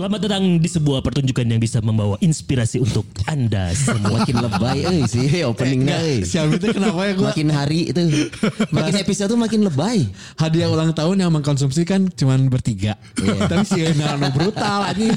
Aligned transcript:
Selamat 0.00 0.24
datang 0.24 0.56
di 0.56 0.64
sebuah 0.64 1.04
pertunjukan 1.04 1.44
yang 1.44 1.60
bisa 1.60 1.76
membawa 1.84 2.16
inspirasi 2.24 2.80
untuk 2.80 3.04
Anda 3.28 3.68
semua. 3.76 4.24
Makin 4.24 4.48
lebay 4.48 4.78
euy 4.88 5.04
sih 5.04 5.44
openingnya 5.44 6.00
euy. 6.00 6.24
Siapa 6.24 6.56
itu 6.56 6.72
kenapa 6.72 7.04
ya 7.04 7.12
gue 7.12 7.28
Makin 7.28 7.48
hari 7.52 7.92
itu 7.92 8.00
makin 8.80 8.96
episode 8.96 9.28
tuh 9.28 9.36
makin 9.36 9.60
lebay. 9.60 10.08
hadiah 10.40 10.72
ulang 10.72 10.96
tahun 10.96 11.20
yang 11.20 11.28
mengkonsumsi 11.28 11.84
kan 11.84 12.08
cuman 12.16 12.48
bertiga. 12.48 12.96
Tapi 13.52 13.60
si 13.68 13.84
Nano 14.00 14.32
brutal 14.32 14.88
aja. 14.88 15.04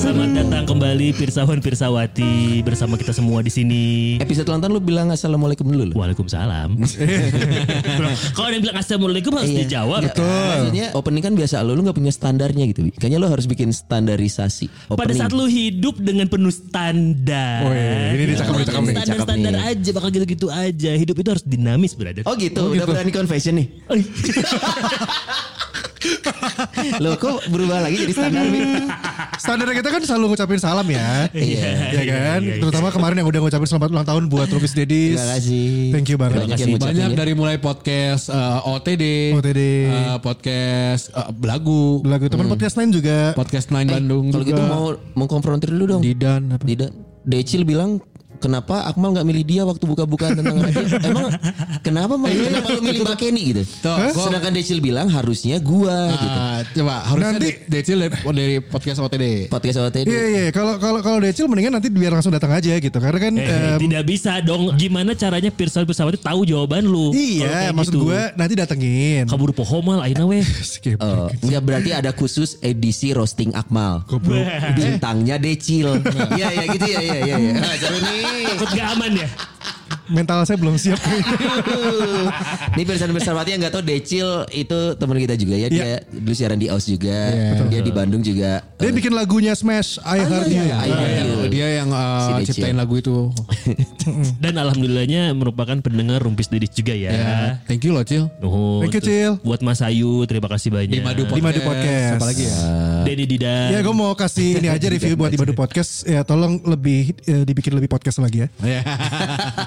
Selamat 0.00 0.32
datang 0.32 0.64
kembali 0.72 1.12
Pirsawan 1.12 1.60
Pirsawati 1.60 2.64
bersama 2.64 2.96
kita 2.96 3.12
semua 3.12 3.44
di 3.44 3.52
sini. 3.52 3.84
Episode 4.24 4.48
ulang 4.48 4.64
tahun 4.64 4.72
lu 4.72 4.80
bilang 4.80 5.12
assalamualaikum 5.12 5.68
dulu. 5.68 5.92
lu. 5.92 5.94
Waalaikumsalam. 6.00 6.80
Kalau 8.32 8.46
ada 8.48 8.56
yang 8.56 8.64
bilang 8.64 8.80
assalamualaikum 8.80 9.36
harus 9.36 9.52
Iya. 9.52 9.68
dijawab. 9.68 10.00
Nggak, 10.00 10.16
Maksudnya 10.16 10.86
opening 10.96 11.24
kan 11.28 11.36
biasa 11.36 11.60
lu 11.60 11.76
lu 11.76 11.84
gak 11.84 12.00
punya 12.00 12.21
standarnya 12.22 12.64
gitu. 12.70 12.86
Kayaknya 12.94 13.18
lu 13.18 13.26
harus 13.26 13.50
bikin 13.50 13.74
standarisasi. 13.74 14.70
Pada 14.94 15.10
Opening. 15.10 15.18
saat 15.18 15.32
lu 15.34 15.50
hidup 15.50 15.98
dengan 15.98 16.30
penuh 16.30 16.54
standar. 16.54 17.66
Oh, 17.66 17.74
iya. 17.74 18.14
Ini 18.14 18.24
dicakap, 18.30 18.54
dicakap 18.62 18.82
nih. 18.82 18.94
Cakep 18.94 19.02
Standar-standar 19.02 19.52
nih. 19.52 19.70
aja 19.74 19.90
bakal 19.90 20.08
gitu-gitu 20.14 20.46
aja. 20.46 20.90
Hidup 20.94 21.16
itu 21.18 21.28
harus 21.34 21.42
dinamis 21.42 21.98
brother. 21.98 22.22
Oh 22.22 22.38
gitu, 22.38 22.62
udah 22.70 22.86
berani 22.86 23.10
confession 23.10 23.58
nih. 23.58 23.66
Loh 26.98 27.14
kok 27.16 27.46
berubah 27.48 27.78
lagi 27.80 27.96
jadi 28.00 28.12
standar? 28.12 28.44
Standar 29.36 29.66
kita 29.70 29.88
kan 29.88 30.02
selalu 30.02 30.24
ngucapin 30.32 30.58
salam 30.58 30.86
ya. 30.86 31.26
Iya. 31.32 31.70
Ya 31.92 32.02
kan? 32.04 32.40
iya, 32.42 32.54
iya. 32.54 32.60
Terutama 32.60 32.88
kemarin 32.90 33.16
yang 33.18 33.28
udah 33.28 33.40
ngucapin 33.40 33.66
selamat 33.66 33.88
ulang 33.90 34.06
tahun 34.06 34.22
buat 34.26 34.48
Rubis 34.48 34.72
Dedis. 34.72 35.18
Terima 35.18 35.28
kasih. 35.34 35.70
Thank 35.90 36.08
you 36.08 36.18
banget. 36.18 36.36
Banyak 36.42 36.58
kasih. 36.58 36.74
Banyak 36.78 37.10
ya. 37.10 37.16
dari 37.16 37.32
mulai 37.32 37.56
podcast 37.56 38.28
eh, 38.28 38.68
OTD, 38.68 39.04
OTD. 39.34 39.60
eh, 39.86 40.16
podcast 40.18 41.02
eh, 41.10 41.30
Belagu, 41.32 42.02
Lagu 42.02 42.26
teman 42.26 42.46
podcast 42.46 42.74
lain 42.76 42.90
juga. 42.90 43.34
podcast 43.34 43.70
Nine 43.70 43.88
Bandung 43.88 44.30
Kalau 44.30 44.44
juga. 44.44 44.50
gitu 44.52 44.62
mau 44.64 44.84
mau 45.14 45.26
konfrontir 45.26 45.70
dulu 45.70 45.98
dong. 45.98 46.02
Didan 46.02 46.52
apa? 46.52 46.64
Tidak. 46.64 46.90
Decil 47.22 47.62
bilang 47.62 48.02
kenapa 48.42 48.82
Akmal 48.84 49.14
nggak 49.14 49.24
milih 49.24 49.44
dia 49.46 49.62
waktu 49.62 49.84
buka-bukaan 49.84 50.34
tentang 50.34 50.58
radio? 50.58 50.82
Emang 51.08 51.30
kenapa 51.80 52.14
mal? 52.14 52.28
Kenapa 52.28 52.68
lu 52.68 52.80
milih 52.82 53.00
Mbak 53.02 53.16
Kenny 53.16 53.42
gitu? 53.48 53.62
Tuh, 53.80 53.94
gua- 54.10 54.26
Sedangkan 54.26 54.50
Decil 54.50 54.78
bilang 54.78 55.06
harusnya 55.06 55.56
gua 55.56 56.10
gitu. 56.12 56.26
Ah, 56.34 56.58
coba 56.66 56.94
harusnya 57.06 57.30
Nanti- 57.32 57.52
Nanti, 57.54 57.70
Decil 57.70 57.96
dari, 57.98 58.12
dari 58.18 58.56
podcast 58.58 58.98
OTD. 58.98 59.24
Podcast 59.46 59.78
OTD. 59.80 60.04
Iya 60.04 60.24
iya 60.26 60.44
kalau 60.50 60.76
kalau 60.76 60.98
kalau 60.98 61.18
Decil 61.18 61.46
mendingan 61.46 61.72
nanti 61.72 61.86
biar 61.86 62.10
langsung 62.10 62.30
datang 62.30 62.50
aja 62.50 62.74
gitu 62.74 62.98
karena 62.98 63.18
kan 63.18 63.32
Eh, 63.32 63.46
em, 63.46 63.78
tidak 63.80 64.02
bisa 64.04 64.32
dong. 64.40 64.74
Gimana 64.74 65.14
caranya 65.14 65.48
Pirsawan 65.48 65.86
Pirsawati 65.86 66.18
tahu 66.18 66.42
jawaban 66.42 66.82
lu? 66.82 67.12
Iya 67.12 67.70
maksud 67.70 67.94
gitu. 67.94 68.04
gue 68.04 68.20
nanti 68.34 68.54
datengin. 68.54 69.24
kabur 69.28 69.52
pohomal 69.52 70.02
aina 70.02 70.24
weh. 70.24 70.42
Skip. 70.72 70.98
Oh, 70.98 71.30
enggak 71.38 71.62
berarti 71.62 71.90
ada 71.92 72.10
khusus 72.10 72.58
edisi 72.58 73.12
roasting 73.12 73.52
Akmal. 73.52 74.02
Bintangnya 74.72 75.36
Decil. 75.36 76.00
Iya 76.32 76.48
iya 76.50 76.64
gitu 76.72 76.86
ya 76.86 77.00
iya 77.00 77.16
iya. 77.22 77.36
iya. 77.38 77.52
Ah, 77.58 77.74
Seru 77.76 77.98
nih. 77.98 78.22
Takut 78.40 78.70
gak 78.72 78.88
aman 78.96 79.12
ya? 79.12 79.28
Mental 80.12 80.44
saya 80.44 80.60
belum 80.60 80.76
siap. 80.76 81.00
Ini 82.76 82.82
persen 82.84 83.08
bersawati 83.10 83.56
yang 83.56 83.60
nggak 83.64 83.72
tahu 83.72 83.84
Decil 83.84 84.44
itu 84.52 84.78
teman 85.00 85.16
kita 85.16 85.34
juga 85.34 85.54
ya. 85.56 85.68
Dia 85.72 86.04
dulu 86.04 86.34
siaran 86.36 86.60
di 86.60 86.68
Aus 86.68 86.84
juga. 86.84 87.32
Dia 87.72 87.80
di 87.80 87.92
Bandung 87.92 88.20
juga. 88.20 88.60
Dia 88.76 88.92
bikin 88.92 89.16
lagunya 89.16 89.56
Smash 89.56 89.96
I 90.04 90.20
Heart 90.20 90.48
You. 90.52 90.62
iya, 90.62 90.76
iya. 90.84 90.96
Iya, 91.24 91.46
Dia 91.48 91.66
yang 91.82 91.88
eh, 91.90 92.44
Si 92.44 92.52
ciptain 92.52 92.76
lagu 92.76 93.00
itu. 93.00 93.32
Dan 94.42 94.60
alhamdulillahnya 94.60 95.32
merupakan 95.32 95.78
pendengar 95.80 96.20
Rumpis 96.20 96.52
Dedis 96.52 96.76
juga 96.76 96.92
ya. 96.92 97.10
Ya, 97.12 97.34
thank 97.64 97.80
you 97.86 97.96
loh 97.96 98.04
Cil. 98.04 98.28
Oh, 98.44 98.84
Thank 98.84 98.98
you, 98.98 99.02
tuh. 99.02 99.08
Cil. 99.08 99.32
Buat 99.40 99.64
Mas 99.64 99.80
Ayu, 99.80 100.26
terima 100.28 100.50
kasih 100.52 100.68
banyak. 100.68 100.92
Di 100.92 101.00
Madu 101.00 101.24
Podcast. 101.24 101.38
Di 101.38 101.42
Madu 101.42 101.60
Podcast. 101.64 102.18
Apa 102.20 102.26
lagi 102.28 102.42
ya? 102.44 102.56
Denny 103.06 103.24
Didan. 103.24 103.68
Ya 103.72 103.78
gue 103.80 103.94
mau 103.94 104.12
kasih 104.12 104.60
ini 104.60 104.68
aja 104.68 104.86
review 104.90 105.14
buat 105.16 105.30
di 105.32 105.38
Madu 105.40 105.54
Podcast. 105.56 106.04
Ya 106.04 106.26
tolong 106.26 106.60
lebih 106.66 107.14
eh, 107.24 107.42
dibikin 107.46 107.72
lebih 107.78 107.88
podcast 107.88 108.18
lagi 108.18 108.44
ya. 108.44 108.48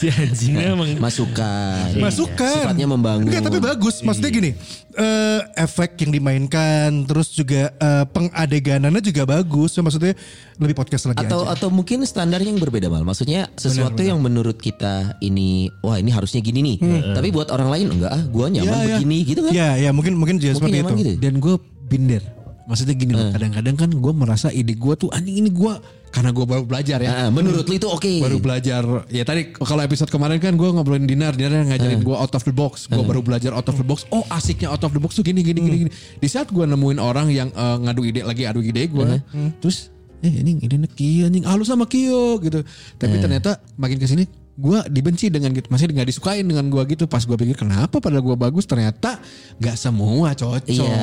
Iya. 0.00 0.12
si 0.32 0.48
anjingnya 0.48 0.72
emang 0.72 0.88
Masukan. 0.96 1.92
Masukan. 1.94 2.54
Sifatnya 2.56 2.86
membangun. 2.86 3.28
Enggak 3.28 3.42
tapi 3.42 3.58
bagus. 3.58 4.00
Maksudnya 4.00 4.30
gini. 4.30 4.50
eh, 4.90 5.40
efek 5.56 6.00
yang 6.00 6.10
dimainkan. 6.10 7.04
Terus 7.04 7.30
juga 7.30 7.70
eh, 7.70 8.04
pengadeganannya 8.06 9.00
juga 9.00 9.22
bagus. 9.24 9.70
So, 9.70 9.80
maksudnya 9.80 10.16
lebih 10.56 10.74
podcast 10.74 11.04
lagi 11.06 11.20
atau 11.20 11.44
aja. 11.44 11.54
atau 11.54 11.68
mungkin 11.68 12.02
standarnya 12.02 12.48
yang 12.48 12.60
berbeda 12.60 12.86
mal 12.86 13.00
maksudnya 13.00 13.48
sesuatu 13.54 13.96
yang 13.98 14.20
menurut 14.20 14.56
kita 14.56 15.16
ini 15.18 15.72
wah 15.80 15.96
ini 15.96 16.08
harusnya 16.08 16.38
gini 16.38 16.60
nih 16.60 16.76
tapi 17.12 17.32
buat 17.32 17.48
orang 17.48 17.68
lain 17.70 17.86
enggak 17.90 18.12
ah 18.12 18.20
gua 18.26 18.46
nyaman 18.46 18.68
Ya, 18.68 18.76
ya. 18.76 18.96
begini 19.00 19.16
gitu 19.24 19.40
kan 19.40 19.52
Ya 19.52 19.68
ya 19.78 19.90
mungkin 19.90 20.20
mungkin 20.20 20.36
juga 20.36 20.60
mungkin 20.60 20.68
seperti 20.68 20.84
itu. 20.84 20.92
gitu 21.00 21.12
Dan 21.16 21.32
gue 21.38 21.54
binder. 21.88 22.22
Maksudnya 22.70 22.94
gini 22.94 23.18
loh, 23.18 23.34
kadang-kadang 23.34 23.74
kan 23.74 23.90
gue 23.90 24.12
merasa 24.14 24.54
ide 24.54 24.78
gue 24.78 24.94
tuh 24.94 25.10
anjing 25.10 25.42
ini 25.42 25.50
gue 25.50 25.74
karena 26.14 26.30
gue 26.30 26.46
baru 26.46 26.62
belajar 26.62 27.02
ya. 27.02 27.26
Nah, 27.26 27.30
menurut 27.34 27.66
lu 27.66 27.74
itu 27.74 27.90
oke. 27.90 28.22
Baru 28.22 28.38
belajar. 28.38 28.86
Ya 29.10 29.26
tadi 29.26 29.50
kalau 29.50 29.82
episode 29.82 30.06
kemarin 30.06 30.38
kan 30.38 30.54
gue 30.54 30.70
ngobrolin 30.70 31.02
dinar 31.02 31.34
dinar 31.34 31.66
yang 31.66 31.74
ngajarin 31.74 32.06
gue 32.06 32.14
out 32.14 32.30
of 32.30 32.46
the 32.46 32.54
box. 32.54 32.86
Gue 32.86 33.02
baru 33.02 33.26
belajar 33.26 33.50
out 33.50 33.66
of 33.66 33.74
the 33.74 33.82
box. 33.82 34.06
Oh 34.14 34.22
asiknya 34.30 34.70
out 34.70 34.86
of 34.86 34.94
the 34.94 35.02
box 35.02 35.18
tuh 35.18 35.26
gini 35.26 35.42
gini 35.42 35.58
gini 35.58 35.76
gini. 35.86 35.90
Di 36.22 36.28
saat 36.30 36.54
gue 36.54 36.62
nemuin 36.62 37.02
orang 37.02 37.26
yang 37.34 37.50
eh, 37.50 37.76
ngadu 37.82 38.06
ide 38.06 38.22
lagi 38.22 38.46
adu 38.46 38.62
ide 38.62 38.86
gue 38.86 39.18
terus 39.58 39.90
eh 40.22 40.30
ini 40.30 40.62
ide 40.62 40.78
kieu 40.94 41.26
anjing. 41.26 41.42
Halus 41.50 41.66
sama 41.66 41.90
kio 41.90 42.38
gitu. 42.38 42.62
Tapi 43.02 43.18
ternyata 43.18 43.58
makin 43.74 43.98
ke 43.98 44.06
sini 44.06 44.30
gue 44.52 44.78
dibenci 44.88 45.28
dengan 45.28 45.50
gitu 45.50 45.68
masih 45.68 45.88
nggak 45.88 46.08
disukain 46.08 46.42
dengan 46.42 46.66
gue 46.66 46.82
gitu. 46.88 47.04
Pas 47.04 47.20
gue 47.20 47.34
pikir 47.34 47.56
kenapa 47.56 47.96
padahal 47.96 48.22
gue 48.22 48.36
bagus 48.36 48.64
ternyata 48.64 49.18
nggak 49.56 49.76
semua 49.76 50.32
cocok. 50.32 50.66
Iya 50.66 50.96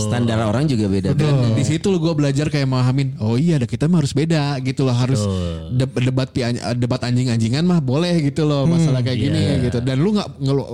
standar 0.00 0.40
orang 0.42 0.64
juga 0.64 0.86
beda 0.86 1.12
dan 1.12 1.52
di 1.52 1.62
situ 1.62 1.88
gue 1.90 2.12
belajar 2.12 2.48
kayak 2.48 2.64
memahamin 2.64 3.14
oh 3.18 3.36
iya 3.36 3.56
ada 3.56 3.66
kita 3.66 3.86
mah 3.86 4.00
harus 4.00 4.10
beda 4.10 4.56
gitu 4.60 4.82
loh 4.82 4.94
harus 4.94 5.20
deb- 5.70 5.92
debat 5.94 6.28
debat 6.74 7.00
anjing-anjingan 7.02 7.62
mah 7.62 7.78
boleh 7.78 8.16
gitu 8.22 8.44
loh 8.44 8.64
masalah 8.64 9.00
kayak 9.00 9.18
gini 9.20 9.40
gitu. 9.62 9.78
Dan 9.80 10.00
lu 10.00 10.14
nggak 10.14 10.28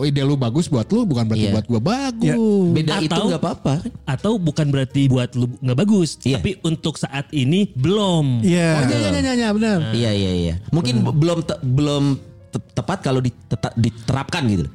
ide 0.04 0.22
lu 0.22 0.36
bagus 0.36 0.66
buat 0.66 0.86
lu 0.88 1.04
bukan 1.04 1.26
berarti 1.26 1.46
Iya. 1.46 1.52
buat 1.52 1.66
gue 1.66 1.80
bagus. 1.80 2.36
Beda 2.72 2.94
itu 2.98 3.12
Atau- 3.12 3.28
nggak 3.28 3.42
apa-apa. 3.42 3.74
atau 4.06 4.32
bukan 4.36 4.66
berarti 4.68 5.02
buat 5.06 5.30
lu 5.34 5.50
nggak 5.58 5.78
bagus, 5.78 6.16
Iya. 6.22 6.38
tapi 6.38 6.56
untuk 6.62 6.96
saat 6.96 7.26
ini 7.30 7.70
belum. 7.72 8.40
Iya. 8.42 8.68
oh 8.72 8.82
iya 8.84 8.96
iya 8.96 9.10
iya, 9.12 9.32
iya 9.34 9.48
benar. 9.50 9.78
Iya 9.92 10.10
iya 10.12 10.32
iya. 10.32 10.54
Mungkin 10.70 11.02
belum 11.02 11.38
belum 11.64 11.85
curriculum 11.86 12.35
tepat 12.58 12.98
kalau 13.04 13.20
diterapkan 13.76 14.42
gitu 14.50 14.66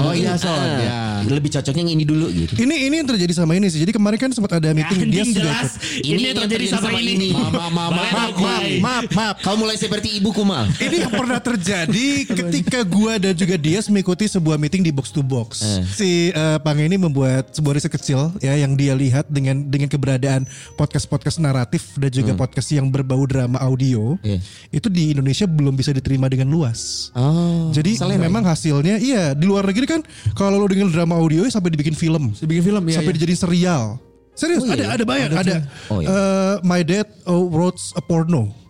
oh 0.00 0.12
iya 0.14 0.34
Mungkin, 0.34 0.42
soal 0.42 0.60
ah, 0.60 0.78
ya 0.80 0.98
lebih 1.30 1.50
cocoknya 1.54 1.82
yang 1.84 1.92
ini 1.94 2.04
dulu 2.04 2.26
gitu 2.30 2.52
Ini 2.56 2.74
ini 2.88 2.94
yang 3.00 3.08
terjadi 3.08 3.32
sama 3.36 3.52
ini 3.56 3.66
sih. 3.68 3.80
Jadi 3.82 3.92
kemarin 3.92 4.18
kan 4.18 4.30
sempat 4.32 4.56
ada 4.60 4.70
meeting 4.72 5.08
dia 5.08 5.22
Anjing 5.22 5.36
sudah 5.36 5.52
ikut. 5.52 5.72
Ini, 6.04 6.22
yang 6.32 6.38
terjadi 6.46 6.66
sama, 6.72 6.88
ini. 7.00 7.28
Mama, 7.32 7.68
mama, 7.70 8.02
Balik 8.02 8.12
maaf, 8.12 8.34
lagi. 8.34 8.44
Maaf, 8.44 8.80
maaf, 8.80 9.04
maaf. 9.12 9.36
kau 9.42 9.56
mulai 9.58 9.76
seperti 9.76 10.16
ibuku 10.16 10.42
mal 10.46 10.68
Ini 10.78 11.08
yang 11.08 11.12
pernah 11.12 11.40
terjadi 11.40 12.08
ketika 12.28 12.80
gua 12.86 13.20
dan 13.20 13.34
juga 13.36 13.56
dia 13.58 13.80
mengikuti 13.88 14.24
sebuah 14.26 14.56
meeting 14.56 14.82
di 14.82 14.90
box 14.90 15.12
to 15.12 15.22
box. 15.22 15.62
Si 15.94 16.32
eh, 16.32 16.58
Pang 16.62 16.78
ini 16.78 16.96
membuat 16.96 17.52
sebuah 17.52 17.78
riset 17.78 17.92
kecil 17.92 18.32
ya 18.40 18.56
yang 18.56 18.74
dia 18.74 18.96
lihat 18.96 19.28
dengan 19.28 19.66
dengan 19.68 19.88
keberadaan 19.90 20.48
podcast-podcast 20.74 21.38
naratif 21.42 21.94
dan 22.00 22.10
juga 22.10 22.32
podcast 22.34 22.68
yang 22.72 22.88
berbau 22.88 23.24
drama 23.28 23.60
audio. 23.60 24.16
Iya. 24.24 24.40
Itu 24.72 24.88
di 24.88 25.12
Indonesia 25.14 25.44
belum 25.44 25.74
bisa 25.76 25.92
diterima 25.94 26.26
dengan 26.30 26.50
luas. 26.50 27.10
Oh 27.24 27.72
Jadi 27.72 27.96
memang 28.20 28.44
hasilnya 28.44 29.00
iya 29.00 29.32
di 29.32 29.48
luar 29.48 29.64
negeri 29.64 29.88
kan 29.88 30.00
kalau 30.36 30.60
lo 30.60 30.66
dengan 30.68 30.92
drama 30.92 31.16
audio 31.16 31.48
sampai 31.48 31.72
dibikin 31.72 31.96
film, 31.96 32.36
bikin 32.36 32.62
film 32.62 32.84
ya 32.92 33.00
sampai 33.00 33.12
dijadiin 33.16 33.40
serial. 33.40 33.96
Serius 34.34 34.66
Oh, 34.66 34.74
iya, 34.74 34.90
ada 34.90 34.98
ada 34.98 35.04
banyak 35.06 35.28
ada. 35.30 35.56
Oh, 35.86 36.02
iya. 36.02 36.10
Eh, 36.10 36.54
My 36.66 36.82
Dad 36.82 37.06
Wrote 37.24 37.78
a 37.94 38.02
Porno. 38.02 38.63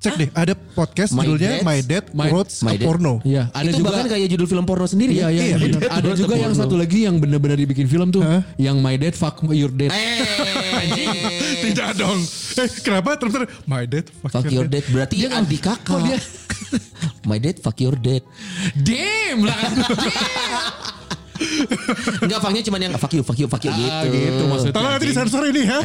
Cek 0.00 0.16
deh 0.16 0.28
ada 0.32 0.56
podcast 0.56 1.12
My 1.12 1.28
judulnya 1.28 1.60
Dad- 1.60 1.62
My 1.62 1.78
Dad 1.84 2.04
My- 2.10 2.30
Wrote 2.32 2.48
My 2.64 2.72
a 2.72 2.78
Dad- 2.80 2.86
Porno. 2.88 3.14
Iya, 3.20 3.42
ada 3.52 3.68
itu 3.68 3.76
juga 3.76 3.88
bahkan 3.92 4.06
kayak 4.08 4.28
judul 4.32 4.46
film 4.48 4.64
porno 4.64 4.86
sendiri 4.88 5.12
Iya, 5.12 5.28
ya 5.28 5.44
iya, 5.44 5.56
Iya. 5.60 5.92
Ada 5.92 6.10
juga 6.16 6.34
yang 6.34 6.52
satu 6.56 6.74
lagi 6.74 7.04
yang 7.04 7.20
benar-benar 7.20 7.54
dibikin 7.54 7.84
film 7.84 8.08
tuh, 8.08 8.24
Hah? 8.24 8.40
yang 8.56 8.80
My 8.80 8.96
Dad 8.96 9.12
Fuck 9.12 9.44
Your 9.46 9.68
Dad. 9.68 9.92
Eh, 9.92 11.60
Tidak 11.68 11.90
dong. 11.94 12.16
Eh, 12.56 12.68
kenapa 12.80 13.20
terus 13.20 13.32
terus 13.36 13.48
My 13.64 13.84
Dad 13.84 14.08
Fuck, 14.08 14.32
fuck 14.32 14.48
your 14.48 14.64
dad 14.64 14.84
berarti 14.88 15.14
Dia 15.20 15.36
adik 15.36 15.60
kakak. 15.60 15.92
Oh, 15.92 16.00
dia- 16.00 16.16
My 17.28 17.36
dad 17.36 17.60
fuck 17.60 17.76
your 17.76 17.94
dad. 17.94 18.24
Damn 18.74 19.44
lah. 19.44 19.60
Enggak 22.20 22.38
faknya 22.40 22.60
cuma 22.66 22.76
yang 22.76 22.94
fuck 22.96 23.12
you, 23.16 23.22
fuck 23.24 23.38
you, 23.38 23.48
fuck 23.48 23.62
you 23.64 23.72
gitu. 23.72 23.88
Ah, 23.88 24.04
gitu 24.06 24.42
maksudnya. 24.46 24.74
Tolong 24.76 24.92
nanti 24.92 25.06
disensor 25.08 25.42
ini 25.48 25.62
ya. 25.64 25.78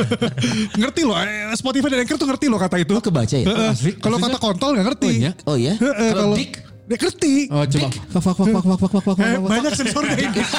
ngerti 0.80 1.00
loh, 1.04 1.16
eh, 1.18 1.52
Spotify 1.56 1.88
dan 1.92 1.98
Anchor 2.04 2.16
tuh 2.20 2.28
ngerti 2.28 2.46
loh 2.52 2.58
kata 2.60 2.76
itu. 2.80 2.92
Oh, 2.92 3.02
kebaca 3.02 3.36
ya? 3.36 3.46
Asli? 3.72 3.96
Kalau 3.96 4.16
kata 4.20 4.38
kontol 4.38 4.76
nggak 4.76 4.86
ngerti. 4.92 5.08
Oh, 5.08 5.14
iya? 5.14 5.30
Oh 5.48 5.56
ya? 5.56 5.74
Heeh, 5.76 6.10
Kalau 6.12 6.34
Kalau 6.34 6.36
dick 6.36 6.52
dia 6.84 6.98
ngerti. 7.00 7.34
Oh 7.48 7.64
coba. 7.64 7.88
Fuck 7.88 8.22
fuck 8.22 8.36
fuck 8.36 8.36
fuck 8.36 8.64
fuck 8.64 8.78
fuck 8.80 8.92
fuck 8.92 9.04
fuck. 9.16 9.16
Eh, 9.24 9.40
banyak 9.40 9.72
sensornya 9.72 10.16
ini. 10.20 10.40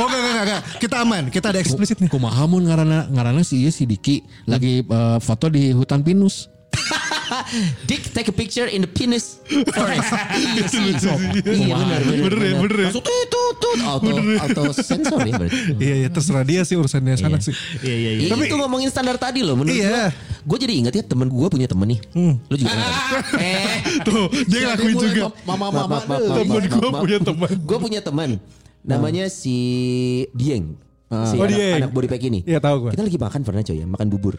Oh 0.00 0.08
enggak, 0.08 0.20
enggak, 0.22 0.44
enggak. 0.48 0.62
Kita 0.80 0.96
aman. 1.04 1.22
Kita 1.28 1.46
ada 1.52 1.60
eksplisit 1.60 2.00
nih. 2.00 2.08
Kumaha 2.08 2.48
mun 2.48 2.64
ngaranna 2.64 3.12
ngaranna 3.12 3.44
si 3.44 3.60
ieu 3.60 3.68
si 3.68 3.84
Diki 3.84 4.24
lagi 4.48 4.80
eh, 4.80 5.18
foto 5.20 5.52
di 5.52 5.76
hutan 5.76 6.00
pinus. 6.00 6.48
Dick 7.88 8.02
take 8.10 8.28
a 8.28 8.34
picture 8.34 8.66
in 8.66 8.82
the 8.82 8.90
penis 8.90 9.38
forest. 9.72 10.10
iya 10.42 10.62
sih. 10.66 10.80
Iya 11.42 11.74
benar 11.74 12.00
benar. 12.02 12.20
Bener 12.26 12.38
ya, 12.38 12.52
bener 12.58 12.76
ya. 12.76 12.86
Langsung 12.90 13.04
tut 13.04 13.26
tut 13.30 13.54
tut 13.58 13.78
auto 13.86 14.10
auto 14.16 14.62
sensor 14.74 15.20
ya 15.24 15.32
berarti. 15.38 15.58
Iya, 15.78 15.94
iya, 16.06 16.08
terserah 16.10 16.44
dia 16.44 16.60
sih 16.66 16.76
urusannya 16.76 17.14
sana 17.16 17.38
sih. 17.38 17.54
Iya 17.80 17.94
iya 17.94 18.10
iya. 18.18 18.28
Tapi 18.30 18.48
itu 18.48 18.56
ngomongin 18.58 18.88
standar 18.90 19.16
tadi 19.16 19.42
loh 19.42 19.54
menurut 19.58 19.76
Iya. 19.76 20.10
gue. 20.10 20.38
Gue 20.40 20.58
jadi 20.58 20.72
ingat 20.80 20.92
ya 20.96 21.04
temen 21.04 21.28
gue 21.28 21.48
punya 21.48 21.68
temen 21.68 21.86
nih. 21.96 22.00
Lu 22.48 22.54
juga 22.56 22.74
eh, 23.40 23.78
Tuh, 24.02 24.26
dia 24.48 24.72
ngelakuin 24.72 24.96
juga. 24.98 25.22
Mama 25.44 25.66
mama. 25.68 25.96
Temen 26.04 26.64
gua 26.68 26.90
punya 27.02 27.18
teman. 27.20 27.48
Gue 27.62 27.78
punya 27.78 28.00
teman. 28.00 28.30
Namanya 28.80 29.28
si 29.28 29.56
Dieng. 30.32 30.89
Si 31.10 31.34
Oh, 31.34 31.42
anak, 31.42 31.50
Dieng. 31.50 31.78
anak 31.82 31.90
body 31.90 32.06
pack 32.06 32.22
ini. 32.22 32.40
Iya, 32.46 32.62
tahu 32.62 32.86
gua. 32.86 32.90
Kita 32.94 33.02
lagi 33.02 33.18
makan 33.18 33.40
pernah 33.42 33.62
coy 33.66 33.76
ya, 33.76 33.86
makan 33.86 34.06
bubur. 34.06 34.34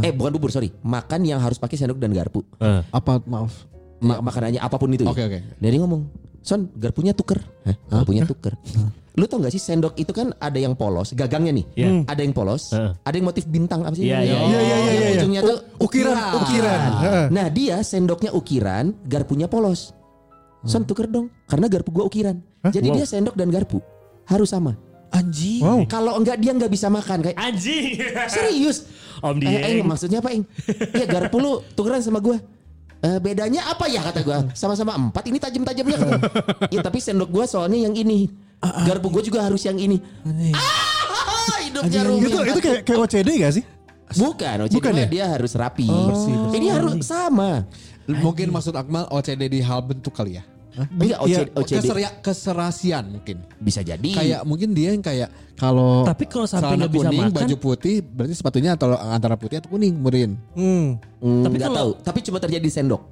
Eh 0.00 0.08
bukan 0.08 0.32
bubur 0.32 0.48
sorry, 0.48 0.72
makan 0.80 1.20
yang 1.22 1.36
harus 1.36 1.60
pakai 1.60 1.76
sendok 1.76 2.00
dan 2.00 2.16
garpu. 2.16 2.40
Eh. 2.56 2.80
Apa 2.88 3.20
maaf. 3.22 3.68
Ma- 4.00 4.24
makanannya 4.24 4.56
apa 4.56 4.76
pun 4.80 4.88
itu. 4.88 5.04
ya. 5.04 5.12
Oke, 5.12 5.20
oke. 5.22 5.38
Dan 5.60 5.68
dia 5.68 5.80
ngomong, 5.80 6.08
Son, 6.40 6.68
garpunya 6.74 7.12
tuker. 7.12 7.40
Hah? 7.64 7.76
Garpunya 7.90 8.24
tuker. 8.24 8.56
Lu 9.14 9.24
tau 9.24 9.38
gak 9.38 9.52
sih 9.52 9.60
sendok 9.60 9.94
itu 9.94 10.10
kan 10.10 10.32
ada 10.36 10.56
yang 10.56 10.72
polos, 10.74 11.12
gagangnya 11.12 11.52
nih. 11.54 11.64
Iya. 11.76 11.88
Ada 12.04 12.20
yang 12.20 12.32
polos, 12.32 12.72
Heeh. 12.72 12.90
ada 12.98 13.14
yang 13.14 13.26
motif 13.28 13.44
bintang 13.44 13.84
apa 13.84 13.94
sih? 13.94 14.08
Iya, 14.08 14.18
iya, 14.20 14.34
iya, 14.34 14.40
iya, 14.42 14.58
yang 14.66 14.80
iya, 14.80 14.92
iya. 14.92 15.08
Ujungnya 15.14 15.40
tuh 15.44 15.58
Ukiran, 15.78 16.16
ukiran. 16.34 16.80
Heeh. 17.00 17.24
Nah 17.30 17.46
dia 17.48 17.76
sendoknya 17.80 18.32
ukiran, 18.32 18.96
garpunya 19.04 19.44
polos. 19.44 19.92
Son 20.64 20.82
tuker 20.82 21.04
dong, 21.04 21.28
karena 21.44 21.68
garpu 21.68 21.92
gua 21.92 22.08
ukiran. 22.08 22.40
Jadi 22.64 22.88
dia 22.90 23.04
sendok 23.04 23.36
dan 23.36 23.52
garpu 23.52 23.84
harus 24.24 24.48
sama. 24.48 24.72
Anjing. 25.14 25.62
Wow. 25.62 25.86
Kalau 25.86 26.18
enggak 26.18 26.36
dia 26.36 26.50
nggak 26.50 26.68
bisa 26.68 26.90
makan 26.90 27.22
kayak 27.22 27.38
Anjing. 27.38 27.94
serius. 28.26 28.90
Om 29.22 29.38
Eh, 29.40 29.46
Eng, 29.46 29.80
Dieng. 29.80 29.86
maksudnya 29.86 30.18
apa 30.18 30.34
Eng? 30.34 30.42
Ya 30.90 31.06
garpu 31.06 31.38
lu 31.38 31.62
tukeran 31.72 32.02
sama 32.02 32.18
gua. 32.18 32.36
Eh, 32.98 33.18
bedanya 33.20 33.68
apa 33.68 33.86
ya 33.86 34.02
kata 34.02 34.20
gua? 34.20 34.38
Sama-sama 34.52 34.92
empat 34.92 35.24
ini 35.28 35.38
tajam-tajamnya 35.38 35.96
kan. 35.96 36.10
ya 36.68 36.80
tapi 36.82 36.98
sendok 36.98 37.30
gua 37.30 37.44
soalnya 37.46 37.86
yang 37.86 37.94
ini. 37.94 38.26
Garpu 38.82 39.08
gua 39.08 39.22
juga 39.22 39.44
harus 39.44 39.62
yang 39.62 39.76
ini. 39.76 40.02
Ah, 40.50 41.62
hidupnya 41.62 42.00
rumit. 42.02 42.28
Itu 42.28 42.38
itu 42.42 42.60
kayak 42.60 42.80
kayak 42.82 42.98
OCD 42.98 43.30
gak 43.38 43.52
sih? 43.54 43.64
Bukan, 44.14 44.56
OCD 44.66 44.74
Bukan 44.76 44.92
ya? 44.94 45.06
dia 45.06 45.24
harus 45.30 45.52
rapi. 45.54 45.88
Ini 46.52 46.66
harus 46.70 47.00
sama. 47.00 47.64
Mungkin 48.04 48.52
maksud 48.52 48.74
Akmal 48.74 49.08
OCD 49.08 49.48
di 49.48 49.60
hal 49.60 49.80
bentuk 49.80 50.12
kali 50.12 50.36
ya. 50.36 50.44
Enggak 50.74 51.18
OCD, 51.20 51.30
Iya, 51.30 51.40
OCD. 51.54 51.76
Keseria- 51.78 52.14
keserasian 52.18 53.04
mungkin. 53.08 53.36
bisa 53.56 53.80
jadi. 53.80 54.10
Kayak 54.10 54.40
mungkin 54.42 54.70
dia 54.70 54.90
yang 54.90 55.00
kayak 55.00 55.28
kalau 55.54 56.02
Tapi 56.02 56.26
kalau 56.26 56.44
sampai 56.44 56.74
nggak 56.76 56.90
bisa 56.90 57.08
kuning, 57.08 57.20
makan- 57.24 57.36
baju 57.36 57.56
putih 57.56 57.96
berarti 58.02 58.34
sepatunya 58.34 58.74
atau 58.74 58.90
antara 58.92 59.34
putih 59.34 59.58
atau 59.58 59.70
kuning 59.70 59.94
murin. 59.94 60.34
Hmm. 60.52 60.98
Hmm, 61.18 61.42
Tapi 61.42 61.54
nggak 61.56 61.70
kalau- 61.70 61.94
tahu. 61.94 62.02
Tapi 62.02 62.18
cuma 62.20 62.38
terjadi 62.38 62.60
di 62.60 62.72
sendok. 62.72 63.02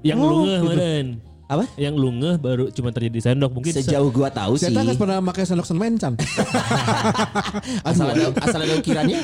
Yang 0.00 0.18
Oh, 0.18 0.26
lu 0.26 0.36
ngeh 0.40 0.56
gitu. 0.56 0.66
meren. 0.66 1.06
Apa? 1.50 1.66
Yang 1.74 1.94
lu 1.98 2.14
ngeh 2.14 2.38
baru 2.38 2.70
cuma 2.70 2.94
terjadi 2.94 3.10
di 3.10 3.20
sendok 3.20 3.50
mungkin. 3.50 3.74
se- 3.74 3.82
Sejauh 3.82 4.06
gua 4.08 4.30
tahu 4.30 4.54
sih. 4.54 4.70
Saya 4.70 4.94
pernah 4.94 5.18
pakai 5.20 5.42
sendok 5.42 5.66
semencan. 5.66 6.14
Asal 7.82 8.06
ada 8.08 8.30
asal 8.38 8.60
ada 8.60 8.74
ukirannya. 8.76 9.18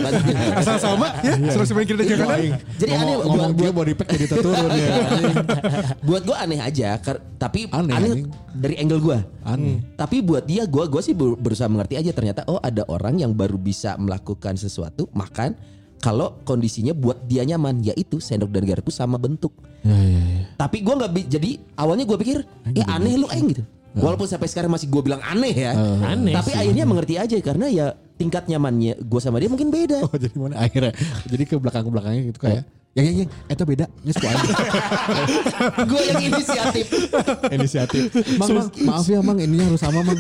Asal 0.57 0.77
sama 0.77 1.15
ya, 1.21 1.39
suruh 1.49 1.63
semain 1.65 1.87
kiri 1.87 2.03
dan 2.03 2.19
kanan. 2.19 2.41
Jadi 2.77 2.91
aneh 2.93 3.15
buat, 3.17 3.51
dia 3.55 3.71
body 3.71 3.93
pack 3.95 4.09
jadi 4.11 4.27
terturun 4.29 4.71
ya. 4.71 4.89
buat 6.07 6.23
gue 6.23 6.37
aneh 6.37 6.59
aja 6.59 6.99
kar- 6.99 7.23
tapi 7.37 7.69
Aneh, 7.69 7.95
aneh, 7.95 8.11
dari 8.51 8.75
angle 8.77 8.99
gue 8.99 9.19
Aneh. 9.45 9.79
tapi 9.95 10.19
buat 10.19 10.43
dia 10.43 10.65
gue 10.65 10.85
gue 10.85 11.03
sih 11.03 11.13
ber- 11.13 11.37
berusaha 11.37 11.69
mengerti 11.69 11.95
aja 11.95 12.11
ternyata 12.11 12.43
oh 12.47 12.59
ada 12.59 12.83
orang 12.87 13.19
yang 13.19 13.31
baru 13.31 13.55
bisa 13.55 13.95
melakukan 13.97 14.57
sesuatu 14.57 15.07
makan 15.13 15.55
kalau 16.01 16.39
kondisinya 16.47 16.93
buat 16.93 17.25
dia 17.27 17.43
nyaman 17.43 17.83
yaitu 17.83 18.21
sendok 18.21 18.53
dan 18.53 18.63
garpu 18.65 18.93
sama 18.93 19.17
bentuk. 19.17 19.53
Tapi 20.57 20.83
gue 20.83 20.95
nggak 20.95 21.11
jadi 21.31 21.51
awalnya 21.79 22.05
gue 22.05 22.19
pikir 22.19 22.39
eh 22.75 22.87
aneh 22.87 23.17
lu 23.19 23.29
eng 23.31 23.47
gitu. 23.55 23.65
Walaupun 23.97 24.29
sampai 24.29 24.49
sekarang 24.53 24.69
masih 24.69 24.93
gue 24.93 25.03
bilang 25.03 25.25
aneh 25.25 25.55
ya. 25.57 25.73
Aneh 26.05 26.37
tapi 26.37 26.53
sih. 26.53 26.61
akhirnya 26.61 26.85
mengerti 26.85 27.15
aja 27.17 27.37
karena 27.41 27.67
ya 27.73 27.87
tingkat 28.21 28.45
nyamannya 28.45 29.01
gue 29.01 29.21
sama 29.21 29.41
dia 29.41 29.49
mungkin 29.49 29.73
beda. 29.73 30.05
Oh 30.05 30.13
jadi 30.17 30.37
mana? 30.37 30.61
Akhirnya. 30.61 30.93
Jadi 31.25 31.43
ke 31.49 31.55
belakang 31.57 31.83
ke 31.89 31.91
belakangnya 31.93 32.23
gitu 32.29 32.39
kayak 32.41 32.65
yang 32.97 33.05
yang 33.05 33.17
yang 33.29 33.29
itu 33.53 33.65
beda. 33.69 33.85
Nyes 34.01 34.17
aja. 34.17 34.41
Gue 35.91 36.01
yang 36.09 36.23
inisiatif. 36.33 36.87
Inisiatif. 37.57 38.03
Mang, 38.41 38.49
mang 38.57 38.69
maaf 38.89 39.05
ya 39.05 39.21
mang. 39.21 39.37
Ininya 39.37 39.69
harus 39.69 39.85
sama 39.85 40.01
mang. 40.01 40.17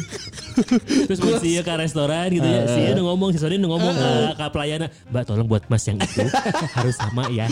Terus 0.84 1.20
pas 1.20 1.40
dia 1.40 1.60
ke 1.60 1.72
restoran 1.76 2.32
gitu 2.32 2.48
ya, 2.48 2.64
si 2.64 2.80
udah 2.96 3.04
ngomong, 3.12 3.28
si 3.32 3.38
Sony 3.40 3.60
udah 3.60 3.70
ngomong 3.76 3.92
ke, 3.92 4.10
ke 4.40 4.46
pelayanan, 4.56 4.88
Mbak 5.12 5.22
tolong 5.28 5.48
buat 5.52 5.62
mas 5.68 5.84
yang 5.84 6.00
itu 6.00 6.24
harus 6.72 6.96
sama 6.96 7.28
ya, 7.28 7.44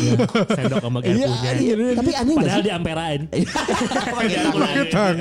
sendok 0.57 0.81
sama 0.81 0.99
garpunya. 1.05 1.29
Iya, 1.61 1.93
tapi 2.01 2.11
aneh 2.17 2.33
gak 2.33 2.41
Padahal 2.41 2.57
sih? 2.57 2.65
di 2.65 2.73
amperain. 2.73 3.21
Tangan. 4.95 5.17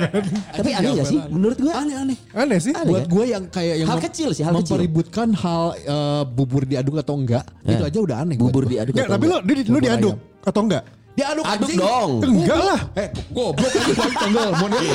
tapi 0.56 0.70
aneh 0.72 0.90
gak 0.96 1.08
sih? 1.12 1.18
Menurut 1.28 1.58
gue 1.60 1.72
aneh 1.76 1.94
aneh. 2.00 2.16
Aneh 2.32 2.58
sih. 2.60 2.72
Aneh. 2.72 2.88
buat 2.88 3.04
ya? 3.04 3.12
gue 3.12 3.24
yang 3.28 3.44
kayak 3.52 3.74
yang 3.84 3.88
Hal 3.92 4.00
kecil 4.00 4.28
sih, 4.32 4.42
hal 4.48 4.52
kecil. 4.56 4.80
mempeributkan 4.80 5.28
hal 5.36 5.64
eh, 5.76 6.22
bubur 6.24 6.64
diaduk 6.64 6.96
atau 7.04 7.20
enggak 7.20 7.44
itu 7.68 7.84
aja 7.84 7.98
udah 8.00 8.16
aneh 8.24 8.36
bubur 8.40 8.64
diaduk 8.64 8.96
tapi 8.96 9.24
di, 9.44 9.52
lu 9.68 9.78
diaduk 9.98 10.16
atau 10.44 10.60
enggak? 10.66 10.84
Diaduk 11.14 11.44
aduk 11.44 11.62
anjing. 11.64 11.78
dong 11.78 12.10
Enggak 12.20 12.58
lah. 12.60 12.80
eh 12.94 13.08
goblok 13.30 13.70
aja 13.70 13.92
paling 13.94 14.16
tanggal 14.16 14.48
mau 14.52 14.66
dia 14.68 14.94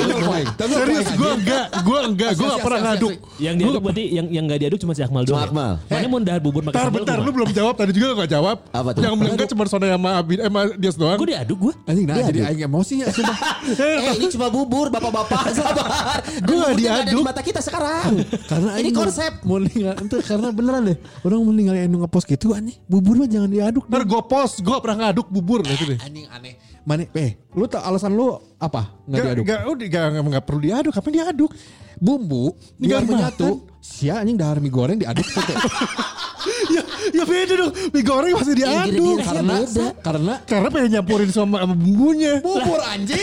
tanggal 0.52 0.78
Serius 0.80 1.08
gue 1.10 1.30
enggak, 1.34 1.64
gue 1.80 1.98
enggak, 2.02 2.30
gue 2.30 2.44
enggak 2.44 2.60
pernah 2.60 2.78
asli, 2.78 2.86
ngaduk. 2.86 3.10
asli. 3.10 3.40
Yang 3.40 3.54
diaduk 3.56 3.80
berarti 3.80 4.04
yang 4.06 4.26
yang 4.28 4.44
enggak 4.44 4.60
diaduk 4.60 4.78
cuma 4.78 4.92
si 4.92 5.00
Akmal 5.00 5.22
doang. 5.24 5.40
Akmal. 5.42 5.72
Mana 5.82 6.06
mau 6.06 6.18
dahar 6.20 6.40
bubur 6.40 6.60
pakai 6.60 6.70
Bentar, 6.70 6.84
sambal 6.84 6.98
bentar, 7.00 7.16
gua, 7.16 7.24
lu 7.24 7.30
belum 7.32 7.50
jawab 7.50 7.74
tadi 7.74 7.90
juga 7.90 8.06
lu 8.06 8.14
gak 8.18 8.30
jawab. 8.30 8.56
Apa 8.68 8.88
tuh? 8.92 9.00
Yang 9.00 9.14
melengket 9.16 9.46
cuma 9.48 9.62
Sona 9.64 9.86
sama 9.88 10.10
Abi, 10.14 10.34
eh, 10.36 10.50
Dias 10.76 10.94
doang. 10.94 11.16
Gue 11.16 11.28
diaduk 11.30 11.58
gue. 11.58 11.72
anjing 11.82 12.04
nah 12.04 12.16
jadi 12.20 12.40
aing 12.46 12.62
emosi 12.62 12.94
ya 12.98 13.06
sumpah 13.08 13.38
eh 13.80 14.14
ini 14.14 14.26
cuma 14.28 14.46
bubur 14.46 14.86
bapak-bapak 14.88 15.40
sabar 15.56 16.20
Gua 16.40 16.62
ada 16.66 16.76
diaduk. 16.76 17.16
di 17.16 17.24
mata 17.24 17.40
kita 17.40 17.58
sekarang 17.58 18.20
karena 18.44 18.70
ini 18.76 18.90
konsep 18.90 19.32
mau 19.42 19.56
ninggal 19.56 19.96
itu 19.98 20.16
karena 20.20 20.48
beneran 20.50 20.82
deh 20.84 20.96
orang 21.22 21.38
mau 21.40 21.50
ninggal 21.50 21.74
yang 21.74 21.90
ngepost 21.96 22.26
gitu 22.26 22.52
anjing 22.52 22.76
bubur 22.84 23.16
mah 23.16 23.26
jangan 23.26 23.48
diaduk 23.48 23.84
Ntar 23.86 24.02
gue 24.04 24.22
post, 24.22 24.60
gue 24.60 24.76
pernah 24.78 24.98
ngaduk 25.04 25.26
bubur 25.28 25.60
gitu 25.62 25.84
deh. 25.88 25.98
Anjing 26.10 26.26
aneh. 26.28 26.54
Mana 26.82 27.06
eh 27.14 27.30
lu 27.54 27.64
tau 27.64 27.80
alasan 27.80 28.10
lu 28.10 28.26
apa? 28.58 28.90
Nggak 29.06 29.14
Gak, 29.14 29.26
diaduk? 29.30 29.44
gak, 29.46 29.60
udah, 29.64 29.86
gak, 29.86 30.02
gak, 30.10 30.22
gak 30.28 30.44
perlu 30.44 30.60
diaduk, 30.60 30.92
kapan 30.92 31.12
diaduk? 31.14 31.52
bumbu 31.96 32.56
biar 32.74 33.04
menyatu. 33.04 33.68
Sia 33.78 34.18
anjing 34.18 34.34
dahar 34.34 34.56
mie 34.56 34.68
goreng 34.68 34.96
diaduk 34.96 35.20
tuh 35.26 35.40
ya, 36.74 36.80
ya 37.12 37.24
beda 37.24 37.52
dong, 37.54 37.72
mie 37.92 38.00
goreng 38.00 38.32
masih 38.32 38.56
diaduk. 38.56 38.96
Ingredients-nya 38.96 39.24
karena 39.28 39.54
beda. 39.60 39.86
karena 40.00 40.34
Karena 40.48 40.68
pengen 40.70 40.90
nyampurin 40.90 41.30
sama, 41.30 41.60
sama 41.60 41.74
bumbunya. 41.76 42.40
bubur 42.40 42.80
anjing. 42.82 43.20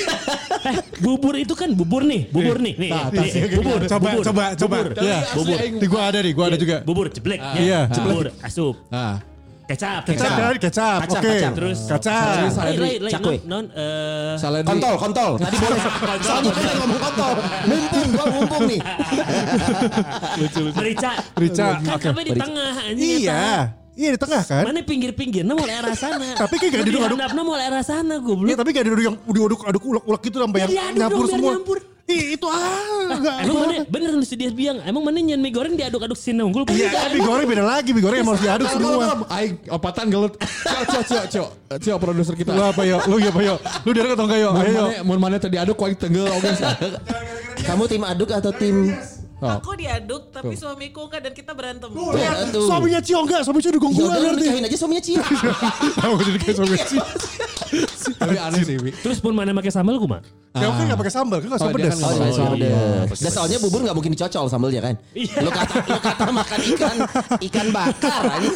Eh, 0.61 0.77
bubur 1.03 1.33
itu 1.35 1.53
kan 1.53 1.73
bubur 1.73 2.05
nih, 2.05 2.29
bubur 2.29 2.57
nih, 2.57 2.73
nih, 2.77 2.89
Nah, 2.89 3.09
nih, 3.09 3.17
tas- 3.17 3.33
nih, 3.33 3.49
bubur, 3.53 3.79
coba, 3.81 4.09
bubur, 4.13 4.23
coba, 4.23 4.43
coba. 4.53 4.77
bubur, 4.77 4.87
Iya. 5.01 5.19
bubur, 5.33 5.57
Di 5.81 5.87
gua 5.89 6.01
ada 6.05 6.19
nih, 6.21 6.33
gua 6.33 6.45
ada 6.45 6.57
juga. 6.57 6.77
bubur 6.85 7.05
ceblek, 7.09 7.39
iya, 7.57 7.89
ya, 7.89 7.97
bubur, 7.97 8.25
asup, 8.41 8.75
ah 8.89 9.17
kecap, 9.67 10.01
Kecap, 10.07 10.31
kecap, 10.63 10.99
Kacang, 11.03 11.19
oke. 11.19 11.27
kacang. 11.27 11.53
terus 11.59 11.79
lain, 12.55 13.11
cakwe. 13.11 13.35
non, 13.43 13.63
non, 13.67 13.75
eh, 13.75 14.63
kontol 14.63 14.95
kontol. 14.95 15.31
Tadi 15.35 15.55
boleh 15.59 15.79
soalnya 16.27 16.51
kita 16.55 16.73
ngomong 16.79 16.99
kontol. 17.03 17.33
Mumpung 17.67 18.07
gua 18.15 18.25
mumpung 18.31 18.63
nih. 18.63 18.79
Merica, 20.71 21.11
Merica, 21.35 21.67
kan 21.83 21.95
oke. 21.99 22.05
kami 22.07 22.21
di 22.23 22.31
tengah, 22.31 22.71
Iya, 22.95 23.43
iya 23.97 24.09
di 24.13 24.19
tengah 24.21 24.41
kan? 24.45 24.63
Mana 24.63 24.79
pinggir-pinggir, 24.85 25.41
nah 25.41 25.57
mau 25.57 25.65
arah 25.65 25.97
sana. 25.97 26.27
Tapi 26.45 26.55
kayak 26.61 26.71
gak 26.71 26.85
diduk-aduk. 26.87 27.17
Nah 27.17 27.43
mau 27.43 27.55
arah 27.57 27.83
sana 27.83 28.21
gue 28.21 28.35
belum. 28.37 28.47
Iya 28.47 28.55
tapi 28.61 28.69
gak 28.71 28.85
diaduk 28.85 29.03
yang 29.03 29.15
diaduk 29.25 29.61
aduk 29.65 29.83
ulek-ulek 29.83 30.21
gitu 30.29 30.37
sampai 30.45 30.59
yang 30.63 30.69
Ya 30.69 30.75
diaduk 30.77 30.97
nyampur 31.01 31.25
semua. 31.27 31.53
nyampur. 31.57 31.77
Ih, 32.07 32.39
itu 32.39 32.47
ah, 32.47 33.19
enggak. 33.19 33.35
Emang 33.43 33.67
mana 33.67 33.83
bener 33.83 34.15
lu 34.15 34.23
dia 34.23 34.47
bilang, 34.47 34.79
emang 34.87 35.03
mana 35.03 35.19
nyen 35.19 35.43
mie 35.43 35.51
goreng 35.51 35.75
diaduk-aduk 35.75 36.15
sini 36.15 36.39
unggul 36.39 36.63
Iya, 36.71 36.87
kan 36.87 37.11
mie 37.11 37.19
goreng 37.19 37.43
beda 37.43 37.67
lagi, 37.67 37.91
mie 37.91 37.99
goreng 37.99 38.23
yang 38.23 38.31
harus 38.31 38.43
diaduk 38.47 38.67
semua. 38.71 39.27
Aing 39.27 39.59
opatan 39.67 40.07
gelut. 40.07 40.39
Cio 40.39 40.81
cio 40.87 41.01
cio 41.03 41.21
cio. 41.27 41.45
Cio 41.83 41.95
produser 41.99 42.31
kita. 42.39 42.55
Lu 42.55 42.63
apa 42.63 42.87
yo? 42.87 43.03
Lu 43.11 43.19
apa 43.19 43.41
yo? 43.43 43.59
Lu 43.83 43.91
diaduk 43.91 44.15
atau 44.15 44.23
enggak 44.23 44.39
yo? 44.39 44.49
Mun 44.55 44.63
Ayo 44.63 44.83
mun 45.03 45.19
mana 45.19 45.35
tadi 45.35 45.59
aduk 45.59 45.75
kau 45.75 45.91
tenggel 45.91 46.31
oke. 46.31 46.47
kamu 47.67 47.83
tim 47.91 48.03
aduk 48.07 48.29
atau 48.31 48.55
tim 48.55 48.95
Oh. 49.37 49.53
Aku 49.53 49.77
diaduk 49.77 50.33
tapi 50.33 50.57
suamiku 50.57 51.05
enggak 51.05 51.21
dan 51.21 51.33
kita 51.37 51.53
berantem. 51.53 51.93
Ya, 52.17 52.49
tuh. 52.49 52.65
Suaminya 52.65 52.97
Cio 52.97 53.21
enggak, 53.21 53.45
suami 53.45 53.61
Cio 53.61 53.69
dukung 53.69 53.93
Ya 53.93 54.09
udah 54.09 54.17
lu 54.17 54.27
berarti. 54.33 54.49
nikahin 54.49 54.65
aja 54.65 54.77
suaminya 54.81 55.03
Cia 55.05 55.21
Tahu 56.01 56.13
jadi 56.25 56.39
kayak 56.41 56.55
suami 56.57 56.77
Cio. 56.81 57.03
Tapi 57.97 58.35
aneh 58.35 58.61
sih. 58.61 58.75
Wi. 58.77 58.91
Terus 58.95 59.17
pun 59.17 59.31
mana 59.31 59.51
pakai 59.51 59.69
sambal 59.69 59.97
kumaha? 59.97 60.21
Ya 60.53 60.67
kan 60.67 60.83
nggak 60.85 60.97
pakai 60.97 61.13
sambal, 61.13 61.37
kan 61.37 61.47
nggak 61.47 61.61
suka 61.61 61.69
Oh, 61.69 61.75
pedas. 61.75 61.93
Oh, 61.95 62.09
iya, 62.09 62.21
Oh, 62.25 62.55
iya, 62.55 62.65
iya. 62.65 63.05
Dan 63.13 63.31
soalnya 63.31 63.57
bubur 63.59 63.79
nggak 63.81 63.93
mungkin 63.93 64.11
dicocol 64.11 64.45
sambelnya 64.47 64.81
kan. 64.81 64.95
Lu 65.13 65.49
kata 65.49 65.73
lu 65.85 65.99
kata 65.99 66.25
makan 66.31 66.59
ikan 66.67 66.95
ikan 67.39 67.67
bakar 67.69 68.21
anjing. 68.27 68.55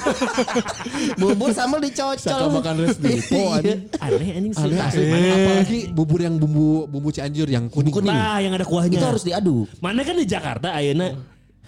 Bubur 1.15 1.49
sambal 1.51 1.79
dicocol. 1.79 2.17
Saka 2.17 2.45
makan 2.47 2.73
res 2.81 2.97
di 2.97 3.21
po, 3.23 3.37
Iya. 3.37 3.55
anjing. 3.55 3.79
Aneh 3.97 4.29
anjing 4.33 4.53
sih. 4.53 4.71
Aneh. 4.71 5.31
Apalagi 5.31 5.79
bubur 5.91 6.19
yang 6.19 6.35
bumbu 6.35 6.87
bumbu 6.87 7.09
Cianjur 7.09 7.47
yang 7.47 7.69
kuning. 7.69 7.93
kuning. 7.93 8.09
Nah, 8.09 8.37
yang 8.39 8.53
ada 8.53 8.65
kuahnya. 8.65 8.97
Itu 8.97 9.05
harus 9.05 9.23
diaduk. 9.23 9.67
Mana 9.77 10.01
kan 10.01 10.15
di 10.15 10.25
Jakarta 10.25 10.73
ayeuna 10.73 11.13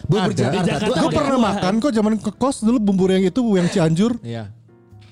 Bubur. 0.04 0.34
Jakarta, 0.34 0.68
Jakarta 0.68 1.00
Gue 1.00 1.12
pernah 1.14 1.40
makan 1.40 1.74
kok 1.78 1.92
zaman 1.94 2.14
ke 2.18 2.32
kos 2.34 2.60
dulu 2.60 2.82
bumbu 2.82 3.06
yang 3.08 3.24
itu 3.24 3.40
yang 3.54 3.68
Cianjur. 3.70 4.18
Iya. 4.20 4.50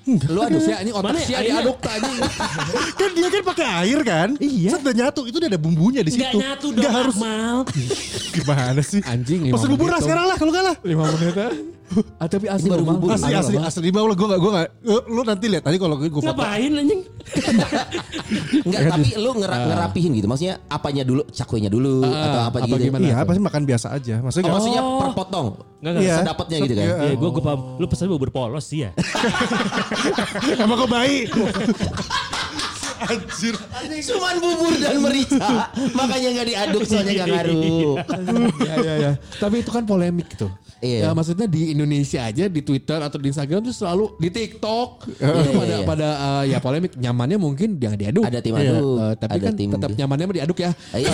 Lu 0.02 0.40
aduk 0.40 0.58
Si 0.58 0.70
anjing 0.70 0.90
otak 0.92 1.08
Mana 1.08 1.18
si 1.18 1.32
airnya? 1.32 1.62
diaduk 1.62 1.78
anjing. 1.80 2.18
kan 3.00 3.10
dia 3.12 3.28
kan 3.28 3.42
pakai 3.46 3.66
air 3.82 4.00
kan? 4.02 4.28
Iya. 4.36 4.70
Set 4.72 4.80
udah 4.82 4.94
nyatu, 4.96 5.20
itu 5.24 5.36
udah 5.38 5.48
ada 5.48 5.60
bumbunya 5.60 6.00
di 6.02 6.10
Enggak 6.10 6.30
situ. 6.30 6.38
nyatu 6.42 6.66
dong 6.68 6.82
Nggak 6.82 6.92
harus 6.92 7.14
Akmal. 7.16 7.56
gimana 8.32 8.80
sih? 8.82 9.00
Anjing, 9.04 9.40
Pesen 9.48 9.68
bubur 9.70 9.88
sekarang 9.96 10.26
lah 10.26 10.36
kalau 10.36 10.50
nggak 10.50 10.64
lah. 10.64 10.76
5 10.82 10.90
menit 11.14 11.36
ah. 12.16 12.26
Tapi 12.26 12.46
asli 12.46 12.68
baru 12.68 12.84
bubur. 12.86 13.08
Asli 13.10 13.32
asli 13.32 13.56
asli 13.56 13.80
di 13.82 13.90
bawah 13.90 14.10
gue 14.10 14.26
nggak 14.26 14.40
gue 14.40 14.50
nggak. 14.50 14.68
eh, 14.82 15.02
Lu 15.08 15.22
nanti 15.22 15.46
lihat 15.46 15.62
tadi 15.62 15.76
kalau 15.76 15.94
gue 15.94 16.08
foto. 16.08 16.24
Ngapain 16.24 16.72
anjing? 16.72 17.00
Enggak, 18.62 18.80
tapi 18.90 19.08
lu 19.14 19.30
ngera 19.34 19.56
ngerapihin 19.66 20.10
gitu. 20.14 20.26
Maksudnya 20.26 20.54
apanya 20.66 21.02
dulu, 21.02 21.22
cakuinya 21.28 21.68
dulu 21.68 22.02
atau 22.02 22.40
apa, 22.44 22.58
apa 22.58 22.66
gitu. 22.68 22.88
gimana? 22.88 23.02
Iya, 23.02 23.16
pasti 23.22 23.40
makan 23.40 23.62
biasa 23.64 23.86
aja. 23.92 24.14
Maksudnya 24.18 24.42
Oh, 24.42 24.48
nggak- 24.48 24.56
maksudnya 24.58 24.82
per 24.98 25.10
potong. 25.14 25.46
Enggak 25.78 25.90
enggak. 25.92 26.02
Iya. 26.02 26.16
Sedapatnya 26.18 26.56
gitu 26.60 26.74
kan. 26.74 26.84
Iya. 26.84 26.94
Iya, 27.02 27.14
gue 27.14 27.28
gue 27.30 27.42
paham. 27.42 27.60
Lu 27.76 27.86
pesan 27.86 28.06
bubur 28.08 28.30
polos 28.30 28.64
sih 28.64 28.78
ya. 28.82 28.90
Emang 30.62 30.76
kok 30.78 30.90
baik? 30.90 31.26
Anjir. 33.04 33.54
Cuman 34.04 34.34
bubur 34.38 34.72
dan 34.74 34.96
merica, 34.98 35.68
makanya 35.92 36.28
nggak 36.32 36.46
diaduk 36.48 36.82
soalnya 36.84 37.12
nggak 37.14 37.28
ngaruh. 37.30 37.94
Iya 38.58 38.74
iya 38.78 38.94
iya. 38.96 39.12
Tapi 39.36 39.56
itu 39.58 39.70
kan 39.70 39.82
polemik 39.82 40.28
gitu. 40.28 40.48
Iya. 40.78 40.98
Ya 41.00 41.10
maksudnya 41.12 41.46
di 41.46 41.70
Indonesia 41.70 42.20
aja 42.20 42.44
di 42.44 42.60
Twitter 42.60 42.98
atau 42.98 43.14
di 43.14 43.30
Instagram 43.30 43.62
tuh 43.62 43.70
selalu 43.72 44.18
di 44.18 44.28
TikTok 44.28 44.88
itu 45.06 45.22
Iya, 45.22 45.54
pada 45.54 45.70
iya. 45.72 45.86
pada 45.86 46.08
eh, 46.10 46.42
ya 46.50 46.58
polemik 46.58 46.92
nyamannya 46.96 47.38
mungkin 47.38 47.78
yang 47.78 47.94
diaduk. 47.94 48.22
Ada 48.22 48.38
tim 48.38 48.50
Iya. 48.52 48.74
aduk, 48.74 48.98
Eh, 48.98 49.14
tapi 49.16 49.32
ada 49.32 49.44
kan 49.44 49.54
tim 49.54 49.68
tetap 49.70 49.88
di- 49.88 49.96
nyamannya 49.96 50.24
mah 50.24 50.36
diaduk 50.36 50.58
ya. 50.58 50.70
Iya. 50.92 51.12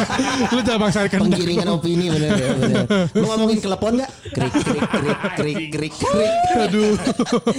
Lu 0.52 0.60
jangan 0.62 0.88
kehendak. 0.88 1.20
Penggiringan 1.28 1.68
opini 1.70 2.06
bener 2.08 2.30
bener. 2.56 2.84
Lu 3.12 3.24
ngomongin 3.26 3.58
kelepon 3.58 3.92
nggak? 3.94 4.10
Krik 4.32 4.52
krik 4.54 4.80
krik 4.88 5.18
krik 5.36 5.58
krik 5.70 5.92
krik. 5.94 6.32
Aduh. 6.58 6.92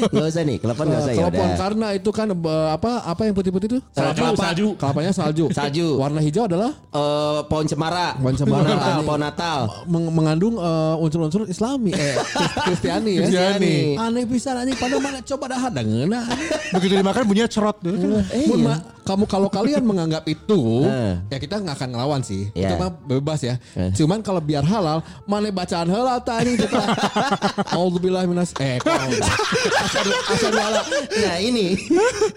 Gak 0.09 0.25
usah 0.25 0.43
nih, 0.43 0.57
kelepon 0.57 0.85
gak 0.89 1.01
usah 1.01 1.13
ya 1.13 1.19
Telepon 1.21 1.45
udah. 1.45 1.57
karena 1.59 1.87
itu 1.93 2.09
kan 2.09 2.27
eh, 2.29 2.69
apa 2.71 2.91
apa 3.03 3.21
yang 3.23 3.33
putih-putih 3.33 3.62
itu? 3.65 3.77
Salju, 3.91 4.19
Kelapa. 4.19 4.41
salju. 4.41 4.67
Kelapanya 4.75 5.11
salju. 5.11 5.45
Salju. 5.49 5.87
Warna 5.95 6.19
hijau 6.19 6.43
adalah 6.43 6.71
Eh, 6.89 7.39
pohon 7.45 7.65
cemara. 7.65 8.13
Pohon 8.15 8.35
cemara. 8.35 8.67
Natal, 8.67 8.99
pohon 9.01 9.19
Natal. 9.19 9.59
meng- 9.85 10.11
mengandung 10.11 10.55
eh, 10.55 10.95
unsur-unsur 10.99 11.45
Islami 11.45 11.89
eh 11.89 12.13
Kristiani 12.63 13.11
ya. 13.13 13.21
Kristiani. 13.23 13.75
Aneh 13.95 14.23
pisan 14.23 14.55
anjing 14.55 14.75
pada 14.75 14.95
mana 14.97 15.19
coba 15.19 15.45
dah 15.47 15.61
ada 15.63 15.81
ngeunah. 15.81 16.25
Begitu 16.71 16.93
dimakan 16.95 17.23
bunyinya 17.23 17.47
cerot. 17.47 17.77
Eh, 17.83 18.45
Mun 18.45 18.59
iya. 18.61 18.75
kamu 19.01 19.25
kalau 19.25 19.47
kalian 19.47 19.81
menganggap 19.81 20.23
itu 20.25 20.83
Eh. 20.83 21.17
ya 21.27 21.37
kita 21.37 21.57
nggak 21.57 21.75
akan 21.75 21.89
ngelawan 21.91 22.21
sih. 22.21 22.47
Iya. 22.51 22.69
Itu 22.69 22.75
mah 22.77 22.91
bebas 22.93 23.39
ya. 23.41 23.55
Eh. 23.73 23.89
Cuman 23.93 24.19
kalau 24.19 24.39
biar 24.39 24.63
halal, 24.63 24.99
mana 25.23 25.49
bacaan 25.49 25.87
halal 25.87 26.19
tadi 26.19 26.55
kita. 26.55 26.79
Auzubillah 27.71 28.23
minas 28.23 28.53
eh 28.57 28.77
asal 28.79 30.05
asal 30.29 30.51
halal. 30.51 30.83
Nah 31.13 31.37
ini, 31.39 31.75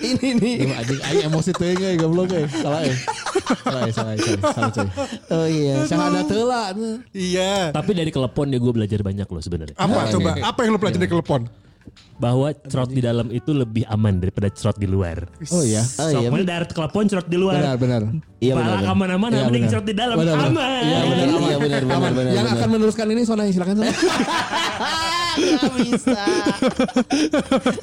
ini 0.01 0.29
nih. 0.35 0.55
Anjing 0.73 1.01
aing 1.17 1.33
emosi 1.33 1.51
teuing 1.57 1.81
euy 1.81 1.97
goblok 1.97 2.29
euy. 2.37 2.45
Salah 2.53 2.81
euy. 2.85 2.97
Salah 3.65 3.81
euy, 3.89 3.93
salah 3.93 4.13
euy, 4.13 4.37
salah 4.45 4.71
coy. 4.73 4.89
Oh 5.33 5.47
iya. 5.49 5.77
Syahadat 5.89 6.29
heula. 6.29 6.63
Iya. 7.17 7.73
Tapi 7.73 7.91
dari 7.97 8.11
kelepon 8.13 8.53
ya 8.53 8.59
gue 8.61 8.73
belajar 8.73 9.01
banyak 9.01 9.25
loh 9.25 9.43
sebenarnya. 9.43 9.77
Apa 9.81 10.13
coba? 10.13 10.31
Apa 10.45 10.59
yang 10.69 10.77
lu 10.77 10.81
pelajari 10.81 11.09
dari 11.09 11.13
telepon? 11.17 11.49
Bahwa 12.17 12.49
cerot 12.51 12.89
di 12.89 12.99
dalam 12.99 13.29
itu 13.29 13.51
lebih 13.51 13.85
aman 13.87 14.17
daripada 14.17 14.49
cerot 14.49 14.75
di 14.75 14.85
luar. 14.85 15.29
Oh 15.49 15.61
iya. 15.61 15.85
Oh 16.01 16.09
iya. 16.09 16.27
Soalnya 16.27 16.49
dari 16.49 16.67
telepon 16.67 17.05
cerot 17.05 17.27
di 17.27 17.37
luar. 17.37 17.57
Benar 17.57 17.77
benar. 17.77 18.01
Iya 18.37 18.53
benar. 18.53 18.69
Pala 18.69 18.77
benar. 18.79 18.93
aman-aman, 18.93 19.29
Iya, 19.31 19.45
mending 19.45 19.63
benar. 19.63 19.73
cerot 19.73 19.87
di 19.87 19.95
dalam 19.95 20.17
Benar, 20.17 20.35
benar. 20.35 20.49
aman. 20.49 20.83
Iya 20.83 20.99
benar, 21.03 21.27
iya 21.27 21.57
benar, 21.57 21.83
benar, 21.83 22.13
benar. 22.13 22.33
Yang 22.33 22.45
benar. 22.45 22.57
akan 22.57 22.69
meneruskan 22.71 23.07
ini 23.11 23.23
Sona 23.23 23.43
silakan 23.47 23.75
Sona. 23.77 23.93
Gak 25.37 25.75
bisa 25.77 26.17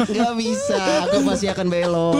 Gak 0.04 0.34
bisa 0.34 0.78
Aku 1.06 1.22
masih 1.22 1.54
akan 1.54 1.68
belok 1.70 2.18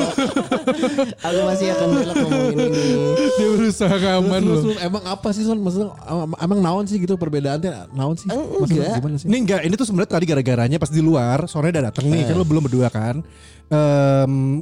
Aku 1.20 1.40
masih 1.44 1.74
akan 1.74 1.88
belok 1.90 2.16
ngomongin 2.22 2.58
ini 2.70 2.86
Dia 3.34 3.48
berusaha 3.50 3.98
aman 4.14 4.40
Terus, 4.40 4.62
loh. 4.62 4.62
terus, 4.70 4.86
emang 4.86 5.04
apa 5.04 5.28
sih 5.34 5.42
Son? 5.42 5.58
Maksudnya 5.58 5.90
em- 6.06 6.38
emang 6.38 6.60
naon 6.62 6.86
sih 6.86 7.02
gitu 7.02 7.18
perbedaannya? 7.18 7.90
Naon 7.92 8.14
sih? 8.14 8.30
Maksudnya 8.30 8.94
Enggak. 8.94 9.00
gimana 9.02 9.16
sih? 9.18 9.26
Ini 9.26 9.38
enggak, 9.42 9.62
ini 9.66 9.74
tuh 9.74 9.86
sebenarnya 9.90 10.12
tadi 10.12 10.26
gara-garanya 10.28 10.78
pas 10.78 10.92
di 10.92 11.02
luar, 11.02 11.50
Sonai 11.50 11.74
udah 11.74 11.90
dateng 12.04 12.20
nih, 12.20 12.24
kan 12.28 12.36
lu 12.36 12.46
belum 12.46 12.64
berdua 12.68 12.88
kan. 12.92 13.16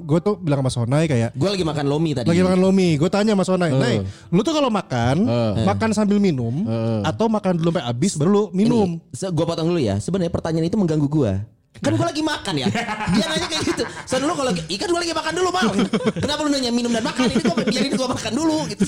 gue 0.05 0.19
tuh 0.23 0.39
bilang 0.39 0.63
sama 0.63 0.71
Sonai 0.71 1.03
kayak 1.03 1.35
Gue 1.35 1.49
lagi 1.51 1.65
makan 1.65 1.85
lomi 1.89 2.15
tadi. 2.15 2.29
Lagi 2.29 2.43
makan 2.45 2.59
lomi, 2.61 2.95
gue 2.95 3.09
tanya 3.09 3.33
sama 3.33 3.43
Sonai, 3.43 3.69
Nay, 3.73 3.97
lu 4.29 4.41
tuh 4.45 4.53
kalau 4.53 4.69
makan, 4.69 5.25
makan 5.65 5.89
sambil 5.91 6.21
minum, 6.21 6.63
atau 7.03 7.25
makan 7.27 7.59
dulu 7.59 7.73
sampai 7.73 7.85
habis 7.89 8.13
baru 8.15 8.29
lu 8.29 8.43
minum. 8.53 9.01
Gue 9.11 9.45
potong 9.45 9.67
dulu 9.73 9.81
ya. 9.81 9.97
Sebenarnya 9.97 10.31
pertanyaan 10.31 10.69
itu 10.69 10.77
mengganggu 10.77 11.09
gue 11.09 11.33
Kan 11.79 11.95
gue 11.97 12.03
lagi 12.03 12.21
makan 12.21 12.53
ya? 12.61 12.67
Dia 13.15 13.25
nanya 13.31 13.47
kayak 13.47 13.63
gitu. 13.63 13.83
Son 14.05 14.21
lu 14.21 14.35
kalau 14.35 14.51
Ikan 14.53 14.87
gue 14.91 15.01
lagi 15.01 15.15
makan 15.15 15.33
dulu 15.33 15.49
bang. 15.55 15.71
Kenapa 16.19 16.39
lu 16.43 16.49
nanya 16.51 16.69
minum 16.69 16.91
dan 16.91 17.01
makan? 17.01 17.31
Ini 17.31 17.41
gue 17.41 17.55
biarin 17.63 17.91
gue 17.95 18.07
makan 18.11 18.31
dulu 18.35 18.57
gitu. 18.69 18.83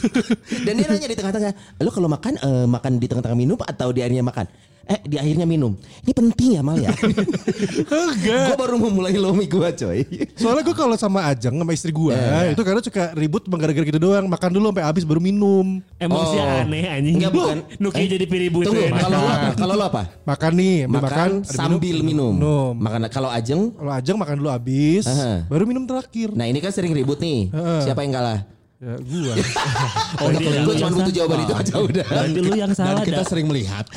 Dan 0.68 0.74
dia 0.78 0.88
nanya 0.92 1.08
di 1.10 1.18
tengah-tengah 1.18 1.52
Lu 1.82 1.90
kalau 1.90 2.12
makan 2.12 2.38
eh, 2.38 2.68
Makan 2.70 2.92
di 3.02 3.08
tengah-tengah 3.10 3.40
minum 3.40 3.58
Atau 3.64 3.96
di 3.96 4.04
akhirnya 4.04 4.22
makan 4.22 4.46
Eh 4.84 5.00
di 5.08 5.16
akhirnya 5.16 5.48
minum 5.48 5.80
Ini 6.04 6.12
penting 6.12 6.50
ya 6.56 6.62
Mal 6.62 6.76
ya 6.78 6.92
Enggak. 8.04 8.48
Gue 8.52 8.58
baru 8.60 8.76
memulai 8.76 9.16
lomi 9.16 9.48
gue 9.48 9.70
coy 9.74 10.00
Soalnya 10.36 10.64
gue 10.64 10.76
kalau 10.76 10.96
sama 10.96 11.24
Ajeng 11.24 11.56
sama 11.56 11.72
istri 11.72 11.90
gue, 11.90 12.12
itu 12.52 12.62
karena 12.62 12.82
suka 12.84 13.16
ribut 13.16 13.48
cuma 13.48 13.56
gara-gara 13.56 13.86
gitu 13.86 13.96
doang, 13.96 14.28
makan 14.28 14.50
dulu 14.52 14.70
sampai 14.70 14.84
habis 14.84 15.04
baru 15.04 15.24
minum. 15.24 15.80
Emosi 15.96 16.36
Oh. 16.36 16.44
aneh 16.44 16.84
anjing. 16.90 17.16
Enggak, 17.16 17.32
bukan. 17.32 17.58
Nuki 17.84 18.02
Eh, 18.04 18.08
jadi 18.12 18.26
piribut. 18.28 18.64
Tunggu 18.68 18.84
ya. 18.84 18.92
Kalau 18.92 19.16
lu 19.16 19.30
apa? 19.30 19.50
Kalau 19.56 19.74
lu 19.78 19.84
apa? 19.86 20.02
Makan 20.26 20.52
nih, 20.54 20.76
Makan, 20.84 21.00
makan, 21.00 21.30
sambil 21.46 21.98
minum. 22.04 22.34
Minum. 22.36 22.74
Makan 22.76 23.08
kalau 23.08 23.30
Ajeng 23.32 23.72
Kalau 23.72 23.92
Ajeng 23.94 24.18
makan 24.20 24.36
dulu 24.36 24.50
habis, 24.52 25.08
Aha. 25.08 25.48
baru 25.48 25.64
minum 25.64 25.88
terakhir. 25.88 26.36
Nah 26.36 26.46
ini 26.46 26.60
kan 26.60 26.72
sering 26.72 26.92
ribut 26.92 27.20
nih 27.20 27.48
Siapa 27.84 28.04
yang 28.04 28.12
kalah? 28.12 28.44
Ya, 28.84 29.00
gua. 29.00 29.34
Oh, 30.20 30.28
dia 30.30 30.60
Gue 30.60 30.62
lu 30.62 30.72
cuma 30.76 30.90
butuh 30.94 31.14
jawaban 31.14 31.38
itu 31.42 31.54
aja 31.56 31.74
udah 31.80 32.06
Berarti 32.06 32.38
lu 32.38 32.52
yang 32.54 32.70
Dan 32.70 32.76
salah 32.76 33.02
kita 33.02 33.18
dah. 33.18 33.26
sering 33.26 33.48
melihat. 33.48 33.86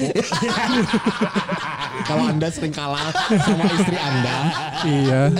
Kalau 2.06 2.22
anda 2.24 2.46
sering 2.48 2.70
kalah 2.70 3.10
sama 3.36 3.64
istri 3.68 3.96
anda. 3.96 4.36
iya. 4.84 5.20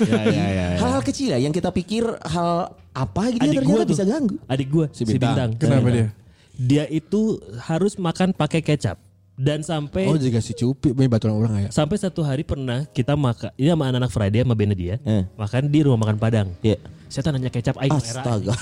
Ya 0.00 0.20
ya 0.24 0.46
ya. 0.50 0.66
Hal-hal 0.76 1.02
kecil 1.02 1.26
ya 1.30 1.38
yang 1.38 1.50
kita 1.50 1.70
pikir 1.70 2.02
hal 2.22 2.74
apa 2.90 3.30
gitu 3.30 3.42
ya 3.42 3.46
Adik 3.46 3.56
ternyata 3.58 3.70
gua 3.70 3.80
tuh. 3.80 3.90
bisa 3.90 4.02
ganggu. 4.04 4.34
Adik 4.46 4.68
gua 4.68 4.86
si 4.90 5.02
Bintang. 5.02 5.20
Bintang. 5.20 5.48
Kenapa 5.56 5.88
dia? 5.90 6.06
Dia 6.54 6.84
itu 6.86 7.38
harus 7.62 7.92
makan 7.96 8.30
pakai 8.30 8.60
kecap. 8.60 8.96
Dan 9.32 9.60
sampai 9.60 10.04
Oh 10.04 10.14
juga 10.14 10.38
si 10.38 10.52
Cupi, 10.52 10.90
ini 10.90 11.06
baturan 11.06 11.34
orang 11.34 11.52
ya. 11.58 11.68
sampai 11.70 11.96
satu 11.96 12.20
hari 12.20 12.44
pernah 12.44 12.84
kita 12.86 13.16
makan 13.16 13.48
ini 13.54 13.66
sama 13.66 13.88
anak-anak 13.88 14.10
Friday 14.10 14.40
sama 14.40 14.52
Bene 14.52 14.74
dia 14.74 14.94
Eh. 15.00 15.24
makan 15.34 15.64
di 15.64 15.78
rumah 15.80 15.98
makan 15.98 16.16
Padang. 16.16 16.48
Ya. 16.60 16.76
Saya 17.10 17.26
tuh 17.26 17.32
nanya 17.34 17.50
kecap 17.50 17.74
aing 17.76 17.90
merah. 17.90 18.22
Astaga. 18.22 18.52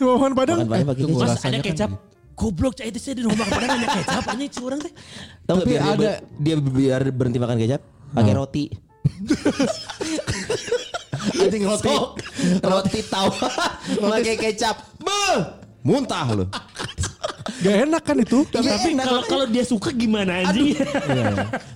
Makan 0.00 0.32
padang. 0.32 0.58
Makan 0.64 0.84
padang 0.88 1.06
kecap. 1.06 1.28
Mas 1.28 1.44
ada 1.44 1.60
kecap. 1.60 1.90
Goblok 2.32 2.72
cah 2.72 2.86
itu 2.86 3.02
saya 3.02 3.18
di 3.18 3.26
rumah 3.26 3.44
Padang 3.44 3.68
nanya 3.68 3.88
kecap 4.00 4.24
anjing 4.26 4.48
curang 4.48 4.80
teh. 4.80 4.92
Tahu 5.44 5.54
nggak 5.54 5.66
Tapi 5.66 5.68
biar 5.68 5.82
dia, 5.82 5.90
ada- 5.90 5.98
ber- 5.98 6.20
dia 6.38 6.56
biar 6.56 7.00
berhenti 7.10 7.38
makan 7.38 7.56
kecap 7.58 7.80
pakai 8.10 8.32
roti. 8.32 8.64
Anjing 11.38 11.64
roti. 11.66 11.94
Roti 12.62 13.00
tahu 13.04 13.28
pakai 14.00 14.34
kecap. 14.38 14.76
Muntah 15.82 16.26
lu. 16.32 16.44
Gak 17.58 17.76
enak 17.88 18.02
kan 18.04 18.16
itu? 18.18 18.38
Tapi 18.46 18.68
kalau 18.94 19.22
kalau 19.24 19.44
dia 19.48 19.64
suka 19.64 19.88
gimana 19.90 20.44
anjing? 20.44 20.76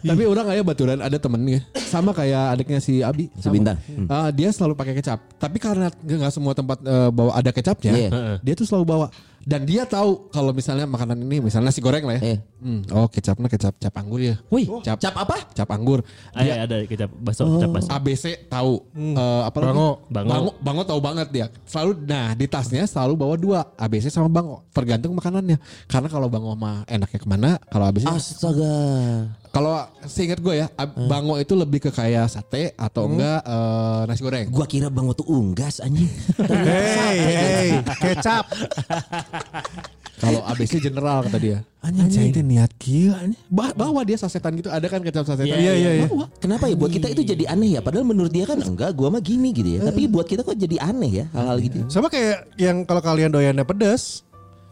Tapi 0.02 0.23
orang 0.25 0.45
kayak 0.47 0.64
baturan 0.64 0.99
ada 1.00 1.17
temennya 1.17 1.61
sama 1.75 2.12
kayak 2.12 2.57
adiknya 2.57 2.79
si 2.79 3.00
Abi. 3.00 3.29
Si 3.35 3.45
sama. 3.45 3.55
Bintang. 3.55 3.76
Ah, 4.07 4.29
dia 4.31 4.49
selalu 4.50 4.75
pakai 4.76 4.95
kecap. 4.97 5.19
Tapi 5.37 5.57
karena 5.57 5.88
nggak 5.91 6.19
nggak 6.23 6.33
semua 6.33 6.52
tempat 6.52 6.79
eh, 6.83 7.11
bawa 7.11 7.33
ada 7.35 7.50
kecapnya, 7.50 7.93
Iya. 7.93 8.09
dia 8.41 8.55
tuh 8.55 8.67
selalu 8.67 8.85
bawa. 8.87 9.07
Dan 9.42 9.66
dia 9.66 9.82
tahu 9.82 10.30
kalau 10.30 10.50
misalnya 10.50 10.87
makanan 10.87 11.18
ini 11.18 11.42
misalnya 11.42 11.68
nasi 11.68 11.82
goreng 11.82 12.06
lah 12.06 12.18
ya. 12.18 12.22
Iya. 12.22 12.38
Hmm, 12.62 12.80
oh 12.94 13.11
kecapnya 13.11 13.50
kecap 13.50 13.75
cap 13.75 13.94
anggur 13.96 14.22
ya. 14.22 14.38
Wih, 14.46 14.70
Cap 14.80 14.96
Cap 14.96 15.18
apa? 15.18 15.34
cap 15.50 15.66
anggur. 15.68 16.06
ada 16.30 16.62
ada 16.62 16.76
kecap 16.87 17.11
baso, 17.12 17.42
kecap 17.58 17.70
baso. 17.72 17.90
ABC 17.90 18.46
tahu 18.46 18.78
Eh, 18.94 19.42
apa 19.42 19.56
lagi? 19.58 19.68
Bango. 19.75 19.90
Bango. 20.06 20.30
bango 20.30 20.50
bango 20.56 20.82
tahu 20.87 21.00
banget 21.02 21.28
dia 21.28 21.46
selalu 21.64 22.06
nah 22.06 22.32
di 22.32 22.46
tasnya 22.46 22.87
selalu 22.87 23.12
bawa 23.18 23.34
dua 23.34 23.58
ABC 23.75 24.08
sama 24.08 24.30
bango 24.30 24.62
tergantung 24.70 25.12
makanannya 25.12 25.58
Karena 25.84 26.06
kalau 26.06 26.30
Bango 26.30 26.54
mah 26.54 26.87
enaknya 26.87 27.18
ke 27.18 27.26
mana? 27.26 27.58
Kalau 27.66 27.84
habisnya 27.84 28.14
Astaga. 28.14 28.75
Kalau 29.52 29.76
seingat 30.02 30.40
gue 30.40 30.54
ya, 30.56 30.66
ab- 30.73 30.97
Bango 30.97 31.37
itu 31.37 31.52
lebih 31.52 31.78
ke 31.78 31.90
kayak 31.90 32.25
sate 32.26 32.73
atau 32.75 33.04
enggak 33.06 33.40
eh, 33.42 34.00
nasi 34.06 34.21
goreng. 34.21 34.49
Gua 34.49 34.64
kira 34.64 34.88
Bang 34.88 35.12
tuh 35.12 35.28
unggas 35.28 35.78
anjing. 35.78 36.09
Hey, 36.40 37.16
hey, 37.21 37.68
kecap. 37.94 38.49
Kalau 40.14 40.38
ABC 40.40 40.78
general 40.78 41.26
kata 41.26 41.37
dia. 41.37 41.59
Anjing 41.80 42.09
saya 42.09 42.26
itu 42.28 42.40
niat 42.40 42.71
kieu 42.76 43.11
anjing. 43.11 43.37
Ba- 43.47 43.75
bawa 43.75 44.00
dia 44.02 44.14
sasetan 44.14 44.54
gitu, 44.54 44.71
ada 44.71 44.87
kan 44.87 45.02
kecap 45.02 45.26
sasetan. 45.26 45.50
Iya, 45.50 45.73
iya, 45.75 45.90
iya. 45.97 46.06
Kenapa 46.38 46.66
ya 46.66 46.75
buat 46.75 46.88
kita 46.88 47.11
itu 47.11 47.21
jadi 47.23 47.50
aneh 47.50 47.76
ya? 47.76 47.80
Padahal 47.80 48.06
menurut 48.06 48.30
dia 48.30 48.47
kan 48.47 48.56
enggak, 48.56 48.94
gua 48.94 49.11
mah 49.11 49.21
gini 49.21 49.50
gitu 49.50 49.68
ya. 49.68 49.80
Tapi 49.82 50.06
buat 50.06 50.25
kita 50.25 50.40
kok 50.40 50.54
jadi 50.54 50.80
aneh 50.80 51.12
ya 51.12 51.25
hal-hal 51.30 51.59
gitu. 51.59 51.78
Sama 51.88 52.06
kayak 52.06 52.56
yang 52.56 52.82
kalau 52.82 53.00
kalian 53.00 53.28
doyannya 53.28 53.66
pedas. 53.66 54.23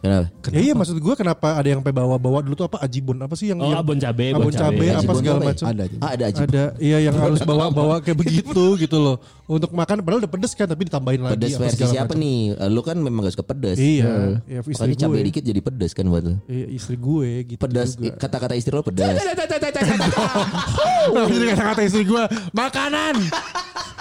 Kenapa? 0.01 0.33
Ya 0.49 0.61
iya 0.63 0.73
maksud 0.73 0.97
gue 0.97 1.15
kenapa 1.15 1.55
ada 1.55 1.67
yang 1.67 1.79
sampai 1.79 1.93
bawa-bawa 1.93 2.41
dulu 2.41 2.55
tuh 2.55 2.65
apa 2.65 2.81
ajibun 2.81 3.21
apa 3.21 3.35
sih 3.35 3.53
yang 3.53 3.61
Oh, 3.61 3.69
yang- 3.69 3.79
abon 3.79 3.97
cabe, 3.97 4.33
abon 4.33 4.49
cabe 4.49 4.85
apa 4.87 4.97
Ajibun 4.97 5.15
segala 5.15 5.37
apa 5.37 5.45
ya? 5.45 5.51
macam. 5.53 5.67
Ada 5.67 5.83
aja. 5.83 5.97
Ah, 5.99 6.11
ada 6.11 6.25
aja. 6.25 6.41
Ada 6.43 6.63
iya 6.81 6.99
yang 7.03 7.17
harus 7.21 7.41
bawa-bawa 7.41 8.01
kayak 8.01 8.17
begitu 8.17 8.65
gitu 8.77 8.97
loh. 8.97 9.21
Untuk 9.45 9.69
makan 9.71 10.01
padahal 10.01 10.25
udah 10.25 10.31
pedes 10.31 10.53
kan 10.53 10.65
tapi 10.65 10.87
ditambahin 10.87 11.21
lagi 11.21 11.35
Pedas 11.37 11.53
apa 11.53 11.63
versi 11.67 11.85
siapa 11.85 12.07
macam. 12.09 12.17
nih? 12.19 12.41
Eh, 12.55 12.69
Lu 12.71 12.81
kan 12.81 12.97
memang 12.97 13.21
gak 13.23 13.35
suka 13.35 13.45
pedas. 13.45 13.77
Iya, 13.77 14.41
ya, 14.43 14.59
istri 14.63 14.73
Makanya 14.89 14.97
cabai 15.03 15.17
gue. 15.17 15.27
dikit 15.29 15.43
jadi 15.45 15.61
pedas 15.61 15.91
kan 15.93 16.05
buat 16.07 16.23
lu. 16.23 16.35
Iya, 16.47 16.67
istri 16.71 16.97
gue 16.97 17.29
gitu. 17.47 17.61
Pedas, 17.61 17.89
kata-kata 17.99 18.55
istri 18.55 18.73
lo 18.73 18.81
pedas. 18.81 19.21
Jadi 21.13 21.45
kata-kata 21.51 21.81
istri 21.83 22.03
gue 22.05 22.23
makanan. 22.53 23.15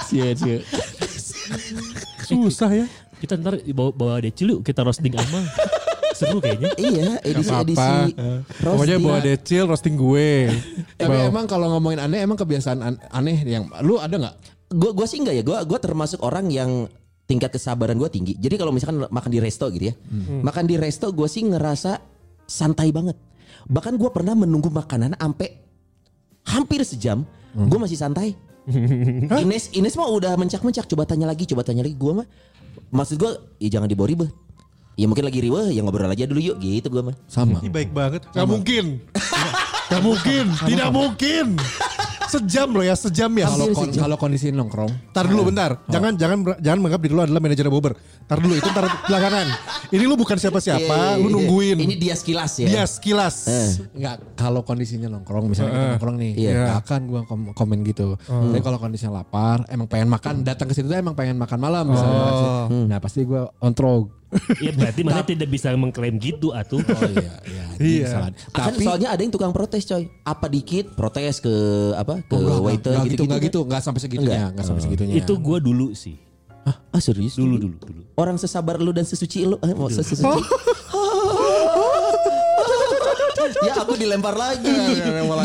Cie, 0.06 0.32
cie. 0.34 0.58
Susah 2.22 2.72
ya. 2.74 2.86
Kita 3.20 3.36
ntar 3.36 3.60
bawa, 3.68 3.91
bawa 3.91 4.13
decil 4.18 4.48
yuk, 4.50 4.62
kita 4.62 4.79
roasting 4.79 5.12
Amang. 5.12 5.44
Seru 6.19 6.38
kayaknya. 6.38 6.71
iya, 6.77 7.09
edisi-edisi 7.23 7.79
Apa? 7.79 8.43
Pokoknya 8.59 8.99
roasting. 8.99 9.01
bawa 9.01 9.19
decil 9.23 9.63
roasting 9.65 9.95
gue. 9.95 10.31
Tapi 10.93 11.17
emang 11.25 11.47
kalau 11.47 11.71
ngomongin 11.71 12.03
aneh, 12.03 12.19
emang 12.19 12.35
kebiasaan 12.35 12.79
an- 12.83 13.01
aneh 13.09 13.39
yang 13.47 13.71
lu 13.79 13.95
ada 13.95 14.19
nggak? 14.19 14.35
Gue 14.69 14.91
gua 14.91 15.07
sih 15.07 15.17
enggak 15.17 15.33
ya, 15.33 15.41
gue 15.41 15.57
gua 15.65 15.79
termasuk 15.79 16.19
orang 16.21 16.51
yang 16.51 16.85
tingkat 17.25 17.49
kesabaran 17.49 17.95
gue 17.95 18.09
tinggi. 18.09 18.33
Jadi 18.35 18.57
kalau 18.57 18.69
misalkan 18.69 19.05
makan 19.05 19.29
di 19.29 19.39
resto 19.39 19.69
gitu 19.69 19.89
ya, 19.89 19.95
makan 20.41 20.65
di 20.65 20.75
resto 20.75 21.09
gue 21.09 21.25
sih 21.25 21.45
ngerasa 21.45 21.97
santai 22.43 22.89
banget. 22.89 23.15
Bahkan 23.65 23.95
gue 23.95 24.09
pernah 24.09 24.33
menunggu 24.33 24.67
makanan 24.67 25.13
sampai 25.13 25.49
hampir 26.45 26.81
sejam, 26.81 27.21
gue 27.53 27.79
masih 27.79 27.95
santai. 27.95 28.33
Ines 29.41 29.73
Ines 29.73 29.93
mah 29.93 30.09
udah 30.09 30.38
mencak-mencak, 30.38 30.85
coba 30.85 31.05
tanya 31.05 31.25
lagi, 31.25 31.45
coba 31.45 31.61
tanya 31.61 31.81
lagi. 31.81 31.93
Gue 31.97 32.21
mah, 32.21 32.27
maksud 32.89 33.17
gue, 33.17 33.31
ya 33.57 33.77
jangan 33.77 33.89
dibawa 33.89 34.09
ribet. 34.09 34.29
Ya 35.00 35.08
mungkin 35.08 35.24
lagi 35.24 35.39
riweh, 35.39 35.72
ya 35.72 35.79
ngobrol 35.79 36.12
aja 36.12 36.27
dulu 36.27 36.44
yuk, 36.44 36.60
gitu 36.60 36.91
gue 36.91 37.00
mah. 37.00 37.15
Sama. 37.32 37.63
Ini 37.63 37.72
baik 37.72 37.96
banget. 37.96 38.27
Gak 38.36 38.44
mungkin. 38.44 39.00
Gak 39.88 40.01
mungkin. 40.03 40.46
Tidak 40.68 40.89
mungkin. 40.91 41.46
Sejam 42.29 42.70
loh 42.70 42.86
ya, 42.86 42.94
sejam 42.94 43.32
ya. 43.34 43.50
Kalau 43.50 43.74
kon- 43.74 43.89
kalau 43.89 44.18
kondisi 44.20 44.53
nongkrong, 44.53 45.10
Tar 45.10 45.25
dulu 45.25 45.50
bentar. 45.50 45.82
Jangan 45.89 46.13
jangan 46.13 46.38
jangan 46.62 46.77
menganggap 46.77 47.01
diri 47.01 47.13
lu 47.18 47.24
adalah 47.25 47.41
manajer 47.41 47.65
Bober. 47.72 47.98
Tar 48.29 48.38
dulu 48.38 48.53
itu 48.53 48.70
tar 48.70 48.86
belakangan. 48.86 49.48
Ini 49.89 50.03
lu 50.06 50.13
bukan 50.13 50.38
siapa-siapa, 50.38 50.86
Iya, 50.86 51.18
lu 51.18 51.25
iya, 51.25 51.34
nungguin. 51.34 51.77
Ini 51.82 51.96
dia 51.98 52.13
sekilas 52.13 52.53
ya. 52.62 52.68
Dia 52.70 52.84
sekilas. 52.86 53.50
Enggak, 53.98 54.22
kalau 54.38 54.62
kondisinya 54.62 55.10
nongkrong, 55.10 55.50
misalnya 55.50 55.74
kita 55.74 55.88
nongkrong 55.98 56.15
nih, 56.22 56.32
Iya. 56.38 56.51
nggak 56.53 56.77
akan 56.86 57.01
gua 57.10 57.22
kom- 57.25 57.50
komen 57.58 57.82
gitu. 57.82 58.13
Tapi 58.22 58.62
kalau 58.62 58.77
kondisinya 58.77 59.25
lapar, 59.25 59.65
emang 59.65 59.89
pengen 59.89 60.13
makan, 60.13 60.46
datang 60.46 60.70
ke 60.70 60.77
situ 60.77 60.86
tuh 60.86 61.01
emang 61.01 61.18
pengen 61.18 61.34
makan 61.34 61.58
malam 61.58 61.89
misalnya. 61.89 62.70
Nah 62.86 63.00
pasti 63.01 63.25
gua 63.25 63.50
ontrog. 63.58 64.18
Iya 64.62 64.71
berarti 64.77 65.01
mana 65.01 65.21
tidak 65.25 65.50
bisa 65.50 65.74
mengklaim 65.74 66.15
gitu 66.21 66.53
atuh. 66.53 66.81
Oh 66.81 67.01
iya, 67.09 67.33
iya. 67.50 67.63
Iya. 67.79 68.07
Salah. 68.12 68.29
Kan 68.51 68.75
Tapi 68.75 68.83
soalnya 68.83 69.09
ada 69.15 69.21
yang 69.24 69.31
tukang 69.31 69.55
protes 69.55 69.88
coy. 69.88 70.12
Apa 70.27 70.51
dikit 70.51 70.93
protes 70.93 71.39
ke 71.39 71.55
apa 71.95 72.19
ke 72.27 72.36
Oh, 72.36 72.39
enggak, 72.43 72.59
waiter 72.62 72.91
enggak, 72.91 73.05
gitu, 73.07 73.12
gitu, 73.12 73.24
enggak 73.24 73.41
gitu, 73.48 73.59
enggak 73.63 73.81
sampai 73.81 74.01
segitunya, 74.03 74.29
Enggak. 74.29 74.50
enggak 74.51 74.65
sampai 74.67 74.81
segitunya. 74.83 75.13
Itu 75.15 75.33
gue 75.39 75.57
dulu 75.63 75.88
sih. 75.95 76.15
Ah 76.69 77.01
serius? 77.01 77.33
Dulu 77.33 77.55
dulu 77.57 77.75
dulu. 77.81 78.01
Orang 78.13 78.38
sesabar 78.38 78.77
lu 78.77 78.93
dan 78.93 79.07
sesuci 79.07 79.48
lu. 79.48 79.57
Eh, 79.63 79.74
mau 79.74 79.89
sesuci. 79.89 80.21
ya 83.66 83.74
aku 83.84 83.94
dilempar 84.00 84.36
lagi. 84.36 84.68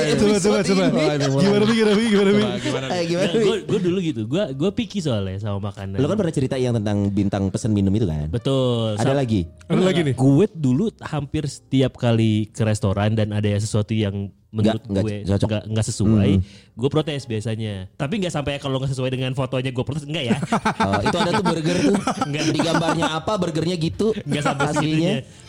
Di 0.04 0.14
Coba 0.18 0.36
coba 0.38 0.58
coba. 0.62 0.84
Gimana 1.18 1.64
nih 1.66 1.76
gimana 1.76 1.92
nih 1.94 2.06
gimana 2.08 2.30
nih? 2.30 2.46
Eh, 2.94 3.02
gimana? 3.08 3.30
gue 3.34 3.56
Wi? 3.68 3.78
dulu 3.82 3.98
gitu. 4.00 4.20
Gue 4.28 4.44
gue 4.54 4.70
picky 4.70 4.98
soalnya 5.02 5.38
sama 5.42 5.70
makanan. 5.72 5.98
Lu 5.98 6.06
kan 6.06 6.16
pernah 6.18 6.34
cerita 6.34 6.56
yang 6.58 6.74
tentang 6.78 7.10
bintang 7.10 7.42
pesan 7.50 7.74
minum 7.74 7.92
itu 7.94 8.06
kan? 8.06 8.30
Betul. 8.30 8.96
Ada 9.00 9.14
lagi? 9.14 9.46
Ada 9.66 9.82
lagi 9.82 10.00
nih. 10.06 10.14
Gue 10.14 10.46
dulu 10.50 10.90
hampir 11.02 11.46
setiap 11.50 11.98
kali 11.98 12.48
ke 12.50 12.62
restoran 12.62 13.18
dan 13.18 13.34
ada 13.34 13.50
sesuatu 13.58 13.92
yang 13.92 14.30
menurut 14.54 14.78
Nggak- 14.86 14.92
nggak 14.94 15.02
gue 15.02 15.16
cocok. 15.26 15.48
nggak 15.50 15.62
nggak 15.74 15.86
sesuai, 15.90 16.30
gue 16.70 16.88
protes 16.88 17.22
biasanya. 17.26 17.74
Tapi 17.98 18.14
nggak 18.22 18.30
sampai 18.30 18.62
kalau 18.62 18.78
nggak 18.78 18.94
sesuai 18.94 19.10
dengan 19.10 19.34
fotonya 19.34 19.74
gue 19.74 19.84
protes 19.84 20.06
enggak 20.06 20.24
ya? 20.30 20.38
Oh, 20.84 21.00
itu 21.00 21.16
ada 21.16 21.30
tuh 21.34 21.44
burger 21.44 21.76
tuh. 21.80 21.96
Di 22.30 22.60
gambarnya 22.60 23.06
apa 23.10 23.32
burgernya 23.34 23.74
gitu. 23.74 24.14
Nggak 24.22 24.44
sampai. 24.44 24.64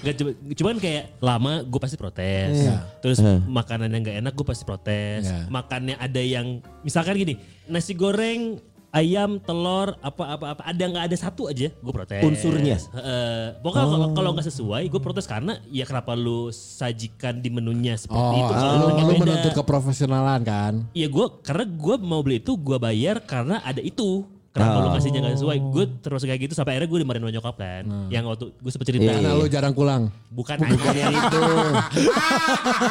Nggak 0.01 0.15
cuma, 0.17 0.29
cuman 0.33 0.75
kayak 0.81 1.03
lama 1.21 1.53
gue 1.61 1.79
pasti 1.79 1.95
protes. 1.95 2.55
Terus 2.99 3.19
makanan 3.45 3.93
yang 3.93 4.01
nggak 4.01 4.17
enak 4.19 4.33
gue 4.33 4.45
pasti 4.45 4.63
protes. 4.65 5.29
Iya. 5.29 5.45
Makannya 5.47 5.95
ada 5.95 6.21
yang 6.21 6.59
misalkan 6.81 7.13
gini 7.13 7.37
nasi 7.65 7.93
goreng 7.93 8.57
ayam 8.95 9.37
telur 9.37 9.99
apa 9.99 10.23
apa 10.31 10.45
apa 10.49 10.61
ada 10.63 10.83
nggak 10.85 11.05
ada 11.05 11.17
satu 11.19 11.45
aja 11.45 11.67
gue 11.67 11.93
protes 11.93 12.23
Unsurnya? 12.23 12.79
Heeh. 12.79 13.59
pokoknya 13.59 13.85
kalau- 13.85 14.11
kalau 14.13 14.29
nggak 14.31 14.47
sesuai 14.47 14.83
gue 14.87 15.01
protes 15.01 15.25
karena 15.25 15.59
ya 15.67 15.83
kenapa 15.83 16.15
lu 16.15 16.47
sajikan 16.49 17.37
di 17.37 17.49
menunya 17.49 17.93
seperti 17.93 18.15
Oh, 18.15 18.39
itu 18.39 18.53
lu, 18.53 18.55
kalau 18.55 18.87
lu 18.87 18.87
beda. 19.11 19.21
menuntut 19.21 19.51
keprofesionalan 19.53 20.41
kan? 20.41 20.73
Iya 20.91 21.07
gue 21.07 21.25
karena 21.41 21.65
gue 21.65 21.95
mau 21.99 22.21
beli 22.21 22.39
itu 22.39 22.55
gue 22.55 22.77
bayar 22.77 23.19
karena 23.21 23.59
ada 23.59 23.79
itu. 23.79 24.23
Kenapa 24.55 24.77
lu 24.79 24.89
kasihnya 24.95 25.19
gak 25.19 25.35
sesuai? 25.35 25.57
Gue 25.67 25.85
terus 25.99 26.23
kayak 26.23 26.39
gitu 26.47 26.53
sampai 26.55 26.79
akhirnya 26.79 26.87
gue 26.87 26.99
dimarahin 27.03 27.23
sama 27.27 27.33
nyokap 27.35 27.55
kan. 27.59 27.83
Yang 28.07 28.23
waktu 28.31 28.45
gue 28.55 28.71
sempet 28.71 28.87
cerita. 28.87 29.03
Iya, 29.03 29.11
Karena 29.19 29.35
lu 29.35 29.45
jarang 29.51 29.73
pulang. 29.75 30.07
Bukan 30.31 30.55
Bukan 30.63 30.95
yang 30.95 31.11
itu. 31.11 31.43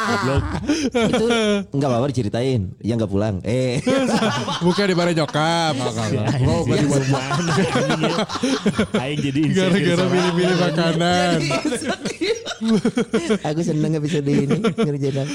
Goblok. 0.05 0.43
itu 0.93 1.25
enggak 1.73 1.89
apa-apa 1.89 2.05
diceritain. 2.13 2.61
Yang 2.85 2.97
enggak 3.01 3.11
pulang. 3.17 3.35
Eh. 3.41 3.81
Bukan 4.65 4.85
di 4.85 4.93
bare 4.93 5.17
nyokap. 5.17 5.73
Oh, 6.45 6.61
berarti 6.69 6.85
buat? 6.85 7.01
Aing 9.01 9.19
jadi 9.25 9.41
Gara-gara 9.49 10.05
pilih-pilih 10.05 10.57
makanan. 10.61 11.37
Aku 13.47 13.59
seneng 13.61 13.93
episode 13.95 14.25
ini 14.25 14.45
ngerjain. 14.73 15.27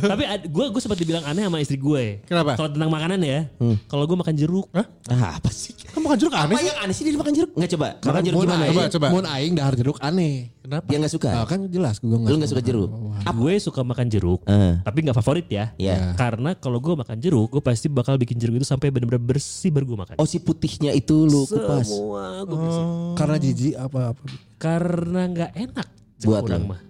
Tapi 0.00 0.22
gue 0.44 0.64
gue 0.70 0.80
sempat 0.80 0.96
dibilang 0.96 1.24
aneh 1.24 1.44
sama 1.44 1.58
istri 1.58 1.76
gue. 1.76 2.24
Kenapa? 2.24 2.54
Kalau 2.54 2.70
tentang 2.70 2.90
makanan 2.90 3.20
ya. 3.20 3.48
Kalau 3.86 4.04
gue 4.04 4.16
makan 4.16 4.34
jeruk. 4.34 4.66
Ah, 4.72 5.36
apa 5.36 5.50
sih? 5.50 5.72
Kamu 5.94 6.04
makan 6.04 6.18
jeruk 6.18 6.34
aneh 6.34 6.54
Apa 6.54 6.60
sih? 6.60 6.66
yang 6.66 6.78
aneh 6.80 6.94
sih 6.94 7.04
dari 7.04 7.16
makan 7.16 7.32
jeruk? 7.32 7.50
Enggak 7.54 7.70
coba. 7.76 7.88
Makan 8.00 8.22
jeruk 8.22 8.36
Mun 8.36 8.44
gimana? 8.44 8.64
aing, 8.64 8.74
Coba, 8.74 8.84
coba. 8.90 9.06
Mun 9.08 9.24
aing 9.26 9.52
dahar 9.54 9.74
jeruk 9.74 9.98
aneh. 10.00 10.34
Kenapa? 10.64 10.86
Dia 10.88 10.96
enggak 10.96 11.12
suka. 11.12 11.28
Nah, 11.30 11.44
kan 11.44 11.60
jelas 11.68 11.96
gue 12.00 12.08
Lu 12.08 12.34
enggak 12.34 12.50
suka 12.50 12.62
jeruk? 12.62 12.88
Gue 13.34 13.54
suka 13.58 13.80
makan 13.82 14.06
jeruk. 14.08 14.40
Eh. 14.44 14.74
Tapi 14.80 14.98
nggak 15.02 15.16
favorit 15.16 15.46
ya. 15.46 15.70
Iya. 15.76 16.16
Karena 16.16 16.56
kalau 16.56 16.80
gue 16.80 16.94
makan 16.94 17.16
jeruk, 17.18 17.48
gue 17.50 17.62
pasti 17.62 17.86
bakal 17.86 18.16
bikin 18.16 18.36
jeruk 18.36 18.56
itu 18.56 18.66
sampai 18.66 18.88
benar-benar 18.88 19.20
bersih 19.20 19.68
baru 19.68 19.84
gue 19.86 19.98
makan. 20.00 20.14
Oh 20.16 20.24
si 20.24 20.40
putihnya 20.40 20.90
itu 20.90 21.26
lu 21.26 21.44
kupas. 21.44 21.84
Semua 21.86 22.42
gue 22.42 22.56
bersih. 22.56 22.84
Karena 23.14 23.36
jijik 23.36 23.74
apa 23.76 24.00
apa. 24.10 24.22
Karena 24.56 25.20
nggak 25.26 25.52
enak. 25.54 25.88
Buat 26.20 26.42
orang 26.44 26.62
lu. 26.62 26.70
mah. 26.70 26.80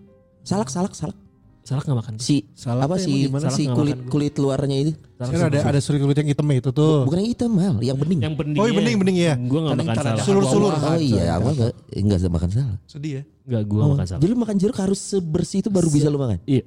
Salak, 0.43 0.69
salak, 0.69 0.93
salak. 0.93 1.17
Salah 1.65 1.81
nggak 1.81 1.97
makan. 1.97 2.15
Si 2.21 2.45
Salak 2.53 2.93
apa 2.93 3.01
sih 3.01 3.25
si 3.25 3.65
Salak 3.65 3.73
kulit 3.73 3.97
gua. 3.97 4.11
kulit 4.13 4.35
luarnya 4.37 4.77
itu? 4.85 4.93
Kan 5.17 5.49
ada 5.49 5.59
ada 5.65 5.81
sulit-sulit 5.81 6.13
yang 6.13 6.29
hitam 6.29 6.45
itu 6.53 6.69
tuh. 6.69 7.09
Bukan 7.09 7.25
yang 7.25 7.31
hitam 7.33 7.51
mal, 7.51 7.81
yang 7.81 7.97
bening. 7.97 8.21
Yang 8.21 8.35
bening. 8.37 8.59
Oh, 8.61 8.69
iya, 8.69 8.75
bening, 8.77 8.97
bening, 9.01 9.17
iya. 9.17 9.35
Gue 9.41 9.59
nggak 9.65 9.77
makan 9.81 9.97
salak. 9.97 10.25
Sulur-sulur. 10.29 10.73
Oh 10.77 11.01
iya, 11.01 11.41
aku 11.41 11.57
enggak 11.57 11.73
enggak 11.97 12.19
bisa 12.21 12.29
makan 12.29 12.49
salak. 12.53 12.79
Sedih 12.85 13.13
ya. 13.17 13.23
Enggak, 13.49 13.63
gue 13.65 13.81
Oh, 13.81 13.89
makan 13.97 14.05
salak. 14.05 14.21
jadi 14.21 14.29
lu 14.29 14.39
makan 14.39 14.57
jeruk 14.61 14.77
harus 14.77 15.01
sebersih 15.01 15.59
itu 15.61 15.71
baru 15.73 15.89
bisa 15.89 16.07
lu 16.07 16.21
makan. 16.21 16.37
Iya. 16.45 16.63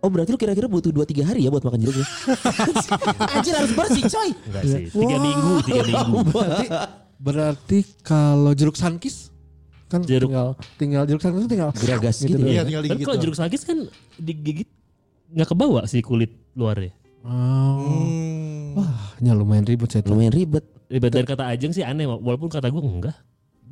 Oh 0.00 0.08
berarti 0.08 0.30
lu 0.30 0.38
kira-kira 0.38 0.64
butuh 0.64 0.88
2-3 0.88 1.20
hari 1.22 1.40
ya 1.44 1.50
buat 1.50 1.60
makan 1.60 1.76
jeruk 1.76 1.96
ya? 1.98 2.06
Anjir 3.36 3.52
harus 3.52 3.72
bersih 3.74 4.02
coy. 4.06 4.28
Enggak 4.32 4.62
sih. 4.64 4.82
Tiga 4.88 5.16
minggu, 5.18 5.52
tiga 5.60 5.82
minggu. 5.84 6.16
Berarti, 6.24 6.66
berarti 7.18 7.78
kalau 8.00 8.52
jeruk 8.52 8.76
sankis 8.76 9.28
kan 9.86 10.00
Jeruk. 10.02 10.28
tinggal 10.30 10.48
tinggal 10.74 11.02
jeruk 11.06 11.22
sankis 11.22 11.40
itu 11.40 11.50
tinggal 11.50 11.70
Geragas 11.72 12.16
gitu. 12.18 12.36
doang. 12.36 12.50
Iya 12.50 12.62
tinggal 12.62 12.82
Kan 12.82 12.88
digigit. 12.90 13.06
kalau 13.06 13.18
jeruk 13.22 13.36
sakit 13.36 13.60
kan 13.62 13.78
digigit 14.18 14.68
nggak 15.30 15.48
kebawa 15.48 15.80
sih 15.86 16.02
kulit 16.02 16.30
luarnya. 16.54 16.90
Oh. 17.22 17.82
Hmm. 17.82 18.78
Wah, 18.78 18.92
nya 19.18 19.32
lumayan 19.32 19.64
ribet 19.64 19.88
saya 19.88 20.02
tuh. 20.02 20.14
Lumayan 20.14 20.30
ribet. 20.30 20.62
Ribet 20.86 21.10
dan 21.10 21.24
kata 21.24 21.48
Ajeng 21.48 21.72
sih 21.72 21.82
aneh, 21.82 22.06
walaupun 22.06 22.46
kata 22.46 22.68
gue 22.68 22.78
enggak. 22.78 23.16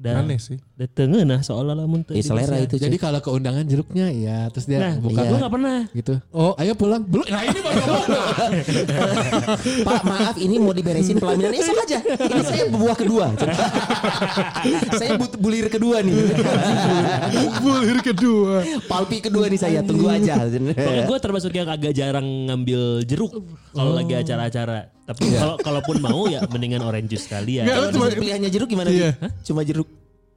Dan, 0.05 0.21
Aneh 0.21 0.37
sih. 0.37 0.61
Da 0.77 0.85
tengah 0.85 1.25
nah 1.25 1.41
seolah 1.41 1.73
lamun 1.73 2.05
teu 2.05 2.13
Ya 2.13 2.21
selera 2.21 2.61
itu. 2.61 2.77
Jadi 2.77 3.01
kalau 3.01 3.25
ke 3.25 3.33
undangan 3.33 3.65
jeruknya 3.65 4.13
ya 4.13 4.53
terus 4.53 4.69
dia 4.69 4.77
Nah, 4.77 5.01
buka 5.01 5.25
gue 5.25 5.39
gak 5.41 5.49
pernah. 5.49 5.89
gitu. 5.97 6.21
Oh, 6.29 6.53
ayo 6.61 6.77
pulang. 6.77 7.01
Belum. 7.01 7.25
Nah, 7.25 7.41
ini 7.41 7.57
baru. 7.57 7.81
Pak 9.89 10.03
maaf 10.05 10.37
ini 10.37 10.61
mau 10.61 10.71
diberesin 10.71 11.17
pelaminan 11.17 11.57
esok 11.57 11.77
aja. 11.89 11.99
Ini 12.05 12.43
saya 12.45 12.65
buah 12.69 12.93
kedua. 12.93 13.33
saya 15.01 15.17
but 15.17 15.41
bulir 15.41 15.73
kedua 15.73 16.05
nih. 16.05 16.13
Bulir 17.65 17.99
kedua. 18.05 18.61
Palpi 18.85 19.25
kedua 19.25 19.49
nih 19.49 19.57
saya. 19.57 19.81
Tunggu 19.81 20.13
aja. 20.13 20.45
Pokoknya 20.45 21.09
gue 21.09 21.19
termasuk 21.19 21.49
yang 21.55 21.65
agak 21.65 21.97
jarang 21.97 22.27
ngambil 22.51 23.09
jeruk 23.09 23.33
kalau 23.73 23.97
lagi 23.97 24.13
acara-acara. 24.13 24.93
Tapi 25.05 25.23
kalau 25.31 25.57
kalaupun 25.59 25.97
mau 25.99 26.25
ya 26.27 26.41
mendingan 26.47 26.81
orange 26.81 27.09
juice 27.11 27.27
kali 27.27 27.61
ya. 27.61 27.63
Nggak, 27.63 27.77
Kalau 27.77 27.89
cuma- 27.93 28.09
pilihannya 28.11 28.49
jeruk 28.49 28.69
gimana? 28.69 28.89
Iya. 28.89 29.11
Hah? 29.15 29.31
Cuma 29.43 29.61
jeruk. 29.61 29.89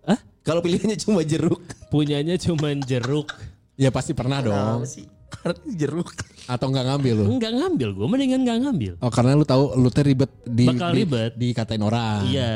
Hah? 0.03 0.19
Kalau 0.41 0.59
pilihannya 0.59 0.97
cuma 0.97 1.21
jeruk. 1.23 1.59
Punyanya 1.87 2.35
cuman 2.35 2.79
jeruk. 2.81 3.31
Ya 3.75 3.89
pasti 3.89 4.11
pernah 4.11 4.39
dong. 4.39 4.83
sih? 4.83 5.07
Karena 5.29 5.59
jeruk. 5.69 6.11
Atau 6.45 6.67
nggak 6.67 6.85
ngambil 6.85 7.13
lu. 7.13 7.25
Enggak 7.29 7.51
ngambil 7.53 7.89
gue, 7.93 8.07
mendingan 8.07 8.39
nggak 8.43 8.57
ngambil. 8.61 8.93
Oh 8.97 9.11
karena 9.11 9.31
lu 9.33 9.43
tahu 9.43 9.75
lu 9.75 9.87
teh 9.87 9.99
ribet 10.01 10.31
di 10.43 10.65
Bakal 10.65 10.89
di- 10.89 10.97
ribet. 10.97 11.31
dikatain 11.35 11.83
orang. 11.83 12.23
Iya. 12.25 12.51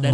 Dan 0.00 0.12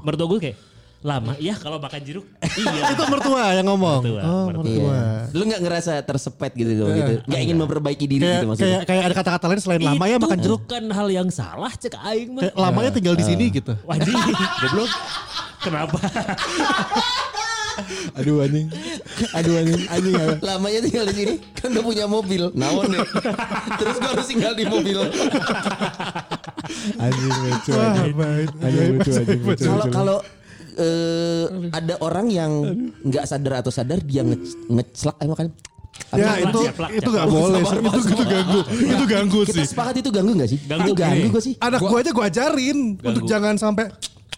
mertua 0.00 0.26
gue 0.26 0.38
kayak 0.42 0.56
lama 0.98 1.38
ya 1.38 1.54
kalau 1.54 1.78
makan 1.78 2.00
jeruk. 2.02 2.26
iya. 2.58 2.90
Itu 2.90 3.06
mertua 3.06 3.54
yang 3.54 3.66
ngomong. 3.66 4.02
Mertua, 4.02 4.22
Oh, 4.22 4.44
mertua. 4.50 4.66
mertua. 4.66 4.98
Lu 5.30 5.42
nggak 5.46 5.60
ngerasa 5.62 5.92
tersepet 6.02 6.52
gitu 6.54 6.74
gitu. 6.74 7.14
Nggak 7.22 7.40
ingin 7.40 7.56
memperbaiki 7.56 8.04
diri 8.04 8.22
Kayak, 8.22 8.34
gitu 8.34 8.46
maksudnya. 8.50 8.66
kayak 8.68 8.82
kayak 8.84 9.02
ada 9.06 9.14
kata-kata 9.14 9.44
lain 9.46 9.60
selain 9.62 9.82
lama 9.84 10.04
ya 10.04 10.16
Itu 10.18 10.24
makan 10.26 10.38
jeruk. 10.42 10.60
bukan 10.66 10.84
hal 10.90 11.08
yang 11.08 11.28
salah 11.30 11.70
cek 11.70 11.94
aing 11.94 12.30
mah. 12.34 12.42
Kayak 12.42 12.54
lamanya 12.56 12.90
tinggal 12.90 13.14
di 13.14 13.22
sini 13.22 13.44
gitu. 13.48 13.78
Wajib, 13.86 14.10
goblok. 14.66 14.90
Kenapa? 15.58 15.98
Aduh 18.18 18.42
anjing. 18.42 18.66
Aduh 19.32 19.54
anjing. 19.54 19.86
Anjing. 19.86 20.14
Lamanya 20.42 20.78
tinggal 20.82 21.04
di 21.06 21.14
sini 21.14 21.34
kan 21.54 21.70
udah 21.70 21.84
punya 21.84 22.04
mobil. 22.10 22.50
Nawon 22.50 22.90
deh. 22.90 23.06
Terus 23.78 23.96
gua 23.96 24.10
harus 24.18 24.26
tinggal 24.26 24.52
di 24.58 24.66
mobil. 24.66 24.98
Anjing 26.98 27.32
lucu. 27.38 27.70
Anjing. 27.72 28.14
Anjing 28.58 28.88
lucu 28.92 29.10
anjing. 29.14 29.40
Kalau 29.62 29.86
kalau 29.88 30.16
eh, 30.78 31.44
ada 31.70 31.94
orang 31.98 32.26
yang 32.28 32.50
nggak 33.00 33.24
sadar 33.24 33.60
atau 33.60 33.68
sadar 33.68 33.98
dia 34.00 34.22
nge 34.22 34.38
ngecelak 34.66 35.16
emang 35.20 35.36
kan. 35.36 35.48
Ya 36.08 36.14
Ceplak, 36.14 36.38
itu 36.38 36.58
ceplak, 36.62 36.90
itu 36.90 37.00
ceplak. 37.02 37.16
gak 37.16 37.26
boleh. 37.28 37.60
Sabar, 37.60 37.74
Itu 37.90 37.98
itu 38.08 38.24
ganggu. 38.24 38.60
Itu 38.70 39.04
ganggu 39.04 39.38
Kita 39.42 39.56
sih. 39.56 39.66
sepakat 39.66 39.94
itu 39.98 40.10
ganggu 40.10 40.32
gak 40.32 40.48
sih? 40.48 40.58
Ganggu 40.62 40.86
itu 40.86 40.94
ganggu 40.94 41.18
gini. 41.20 41.34
gak 41.34 41.42
sih? 41.42 41.54
Anak 41.58 41.80
gue 41.80 41.98
aja 41.98 42.10
gue 42.12 42.24
ajarin 42.24 42.78
untuk 42.96 43.22
jangan 43.26 43.54
sampai 43.56 43.84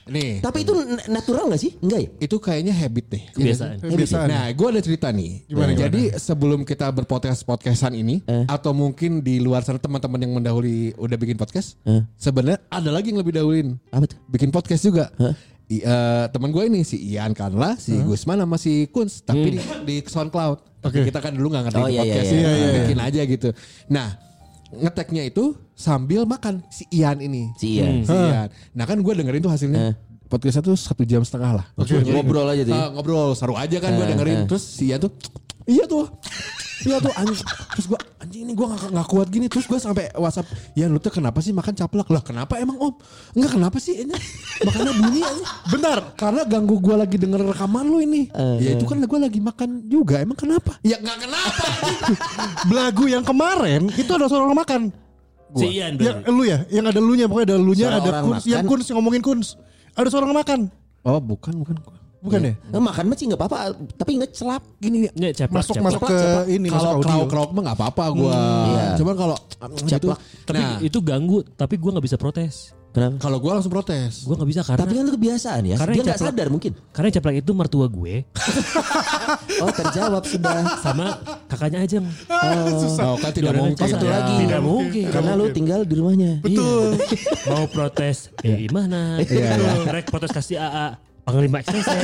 Nih. 0.09 0.41
Tapi 0.41 0.65
itu 0.65 0.73
na- 0.75 1.07
natural 1.13 1.47
gak 1.47 1.61
sih? 1.61 1.77
Enggak 1.79 2.01
ya? 2.01 2.09
Itu 2.19 2.37
kayaknya 2.41 2.73
habit 2.73 3.05
deh. 3.07 3.23
Kebiasaan. 3.31 3.77
kebiasaan. 3.79 4.27
Nah, 4.27 4.47
gue 4.51 4.67
ada 4.67 4.81
cerita 4.81 5.07
nih. 5.09 5.47
Gimana, 5.47 5.71
gimana? 5.71 5.83
Jadi 5.85 6.03
sebelum 6.17 6.61
kita 6.65 6.91
berpodcast 6.91 7.45
podcastan 7.45 7.95
ini, 7.95 8.19
atau 8.49 8.73
mungkin 8.73 9.21
di 9.21 9.39
luar 9.39 9.61
sana 9.61 9.77
teman-teman 9.77 10.19
yang 10.19 10.33
mendahului 10.35 10.97
udah 10.97 11.15
bikin 11.15 11.37
podcast, 11.37 11.79
Eh. 11.85 12.03
sebenarnya 12.17 12.59
ada 12.67 12.91
lagi 12.91 13.13
yang 13.13 13.21
lebih 13.21 13.31
dahuluin. 13.33 13.79
Apa 13.87 14.09
tuh? 14.09 14.19
Bikin 14.27 14.49
podcast 14.49 14.83
juga. 14.83 15.13
I- 15.71 15.81
eh, 15.81 16.25
teman 16.29 16.51
gue 16.51 16.67
ini 16.67 16.83
si 16.83 16.99
Ian 16.99 17.31
Kanla, 17.31 17.79
si 17.79 17.95
Gusman 17.95 18.43
sama 18.43 18.59
si 18.59 18.91
Kunz, 18.91 19.23
tapi 19.23 19.55
di, 19.55 19.59
di 19.87 19.97
SoundCloud. 20.03 20.83
Tapi 20.83 21.07
kita 21.07 21.23
kan 21.23 21.31
dulu 21.31 21.55
nggak 21.55 21.71
ngerti 21.71 21.79
Oh, 21.79 21.87
itu 21.87 21.95
iya, 21.95 22.03
iya, 22.03 22.11
podcast, 22.11 22.27
iya. 22.27 22.35
ya. 22.35 22.41
Iya, 22.41 22.51
iya, 22.51 22.69
bikin 22.83 22.99
aja 22.99 23.21
gitu. 23.23 23.49
Nah, 23.87 24.09
ngeteknya 24.71 25.23
itu 25.25 25.45
sambil 25.73 26.27
makan 26.27 26.67
si 26.69 26.85
Ian 26.91 27.23
ini. 27.23 27.55
Si 27.55 27.79
Ian. 27.79 28.03
Si 28.03 28.11
Ian. 28.11 28.49
Nah 28.75 28.85
kan 28.85 28.99
gue 28.99 29.13
dengerin 29.15 29.41
tuh 29.41 29.53
hasilnya. 29.53 29.95
Podcastnya 30.27 30.63
tuh 30.63 30.79
satu 30.79 31.03
jam 31.03 31.23
setengah 31.23 31.59
lah. 31.59 31.67
Ngobrol 31.75 32.47
aja 32.51 32.63
tuh. 32.63 32.75
Ah, 32.75 32.89
ngobrol 32.91 33.35
seru 33.35 33.55
aja 33.55 33.77
kan 33.79 33.95
gue 33.95 34.07
dengerin 34.11 34.47
terus 34.47 34.63
si 34.63 34.91
Ian 34.91 35.03
tuh 35.03 35.11
iya 35.67 35.87
tuh 35.87 36.07
iya 36.83 36.97
tuh 36.99 37.13
anjing 37.13 37.39
terus 37.71 37.87
gue 37.87 37.99
anjing 38.19 38.43
ini 38.43 38.53
gue 38.53 38.67
gak, 38.67 38.89
gak 38.89 39.09
kuat 39.09 39.29
gini. 39.29 39.47
Terus 39.47 39.65
gue 39.65 39.77
sampai 39.77 40.09
WhatsApp 40.15 40.47
ya 40.73 40.87
lu 40.87 40.97
tuh 40.97 41.11
kenapa 41.11 41.39
sih 41.39 41.51
makan 41.51 41.73
caplak? 41.73 42.09
Lah 42.09 42.21
kenapa 42.21 42.57
emang 42.57 42.77
om? 42.79 42.95
Enggak 43.33 43.57
kenapa 43.57 43.77
sih 43.77 44.01
ini? 44.01 44.15
Makannya 44.63 44.93
bunyi 44.97 45.21
aja. 45.21 45.45
Bentar. 45.69 45.99
karena 46.15 46.43
ganggu 46.45 46.77
gue 46.79 46.95
lagi 46.95 47.17
denger 47.17 47.41
rekaman 47.47 47.85
lu 47.85 47.99
ini. 47.99 48.29
Ya 48.59 48.75
itu 48.75 48.85
kan 48.85 48.97
gue 48.97 49.19
lagi 49.19 49.41
makan 49.41 49.87
juga. 49.87 50.21
Emang 50.21 50.37
kenapa? 50.37 50.77
Ya 50.81 50.97
nggak 50.97 51.19
kenapa 51.21 51.65
Belagu 52.67 53.05
yang 53.07 53.25
kemarin 53.25 53.89
itu 53.95 54.11
ada 54.11 54.27
suara 54.27 54.47
orang 54.47 54.61
makan. 54.61 54.83
Si 55.51 55.67
Ian 55.67 55.99
Yang 55.99 56.23
berarti. 56.23 56.31
lu 56.31 56.43
ya, 56.47 56.59
yang 56.71 56.87
ada 56.87 57.01
lunya 57.03 57.27
pokoknya 57.27 57.47
ada 57.51 57.59
lunya 57.59 57.87
Suara 57.91 57.99
ada 57.99 58.11
kuns, 58.23 58.45
yang 58.47 58.63
makan. 58.63 58.71
kuns 58.71 58.85
yang 58.87 58.97
ngomongin 59.03 59.23
kuns. 59.23 59.49
Ada 59.99 60.07
suara 60.07 60.25
orang 60.25 60.39
makan. 60.39 60.61
oh 61.03 61.19
bukan 61.19 61.53
bukan 61.59 61.75
Bukan 62.21 62.41
ya? 62.43 62.53
Nah, 62.69 62.81
makan 62.83 63.05
mah 63.07 63.17
sih 63.17 63.27
nggak 63.27 63.41
apa-apa, 63.41 63.59
tapi 63.95 64.11
ngecelap 64.15 64.61
gini 64.77 65.09
Ya, 65.11 65.33
ceplak, 65.33 65.65
Masuk 65.65 65.75
ceplak. 65.75 65.97
masuk 65.97 66.03
ke 66.07 66.19
ini 66.51 66.69
masuk 66.69 66.77
kalau 66.79 66.93
audio. 66.95 67.09
krauk 67.09 67.29
krauk 67.29 67.51
mah 67.51 67.63
nggak 67.65 67.77
apa-apa 67.77 68.05
gue 68.13 68.35
iya. 68.69 68.85
cuman 68.95 69.15
kalau 69.17 69.37
gitu. 69.83 70.09
Tapi 70.43 70.59
nah 70.59 70.77
itu 70.81 70.99
ganggu, 71.01 71.39
tapi 71.51 71.75
gue 71.75 71.91
nggak 71.91 72.05
bisa 72.05 72.17
protes. 72.17 72.77
Kenapa? 72.91 73.23
kalau 73.23 73.39
gue 73.39 73.47
langsung 73.47 73.71
protes 73.71 74.27
Gue 74.27 74.35
nggak 74.35 74.51
bisa 74.51 74.61
karena 74.67 74.83
Tapi 74.83 74.93
kan 74.93 75.03
itu 75.07 75.13
kebiasaan 75.15 75.63
ya. 75.63 75.77
Karena 75.79 75.95
Dia 75.95 76.03
nggak 76.03 76.19
caplak- 76.19 76.35
sadar 76.35 76.49
mungkin. 76.51 76.73
karena 76.91 77.09
ceplak 77.09 77.37
itu 77.39 77.51
mertua 77.55 77.87
gue 77.87 78.15
Oh 79.63 79.71
terjawab 79.71 80.23
sudah. 80.25 80.59
sama 80.79 81.07
kakaknya 81.47 81.79
Ajeng. 81.81 82.07
oh 82.27 83.17
kan 83.17 83.31
tidak 83.31 83.55
mungkin 83.55 83.79
Oh 83.79 83.89
satu 83.89 84.05
Ya, 84.05 84.13
lagi. 84.13 84.35
tidak 84.43 84.61
mungkin. 84.61 85.07
Karena 85.07 85.33
lu 85.35 85.47
tinggal 85.51 85.81
di 85.83 85.95
rumahnya. 85.95 86.33
Betul. 86.43 86.99
Mau 87.47 87.65
protes, 87.67 88.35
ya 88.41 88.59
gimana? 88.59 89.23
Iya, 89.23 89.87
Rek 89.87 90.11
protes 90.11 90.31
kasih 90.31 90.59
AA. 90.59 90.99
Panglima 91.31 91.59
saya 91.63 92.03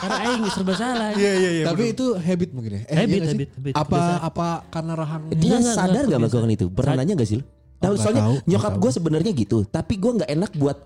karena 0.00 0.18
aing 0.28 0.44
serba 0.52 0.74
salah. 0.76 1.10
Iya 1.16 1.32
iya 1.40 1.50
iya. 1.50 1.64
Tapi 1.64 1.82
itu 1.96 2.06
habit 2.20 2.50
mungkin 2.52 2.70
ya. 2.76 2.82
Habit, 2.86 3.08
iya 3.08 3.30
habit, 3.32 3.48
habit. 3.56 3.72
Apa 3.72 3.88
Kebiasaan. 3.88 4.20
apa 4.28 4.46
karena 4.68 4.92
rahang 4.92 5.22
Dia 5.26 5.34
Enggak, 5.34 5.58
enggak, 5.58 5.76
sadar 5.76 6.02
enggak, 6.04 6.20
melakukan 6.20 6.50
itu? 6.52 6.66
Pernah 6.68 6.94
nanya 7.00 7.14
gak 7.16 7.28
sih 7.28 7.36
lu? 7.40 7.44
Tahu 7.80 7.92
nggak 7.96 8.04
soalnya 8.04 8.22
tahu, 8.28 8.36
nyokap 8.44 8.74
gue 8.76 8.90
sebenarnya 8.92 9.32
gitu. 9.32 9.58
Tapi 9.64 9.94
gue 9.96 10.12
nggak 10.20 10.30
enak 10.36 10.52
buat 10.60 10.78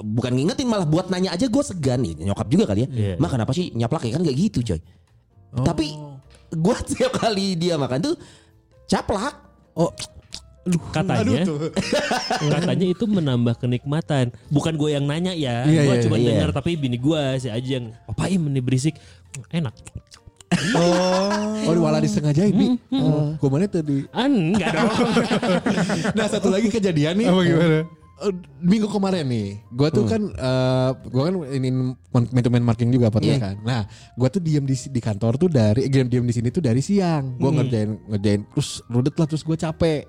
bukan 0.00 0.32
ngingetin 0.32 0.66
malah 0.70 0.88
buat 0.88 1.12
nanya 1.12 1.36
aja 1.36 1.52
gue 1.52 1.62
segan 1.66 2.00
nih 2.00 2.24
nyokap 2.30 2.46
juga 2.48 2.64
kali 2.70 2.86
ya. 2.86 2.88
Iya. 2.88 3.14
Mak 3.18 3.30
kenapa 3.34 3.52
sih 3.52 3.74
nyaplak 3.74 4.06
ya 4.06 4.12
kan 4.16 4.22
gak 4.22 4.36
gitu 4.38 4.58
coy. 4.62 4.80
Tapi 5.66 5.86
gue 6.54 6.74
setiap 6.86 7.12
kali 7.26 7.58
dia 7.58 7.74
makan 7.76 7.98
tuh 8.00 8.14
caplak. 8.86 9.34
Oh, 9.76 9.92
Katanya, 10.90 11.42
katanya 12.58 12.86
itu 12.86 13.04
menambah 13.06 13.54
kenikmatan. 13.56 14.34
Bukan 14.50 14.74
gue 14.74 14.90
yang 14.92 15.06
nanya 15.06 15.30
ya, 15.30 15.62
Iya, 15.62 15.82
gue 15.86 15.94
iya, 15.94 16.02
cuma 16.02 16.16
iya. 16.18 16.28
dengar 16.34 16.50
tapi 16.50 16.74
bini 16.74 16.98
gue 16.98 17.22
si 17.38 17.46
Ajeng, 17.46 17.94
papa 18.04 18.26
im 18.26 18.50
ini 18.50 18.58
berisik, 18.58 18.98
enak. 19.54 19.74
oh 20.74 21.74
malah 21.76 21.98
disengajain 21.98 22.54
bi. 22.54 22.74
Oh, 22.94 23.34
gue 23.34 23.48
mana 23.50 23.66
tadi. 23.66 24.06
Ah, 24.10 24.26
enggak 24.26 24.70
dong. 24.72 24.90
Nah 26.18 26.26
satu 26.26 26.48
lagi 26.50 26.66
kejadian 26.66 27.18
nih. 27.18 27.26
Apa 27.28 27.40
gimana? 27.42 27.78
Eh, 28.16 28.32
Minggu 28.64 28.88
kemarin 28.88 29.28
nih, 29.28 29.60
gue 29.68 29.88
tuh 29.92 30.08
kan, 30.08 30.22
eh 30.24 30.90
gue 31.04 31.20
kan 31.20 31.34
ini 31.52 31.68
main 32.08 32.40
to 32.40 32.48
main 32.48 32.64
marking 32.64 32.88
juga 32.88 33.12
podcast 33.12 33.36
Iya. 33.36 33.44
kan. 33.44 33.56
Nah, 33.60 33.82
gue 34.16 34.28
tuh 34.32 34.40
diem 34.40 34.64
di 34.64 34.72
di 34.72 35.00
kantor 35.04 35.36
tuh 35.36 35.52
dari, 35.52 35.84
diem 35.92 36.08
diem 36.08 36.24
di 36.24 36.32
sini 36.32 36.48
tuh 36.48 36.64
dari 36.64 36.80
siang. 36.80 37.36
Gue 37.36 37.52
ngerjain 37.52 37.92
ngerjain 38.08 38.40
terus 38.56 38.80
rudet 38.88 39.12
lah 39.14 39.28
terus 39.28 39.44
gue 39.44 39.52
capek. 39.52 40.08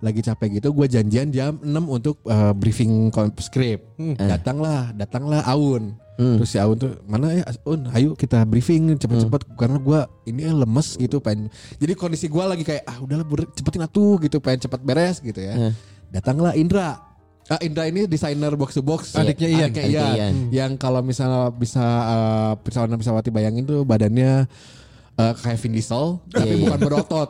Lagi 0.00 0.20
capek 0.22 0.60
gitu 0.60 0.70
gue 0.72 0.86
janjian 0.86 1.28
jam 1.28 1.58
6 1.58 1.68
untuk 1.86 2.22
eh, 2.24 2.52
briefing 2.54 3.08
script. 3.38 3.98
Datanglah 4.16 4.90
datanglah 4.92 5.42
Aun. 5.46 5.94
Terus 6.16 6.48
si 6.48 6.56
Aun 6.56 6.80
tuh 6.80 6.96
mana 7.04 7.28
ya 7.30 7.44
Aun? 7.62 7.92
Ayo 7.92 8.16
kita 8.16 8.42
briefing 8.48 8.96
cepet-cepet 8.96 9.52
karena 9.54 9.76
gue 9.76 10.00
ini 10.26 10.48
lemes 10.48 10.96
gitu 10.96 11.20
pengen 11.20 11.52
jadi 11.76 11.92
kondisi 11.92 12.32
gue 12.32 12.40
lagi 12.40 12.64
kayak 12.64 12.88
ah 12.88 12.96
udahlah 13.04 13.26
cepetin 13.52 13.84
atuh 13.84 14.16
gitu 14.24 14.40
pengen 14.40 14.64
cepet 14.64 14.80
beres 14.80 15.20
gitu 15.20 15.38
ya. 15.38 15.74
Datanglah 16.08 16.56
Indra. 16.56 17.02
Ah, 17.46 17.62
Indra 17.62 17.86
ini 17.86 18.10
desainer 18.10 18.50
box 18.58 18.74
to 18.74 18.82
box. 18.82 19.14
Adiknya 19.14 19.46
Ian. 19.46 19.70
Adiknya 19.70 19.86
Ian. 19.86 20.14
Ian. 20.18 20.34
yang 20.50 20.72
kalau 20.74 20.98
misalnya 20.98 21.54
bisa 21.54 21.78
uh, 21.84 22.52
pesawat 22.58 22.90
pesawati 22.90 23.30
bayangin 23.30 23.62
tuh 23.62 23.86
badannya 23.86 24.50
eh, 25.16 25.32
kayak 25.38 25.58
Vin 25.62 25.72
Diesel 25.76 26.20
tapi 26.28 26.42
Iya, 26.42 26.54
iya. 26.56 26.62
bukan 26.66 26.80
berotot 26.80 27.28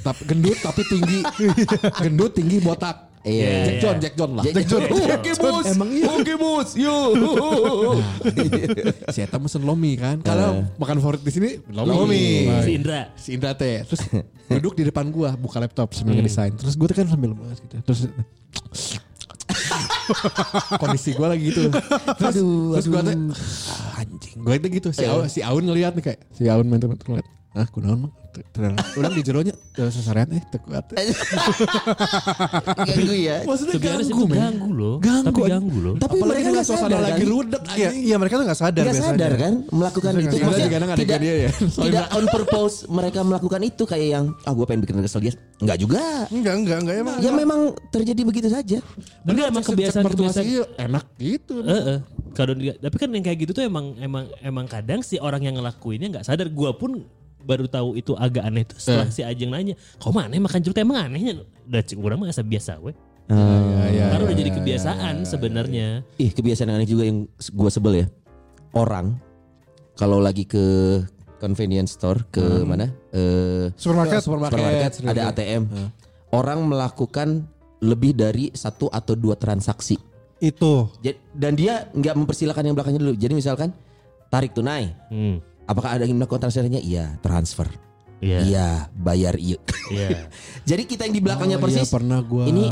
tapi 0.00 0.22
gendut 0.24 0.56
tapi 0.64 0.82
tinggi. 0.88 1.20
Gendut 2.02 2.32
tinggi 2.32 2.56
botak. 2.64 3.12
Iya. 3.22 3.70
Jack 3.70 3.76
John 3.78 3.96
Jack 4.02 4.14
John 4.18 4.30
lah. 4.34 4.42
Jack 4.42 4.66
John. 4.66 4.82
Oke 4.90 5.30
bos. 5.38 5.64
Emang 5.70 5.90
iya. 5.94 6.06
Oke 6.10 6.34
bos. 6.34 6.68
Yo. 6.74 6.98
Si 9.14 9.18
Eta 9.22 9.38
mesen 9.38 9.62
Lomi 9.62 9.94
kan. 9.94 10.18
Kalau 10.26 10.66
makan 10.80 10.98
favorit 10.98 11.22
di 11.22 11.30
sini 11.30 11.50
Lomi, 11.70 11.94
Lomi. 11.94 12.24
Si 12.66 12.70
Indra. 12.74 13.00
Si 13.14 13.28
Indra 13.38 13.54
teh. 13.54 13.86
Terus 13.86 14.02
duduk 14.58 14.74
di 14.74 14.90
depan 14.90 15.06
gua 15.14 15.38
Buka 15.38 15.62
laptop 15.62 15.94
sambil 15.94 16.18
ngedesain. 16.18 16.50
Terus 16.58 16.74
gue 16.74 16.86
tuh 16.90 16.96
kan 16.98 17.06
sambil 17.06 17.36
lemas 17.36 17.62
gitu. 17.62 17.78
Terus 17.86 18.00
Kondisi 20.82 21.14
gue 21.14 21.28
lagi 21.30 21.44
gitu. 21.54 21.70
Terus, 22.18 22.34
terus 22.42 22.86
gue 22.90 23.00
tuh 23.06 23.14
ah, 23.70 24.02
Anjing. 24.02 24.38
Gue 24.42 24.56
tuh 24.58 24.70
gitu. 24.74 24.88
Si 24.90 25.06
Aun, 25.06 25.30
si 25.30 25.40
Aun 25.46 25.62
ngeliat 25.62 25.94
nih 25.94 26.10
kayak. 26.10 26.20
Si 26.34 26.50
Aun 26.50 26.66
main 26.66 26.82
temen 26.82 26.98
ngeliat 26.98 27.41
ah 27.52 27.68
kunaon 27.68 28.08
mah 28.08 28.12
Ulang 28.96 29.12
di 29.12 29.20
jeronya 29.20 29.52
teu 29.76 29.92
sasarean 29.92 30.24
eh 30.32 30.40
teu 30.48 30.56
kuat. 30.64 30.88
Ganggu 32.88 33.12
ya. 33.12 33.44
Maksudnya 33.44 33.74
Sebenarnya 33.76 34.08
ganggu, 34.08 34.24
men. 34.24 34.36
ganggu 34.40 34.70
loh. 34.72 34.94
Ganggu, 35.04 35.28
Tapi 35.28 35.40
ganggu 35.52 35.78
loh. 35.78 35.94
Tapi 36.00 36.16
Apalagi 36.16 36.32
mereka 36.32 36.48
nggak 36.48 36.66
suasana 36.66 36.88
sadar 36.88 37.00
lagi 37.02 37.20
kan? 37.20 37.28
rudet 37.28 37.62
Iya, 37.62 37.88
anjing. 37.92 38.02
iya 38.02 38.16
mereka 38.16 38.34
tuh 38.34 38.44
nggak 38.48 38.60
sadar 38.60 38.84
biasanya. 38.84 39.08
sadar 39.12 39.32
kan 39.36 39.52
melakukan 39.68 40.12
itu. 40.16 40.36
Maksudnya 40.40 40.96
tidak, 40.96 41.18
dia 41.20 41.34
ya. 41.36 41.50
tidak 41.84 42.04
on 42.08 42.24
purpose 42.32 42.76
mereka 42.88 43.20
melakukan 43.20 43.60
itu 43.62 43.82
kayak 43.84 44.08
yang 44.08 44.24
ah 44.48 44.52
gue 44.52 44.64
pengen 44.64 44.80
bikin 44.88 44.96
kesel 45.04 45.20
dia. 45.20 45.32
Enggak 45.60 45.76
juga. 45.76 46.02
Enggak, 46.32 46.54
enggak, 46.56 46.78
enggak 46.80 46.96
emang. 47.04 47.16
Ya 47.20 47.30
memang 47.36 47.60
terjadi 47.92 48.20
begitu 48.24 48.48
saja. 48.48 48.80
Tapi 49.28 49.40
emang 49.44 49.60
kebiasaan 49.60 50.04
kebiasaan 50.08 50.44
Iya, 50.48 50.64
enak 50.80 51.04
gitu. 51.20 51.60
Dia- 52.56 52.80
tapi 52.80 52.96
kan 52.96 53.12
yang 53.12 53.20
kayak 53.20 53.44
gitu 53.44 53.52
tuh 53.52 53.68
emang 53.68 53.92
emang 54.00 54.24
emang 54.40 54.64
kadang 54.64 55.04
si 55.04 55.20
orang 55.20 55.44
yang 55.44 55.60
ngelakuinnya 55.60 56.16
nggak 56.16 56.24
sadar. 56.24 56.48
Gua 56.48 56.72
pun 56.72 57.04
baru 57.42 57.66
tahu 57.66 57.98
itu 57.98 58.14
agak 58.14 58.46
aneh 58.46 58.64
tuh 58.64 58.78
setelah 58.78 59.10
si 59.10 59.20
Ajeng 59.26 59.50
nanya, 59.50 59.74
"Kok 59.98 60.12
mana 60.14 60.34
makan 60.38 60.58
jeruk 60.62 60.78
emang 60.78 61.10
anehnya?" 61.10 61.42
Udah 61.68 61.82
cik 61.82 61.98
urang 61.98 62.22
mah 62.22 62.30
asa 62.30 62.42
biasa 62.42 62.78
we. 62.82 62.94
Iya, 63.32 64.12
Karena 64.12 64.24
udah 64.28 64.36
jadi 64.36 64.50
kebiasaan 64.52 65.14
sebenarnya. 65.24 66.04
Ih 66.18 66.30
kebiasaan 66.34 66.68
yang 66.68 66.78
aneh 66.82 66.88
juga 66.90 67.04
yang 67.06 67.24
gue 67.30 67.70
sebel 67.70 67.92
ya. 68.04 68.06
Orang 68.74 69.20
kalau 69.96 70.18
lagi 70.18 70.44
ke 70.44 70.64
convenience 71.38 71.96
store 71.96 72.26
ke 72.28 72.44
mana? 72.66 72.90
Eh 73.14 73.72
Supermarket. 73.78 74.20
supermarket 74.20 74.92
ada 75.06 75.32
ATM. 75.32 75.62
Orang 76.32 76.64
melakukan 76.68 77.44
lebih 77.82 78.14
dari 78.16 78.48
satu 78.54 78.88
atau 78.88 79.18
dua 79.18 79.34
transaksi. 79.36 79.98
Itu. 80.42 80.90
Dan 81.34 81.54
dia 81.54 81.86
nggak 81.92 82.14
mempersilahkan 82.18 82.62
yang 82.66 82.74
belakangnya 82.74 83.00
dulu. 83.02 83.14
Jadi 83.14 83.34
misalkan 83.36 83.70
tarik 84.32 84.56
tunai. 84.56 84.90
Hmm. 85.12 85.38
Apakah 85.64 85.94
ada 85.94 86.04
yang 86.04 86.16
melakukan 86.16 86.42
transfernya? 86.42 86.78
Iya, 86.78 87.16
transfer. 87.18 87.68
Iya. 88.18 88.38
Iya, 88.42 88.68
bayar 88.92 89.34
iya. 89.34 89.58
Iya. 89.88 90.30
Jadi 90.70 90.82
kita 90.84 91.04
yang 91.04 91.12
di 91.12 91.20
belakangnya 91.20 91.58
Oh, 91.58 91.64
iya, 91.64 91.82
persis. 91.82 91.90
pernah 91.90 92.22
gua. 92.22 92.46
Ini 92.46 92.64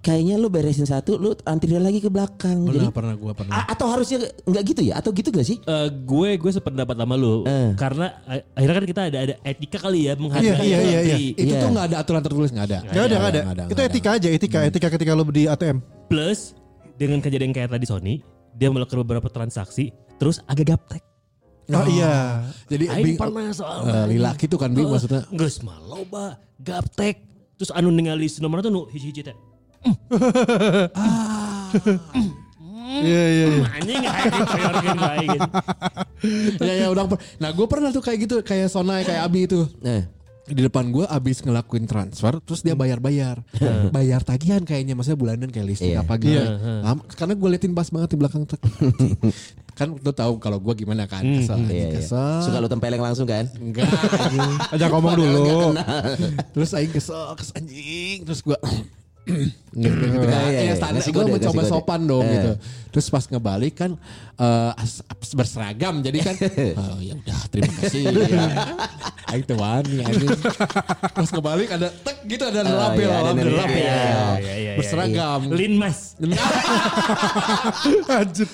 kayaknya 0.00 0.36
lu 0.36 0.48
beresin 0.48 0.84
satu, 0.84 1.16
lu 1.16 1.32
antri 1.44 1.72
lagi 1.74 1.96
ke 1.96 2.08
belakang. 2.08 2.64
Jadi 2.64 2.76
Pernah, 2.80 2.92
pernah 2.92 3.14
gua 3.14 3.32
pernah. 3.32 3.52
A- 3.58 3.68
atau 3.68 3.84
harusnya 3.86 4.16
nggak 4.42 4.64
gitu 4.66 4.80
ya? 4.82 4.96
Atau 4.96 5.12
gitu 5.12 5.28
gak 5.28 5.44
sih? 5.44 5.56
Eh, 5.58 5.88
gue 5.94 6.30
gue 6.34 6.50
sependapat 6.50 6.92
sama 6.94 7.14
lu 7.14 7.44
Eh. 7.44 7.72
karena 7.74 8.16
eh, 8.26 8.44
akhirnya 8.50 8.74
kan 8.74 8.86
kita 8.86 9.00
ada 9.06 9.18
ada 9.22 9.34
etika 9.42 9.78
kali 9.78 10.04
ya 10.04 10.12
menghargai 10.14 10.44
Iya, 10.44 10.56
iya, 10.60 10.78
iya, 10.80 11.00
antri. 11.06 11.24
Itu 11.34 11.52
Iya. 11.52 11.60
tuh 11.60 11.68
nggak 11.70 11.86
ada 11.86 11.96
aturan 11.98 12.22
tertulis 12.22 12.50
nggak 12.50 12.66
ada. 12.66 12.78
Enggak 12.82 13.04
ada, 13.04 13.14
enggak 13.14 13.30
ada. 13.30 13.40
nggak 13.42 13.64
Itu 13.64 13.74
nggak 13.74 13.88
etika 13.90 14.10
aja, 14.10 14.28
etika, 14.30 14.58
etika 14.62 14.88
ketika 14.90 15.12
lo 15.12 15.24
di 15.26 15.44
ATM. 15.44 15.78
plus 16.04 16.52
dengan 16.94 17.18
kejadian 17.18 17.50
kayak 17.50 17.68
tadi 17.70 17.84
Sony 17.84 18.14
dia 18.52 18.68
melakukan 18.68 19.00
beberapa 19.00 19.26
transaksi 19.26 19.88
terus 20.14 20.40
agak 20.44 20.72
gaptek 20.72 21.02
Oh, 21.66 21.86
iya. 21.86 22.44
Jadi 22.66 22.84
Aing 22.86 23.04
bing- 23.06 23.16
pernah 23.16 23.40
eh, 23.42 23.52
soal 23.52 23.78
lila 24.04 24.30
gitu 24.34 24.54
kan 24.54 24.68
Bing 24.68 24.84
maksudnya. 24.86 25.24
Geus 25.30 25.60
mah 25.60 25.80
loba 25.80 26.36
gaptek 26.56 27.24
terus 27.54 27.70
anu 27.70 27.88
ningali 27.88 28.28
nomor 28.38 28.60
tuh 28.60 28.68
nu 28.68 28.84
hiji-hiji 28.86 29.22
teh 29.22 29.36
Iya, 32.94 33.22
iya, 33.26 33.46
iya. 33.50 33.66
anjing 33.72 33.96
aing 33.98 34.30
dipriorkeun 34.30 34.98
bae 34.98 35.24
gitu. 35.26 35.48
ya 36.68 36.74
ya 36.76 36.86
udah. 36.88 37.04
Nah 37.38 37.50
gue 37.50 37.66
pernah 37.66 37.90
tuh 37.90 38.00
kayak 38.00 38.18
gitu 38.20 38.34
kayak 38.40 38.68
Sonai 38.68 39.02
kayak 39.02 39.24
Abi 39.24 39.46
itu. 39.46 39.66
Nah, 39.80 40.04
Di 40.44 40.60
depan 40.60 40.92
gue 40.92 41.02
abis 41.02 41.40
ngelakuin 41.40 41.88
transfer 41.88 42.36
terus 42.38 42.60
dia 42.60 42.76
bayar-bayar. 42.76 43.40
bayar 43.88 44.20
tagihan 44.20 44.60
kayaknya 44.60 44.92
maksudnya 44.92 45.16
bulanan 45.16 45.48
kayak 45.48 45.66
listrik 45.66 45.96
Iya. 45.96 46.04
apa 46.04 46.14
gitu. 46.20 46.36
Lama, 46.84 47.00
karena 47.10 47.32
gue 47.32 47.48
liatin 47.48 47.72
pas 47.72 47.88
banget 47.88 48.08
di 48.12 48.18
belakang. 48.20 48.44
kan 49.74 49.90
lu 49.90 50.12
tahu 50.14 50.38
kalau 50.38 50.62
gue 50.62 50.74
gimana 50.78 51.10
kan 51.10 51.26
kesel 51.26 51.58
iya, 51.58 51.66
anjing, 51.66 51.78
iya. 51.82 51.88
kesel. 51.98 52.40
Suka 52.46 52.62
lu 52.62 52.70
tempeleng 52.70 53.02
langsung 53.02 53.26
kan? 53.26 53.50
Enggak. 53.58 53.90
Ajak 54.70 54.88
ngomong 54.94 55.14
dulu. 55.18 55.74
terus 56.54 56.70
aing 56.78 56.94
kesel 56.94 57.34
kes 57.34 57.50
anjing 57.58 58.22
terus 58.22 58.40
gue 58.40 58.54
gitu, 59.24 59.40
gitu, 59.74 60.22
kan. 60.22 60.38
Iya, 60.44 60.46
iya, 60.46 60.52
Ya, 60.52 60.62
iya. 60.62 60.74
standar 60.76 61.02
gue 61.02 61.24
mencoba 61.26 61.56
kode. 61.58 61.70
sopan 61.70 62.00
dong 62.04 62.22
Eh. 62.22 62.32
gitu 62.32 62.52
terus 62.88 63.06
pas 63.08 63.24
ngebalik 63.24 63.74
kan 63.74 63.90
as- 64.74 65.02
berseragam 65.32 65.98
jadi 65.98 66.18
kan 66.22 66.34
oh, 66.78 66.98
ya 66.98 67.14
udah 67.16 67.40
terima 67.48 67.72
kasih 67.76 68.06
ya. 68.30 68.46
aing 69.28 69.42
tuh 69.42 69.56
wani 69.56 69.98
pas 71.10 71.26
ngebalik 71.26 71.68
ada 71.70 71.90
tek 71.90 72.22
gitu 72.24 72.44
ada 72.44 72.60
Oh, 72.62 72.70
label 72.86 73.02
iya, 73.02 73.10
ada 73.10 73.20
alhamdulillah 73.24 73.66
label. 73.66 73.76
Iya, 73.76 73.98
iya, 73.98 74.26
iya, 74.38 74.54
iya. 74.54 74.72
berseragam 74.76 75.40
Lin 75.50 75.74
Mas 75.74 75.98
Anjir. 78.06 78.48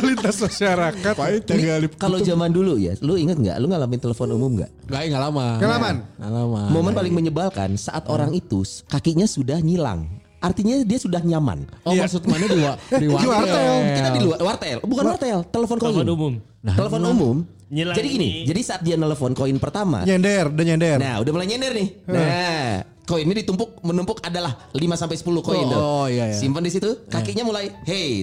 Lintas 0.00 0.36
masyarakat. 0.38 1.14
Ini 1.48 1.88
kalau 1.96 2.18
zaman 2.18 2.50
dulu 2.50 2.76
ya, 2.76 2.94
lu 3.00 3.16
inget 3.16 3.36
nggak? 3.36 3.56
Lu 3.56 3.66
ngalamin 3.66 3.98
telepon 3.98 4.28
umum 4.30 4.50
nggak? 4.54 4.70
Gak 4.86 5.00
nggak 5.08 5.22
lama 5.22 5.46
Pengalaman? 5.56 5.96
nggak 6.14 6.30
lama 6.30 6.60
Momen 6.68 6.92
paling 6.92 7.10
menyebalkan 7.12 7.74
saat 7.74 8.06
orang 8.06 8.30
itu 8.32 8.60
kakinya 8.86 9.26
sudah 9.26 9.58
nyilang. 9.76 10.00
Artinya 10.36 10.80
dia 10.80 10.96
sudah 10.96 11.20
nyaman. 11.20 11.64
oh 11.82 11.92
Iya. 11.92 12.04
maksud 12.04 12.22
mana 12.24 12.44
di, 12.44 12.58
wa- 12.58 12.78
di 13.00 13.06
Di 13.06 13.26
wartel. 13.26 13.72
Kita 13.92 14.08
di 14.10 14.20
luar 14.22 14.38
wartel, 14.42 14.76
bukan 14.80 15.04
wartel, 15.06 15.38
telepon 15.46 15.76
koin. 15.76 15.92
telepon 15.92 16.08
umum. 16.10 16.32
telepon 16.66 17.02
umum. 17.06 17.36
Nyilang 17.66 17.98
Jadi 17.98 18.08
gini, 18.08 18.28
ini. 18.30 18.46
jadi 18.46 18.60
saat 18.62 18.80
dia 18.80 18.94
nelpon 18.94 19.34
koin 19.34 19.58
pertama, 19.58 20.06
Nyender, 20.06 20.54
udah 20.54 20.64
nyender. 20.64 20.96
nah 20.96 21.18
udah 21.18 21.32
mulai 21.34 21.50
nyender 21.50 21.74
nih. 21.74 21.88
Nah, 22.06 22.78
koinnya 23.02 23.34
ditumpuk 23.36 23.82
menumpuk 23.82 24.22
adalah 24.22 24.70
5 24.70 24.78
sampai 24.94 25.18
10 25.18 25.42
koin 25.42 25.66
Oh, 25.66 25.70
tuh. 25.74 25.80
oh, 25.80 26.06
iya, 26.06 26.30
iya. 26.30 26.38
Simpan 26.38 26.62
di 26.62 26.70
situ, 26.70 26.86
kakinya 27.10 27.42
mulai 27.42 27.74
hey. 27.82 28.22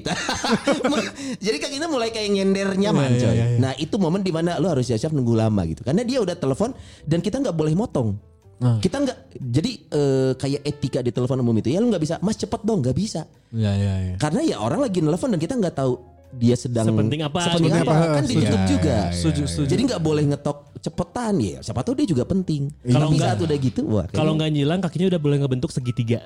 jadi 1.43 1.57
kakinya 1.59 1.87
mulai 1.87 2.09
kayak 2.09 2.31
nyender 2.31 2.71
nyaman, 2.73 3.09
Iya, 3.09 3.15
iya, 3.15 3.21
coy. 3.21 3.33
iya, 3.33 3.45
iya. 3.45 3.59
Nah, 3.59 3.73
itu 3.75 3.95
momen 3.97 4.21
di 4.21 4.31
mana 4.31 4.55
lu 4.57 4.67
harus 4.67 4.87
siap-siap 4.87 5.11
nunggu 5.11 5.35
lama 5.35 5.59
gitu. 5.65 5.83
Karena 5.83 6.03
dia 6.03 6.19
udah 6.19 6.35
telepon 6.35 6.71
dan 7.03 7.19
kita 7.19 7.39
nggak 7.39 7.51
boleh 7.53 7.73
motong. 7.73 8.15
Nah. 8.63 8.79
Kita 8.79 8.95
nggak 8.97 9.17
jadi 9.35 9.71
eh, 9.91 10.31
kayak 10.33 10.61
etika 10.63 10.99
di 10.99 11.11
telepon 11.11 11.35
umum 11.37 11.51
itu 11.53 11.67
ya 11.67 11.77
lu 11.77 11.89
nggak 11.89 11.99
bisa, 11.99 12.15
Mas 12.17 12.35
cepet 12.35 12.61
dong, 12.61 12.79
nggak 12.79 12.95
bisa. 12.95 13.27
ya 13.51 13.69
ya 13.69 13.93
ya 14.01 14.15
Karena 14.15 14.39
ya 14.41 14.55
orang 14.57 14.79
lagi 14.79 14.97
nelfon 14.97 15.29
dan 15.29 15.37
kita 15.37 15.53
nggak 15.53 15.75
tahu 15.75 15.99
dia 16.33 16.55
sedang 16.55 16.87
Sepenting 16.87 17.21
apa, 17.21 17.45
sepenting 17.45 17.69
gitu 17.69 17.83
apa. 17.83 17.93
ya. 17.93 18.09
kan 18.09 18.23
ditutup 18.25 18.57
Ya, 18.57 18.65
juga. 18.65 18.89
ya, 18.89 19.03
ya, 19.03 19.13
Setuju, 19.13 19.41
setuju. 19.45 19.67
Jadi 19.67 19.81
nggak 19.85 20.01
boleh 20.01 20.23
ngetok 20.25 20.57
cepetan 20.79 21.33
ya. 21.37 21.57
Siapa 21.61 21.79
tahu 21.79 21.93
dia 21.93 22.07
juga 22.07 22.23
penting. 22.25 22.73
Kalau 22.81 22.89
Tapi 23.05 23.13
nggak- 23.13 23.29
saat 23.29 23.39
udah 23.39 23.57
gitu, 23.59 23.81
wah, 23.85 24.05
Kalau 24.07 24.31
nggak 24.33 24.49
nyilang 24.49 24.79
kakinya 24.79 25.07
udah 25.09 25.21
boleh 25.21 25.37
ngebentuk 25.37 25.69
segitiga. 25.69 26.25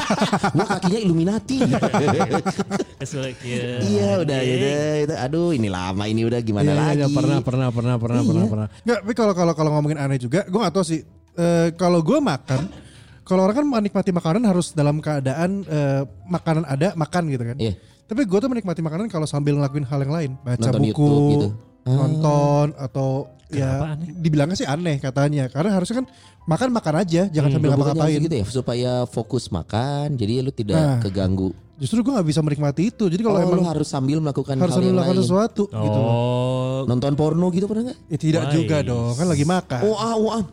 wah 0.54 0.66
kakinya 0.70 0.98
Illuminati. 1.00 1.58
Keselak 3.00 3.38
ya. 3.40 3.78
iya 3.80 4.10
udah 4.18 4.38
udah 4.38 4.76
itu. 5.00 5.14
Aduh 5.16 5.50
ini 5.50 5.68
lama 5.68 6.04
ini 6.04 6.22
udah 6.22 6.38
gimana 6.38 6.62
Iya, 6.64 6.74
iya, 6.74 6.82
lagi? 6.84 6.98
iya, 7.00 7.06
pernah 7.10 7.38
pernah 7.40 7.68
pernah 7.68 7.94
pernah 7.96 8.20
Iya. 8.20 8.28
pernah 8.28 8.44
pernah 8.46 8.66
Enggak, 8.78 8.98
tapi 9.00 9.14
kalau 9.14 9.32
kalau 9.34 9.52
kalau 9.54 9.70
ngomongin 9.72 9.98
aneh 9.98 10.18
juga, 10.18 10.44
gue 10.44 10.60
gak 10.60 10.70
tahu 10.72 10.84
sih. 10.84 11.02
Eh, 11.38 11.68
kalau 11.72 12.02
gue 12.02 12.18
makan, 12.18 12.66
kalau 13.22 13.46
orang 13.46 13.56
kan 13.56 13.66
menikmati 13.68 14.10
makanan 14.10 14.42
harus 14.42 14.74
dalam 14.74 14.98
keadaan 14.98 15.62
eh, 15.62 16.02
makanan 16.26 16.66
ada 16.66 16.92
makan 16.92 17.22
gitu 17.30 17.44
kan. 17.44 17.56
Iya. 17.56 17.78
Tapi 18.04 18.24
gue 18.24 18.38
tuh 18.38 18.48
menikmati 18.48 18.80
makanan 18.80 19.06
kalau 19.06 19.22
sambil 19.22 19.54
ngelakuin 19.54 19.84
hal 19.84 20.00
yang 20.00 20.10
lain, 20.10 20.30
baca 20.40 20.58
Nonton 20.58 20.82
buku, 20.82 20.90
YouTube 21.06 21.30
gitu. 21.30 21.48
nonton 21.86 22.66
atau 22.74 23.08
Kenapa 23.48 23.56
ya 23.56 23.96
aneh? 23.96 24.08
dibilangnya 24.18 24.56
sih 24.56 24.66
aneh 24.66 24.96
katanya. 24.98 25.46
Karena 25.46 25.72
harusnya 25.72 26.02
kan 26.02 26.06
makan 26.44 26.68
makan 26.68 26.94
aja, 27.00 27.22
jangan 27.28 27.48
sambil 27.48 27.70
Bukannya 27.70 27.84
ngapa-ngapain. 27.96 28.20
gitu 28.20 28.34
ya 28.34 28.44
supaya 28.44 28.92
fokus 29.06 29.48
makan. 29.48 30.16
Jadi 30.16 30.32
lu 30.40 30.50
tidak 30.50 30.76
Nah. 30.76 30.98
keganggu. 31.00 31.52
Justru 31.78 32.02
gue 32.02 32.10
gak 32.10 32.26
bisa 32.26 32.42
menikmati 32.42 32.90
itu. 32.90 33.06
Jadi 33.06 33.22
kalau 33.22 33.38
oh, 33.38 33.44
lu 33.46 33.48
emang 33.54 33.70
harus 33.70 33.86
sambil 33.86 34.18
melakukan 34.18 34.58
harus 34.58 34.68
hal 34.68 34.74
sambil 34.74 34.88
yang 34.88 34.96
melakukan 34.98 35.16
lain. 35.16 35.24
sesuatu 35.24 35.62
gitu. 35.70 36.00
Oh, 36.02 36.78
Nonton 36.84 37.12
porno 37.14 37.46
gitu 37.48 37.64
pernah 37.64 37.88
nggak? 37.88 37.98
Ya, 38.08 38.18
tidak 38.18 38.42
Wise. 38.42 38.54
juga 38.58 38.76
dong, 38.82 39.12
kan 39.14 39.26
lagi 39.28 39.44
makan. 39.46 39.80
Oh 39.84 39.94
ah, 39.94 40.14
oh 40.14 40.30
ah. 40.34 40.44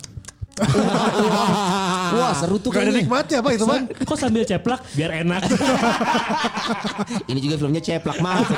Wah 2.16 2.32
seru 2.40 2.56
tuh 2.64 2.72
Gak 2.72 2.88
ada 2.88 2.94
nikmatnya 2.96 3.44
apa 3.44 3.50
itu 3.52 3.68
mah? 3.68 3.84
kok 3.92 4.16
sambil 4.16 4.48
ceplak 4.48 4.80
biar 4.96 5.12
enak. 5.26 5.44
Ini 7.32 7.40
juga 7.44 7.56
filmnya 7.60 7.84
ceplak 7.84 8.24
maaf. 8.24 8.48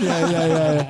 ya 0.00 0.16
ya 0.28 0.42
ya 0.46 0.64
ya. 0.80 0.84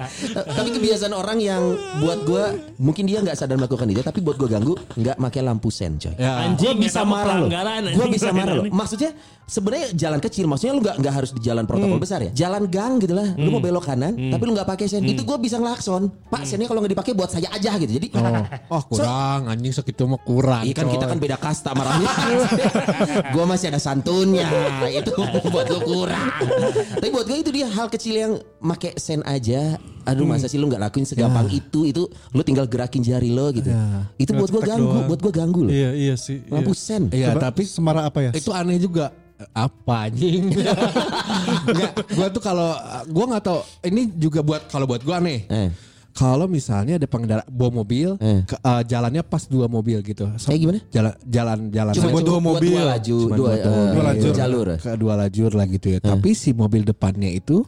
tapi 0.44 0.68
kebiasaan 0.76 1.14
orang 1.14 1.38
yang 1.40 1.62
buat 2.02 2.22
gue 2.26 2.44
mungkin 2.78 3.08
dia 3.08 3.22
nggak 3.24 3.34
sadar 3.38 3.56
melakukan 3.58 3.88
itu 3.90 4.02
tapi 4.04 4.20
buat 4.22 4.36
gue 4.38 4.48
ganggu 4.50 4.74
nggak 4.98 5.16
pakai 5.18 5.40
lampu 5.42 5.68
sen 5.72 5.96
coy. 5.98 6.14
Ya. 6.18 6.46
Gue 6.54 6.72
bisa 6.78 7.02
marah 7.06 7.46
loh. 7.46 7.48
Gue 7.94 8.06
bisa 8.12 8.30
marah 8.34 8.54
loh. 8.60 8.64
Maksudnya 8.70 9.14
sebenarnya 9.50 9.90
jalan 9.92 10.22
kecil, 10.22 10.46
maksudnya 10.46 10.72
lu 10.72 10.80
nggak 10.80 10.96
nggak 10.96 11.14
harus 11.14 11.30
di 11.34 11.42
jalan 11.42 11.66
protokol 11.66 11.98
Hmm. 11.98 12.04
besar 12.06 12.22
ya. 12.22 12.30
Jalan 12.30 12.70
gang 12.70 12.96
gitu 12.96 13.12
lah. 13.12 13.34
Lu 13.34 13.50
mau 13.50 13.58
belok 13.58 13.82
kanan, 13.82 14.14
tapi 14.14 14.42
lu 14.46 14.54
nggak 14.54 14.68
pakai 14.68 14.86
sen. 14.86 15.02
Itu 15.02 15.26
gue 15.26 15.36
bisa 15.36 15.58
ngelakson. 15.58 16.06
Pak 16.30 16.46
sennya 16.46 16.64
kalau 16.64 16.78
nggak 16.78 16.94
dipakai 16.94 17.12
buat 17.12 17.28
saya 17.28 17.50
aja 17.50 17.74
gitu. 17.76 17.90
Jadi 17.90 18.14
Oh 18.70 18.82
kurang 18.90 19.50
anjing 19.50 19.74
segitu 19.74 20.06
mah 20.06 20.20
kurang. 20.20 20.62
Iya 20.62 20.72
kan 20.72 20.86
kita 20.86 21.04
kan 21.04 21.18
beda 21.18 21.36
kasta 21.36 21.74
marahnya. 21.74 22.06
gua 23.34 23.44
masih 23.44 23.74
ada 23.74 23.80
santunnya. 23.80 24.46
Itu 24.86 25.10
buat 25.52 25.66
lu 25.66 25.80
kurang. 25.82 26.30
Tapi 26.96 27.08
buat 27.10 27.26
gue 27.26 27.38
itu 27.40 27.50
dia 27.50 27.66
hal 27.66 27.88
kecil 27.88 28.14
yang 28.14 28.32
make 28.60 28.94
sen 28.96 29.24
aja. 29.24 29.74
Aduh 30.02 30.24
masa 30.24 30.46
sih 30.46 30.56
lu 30.56 30.66
nggak 30.66 30.82
lakuin 30.82 31.04
segampang 31.04 31.48
itu. 31.48 31.84
Itu 31.84 32.02
lu 32.30 32.40
tinggal 32.40 32.64
gerakin 32.64 33.00
jari 33.00 33.28
lo 33.28 33.50
gitu. 33.50 33.68
Itu 34.16 34.30
buat 34.32 34.48
gue 34.48 34.62
ganggu, 34.62 34.86
doang. 34.86 35.06
buat 35.06 35.20
gue 35.20 35.32
ganggu 35.32 35.60
loh. 35.62 35.72
Iya 35.72 35.90
iya 35.92 36.14
sih. 36.14 36.40
iya. 36.40 36.52
Lampu 36.52 36.72
sen. 36.72 37.08
Iya 37.08 37.32
Coba 37.32 37.40
tapi 37.46 37.62
semarah 37.64 38.04
apa 38.04 38.18
ya? 38.20 38.30
itu 38.32 38.50
aneh 38.50 38.76
juga 38.76 39.12
apa 39.50 40.06
anjing 40.06 40.52
Enggak, 41.66 41.90
gua 42.10 42.26
tuh 42.28 42.42
kalau 42.42 42.70
gua 43.06 43.24
nggak 43.26 43.40
tahu 43.42 43.60
ini 43.82 44.02
juga 44.12 44.40
buat 44.40 44.68
kalau 44.68 44.84
buat 44.84 45.00
gua 45.00 45.16
aneh 45.16 45.48
Eh. 45.48 45.70
kalau 46.12 46.44
misalnya 46.44 46.98
ada 46.98 47.06
pengendara 47.06 47.40
bawa 47.46 47.80
mobil, 47.80 48.18
Eh. 48.18 48.42
ke- 48.42 48.58
eh, 48.58 48.82
jalannya 48.84 49.22
pas 49.22 49.46
dua 49.46 49.64
mobil 49.64 50.02
gitu. 50.02 50.28
So- 50.36 50.50
Kayak 50.50 50.60
gimana? 50.60 50.78
Jalan 50.90 51.12
jalan 51.24 51.58
jalan 51.70 51.92
Cuma 51.94 52.08
buat 52.10 52.24
dua 52.26 52.40
mobil. 52.42 52.70
dua 52.70 52.82
laju, 52.86 53.16
dua, 53.16 53.28
buat 53.30 53.38
dua 53.38 53.48
eh, 53.48 53.64
mobil. 53.70 53.88
Dua 53.90 54.04
lajur. 54.04 54.32
jalur. 54.34 54.66
ke 54.76 54.90
dua 54.94 55.14
lajur 55.16 55.50
lah 55.54 55.66
gitu 55.66 55.86
ya. 55.88 55.98
Tapi 56.02 56.30
si 56.34 56.50
mobil 56.52 56.82
depannya 56.82 57.30
itu 57.30 57.62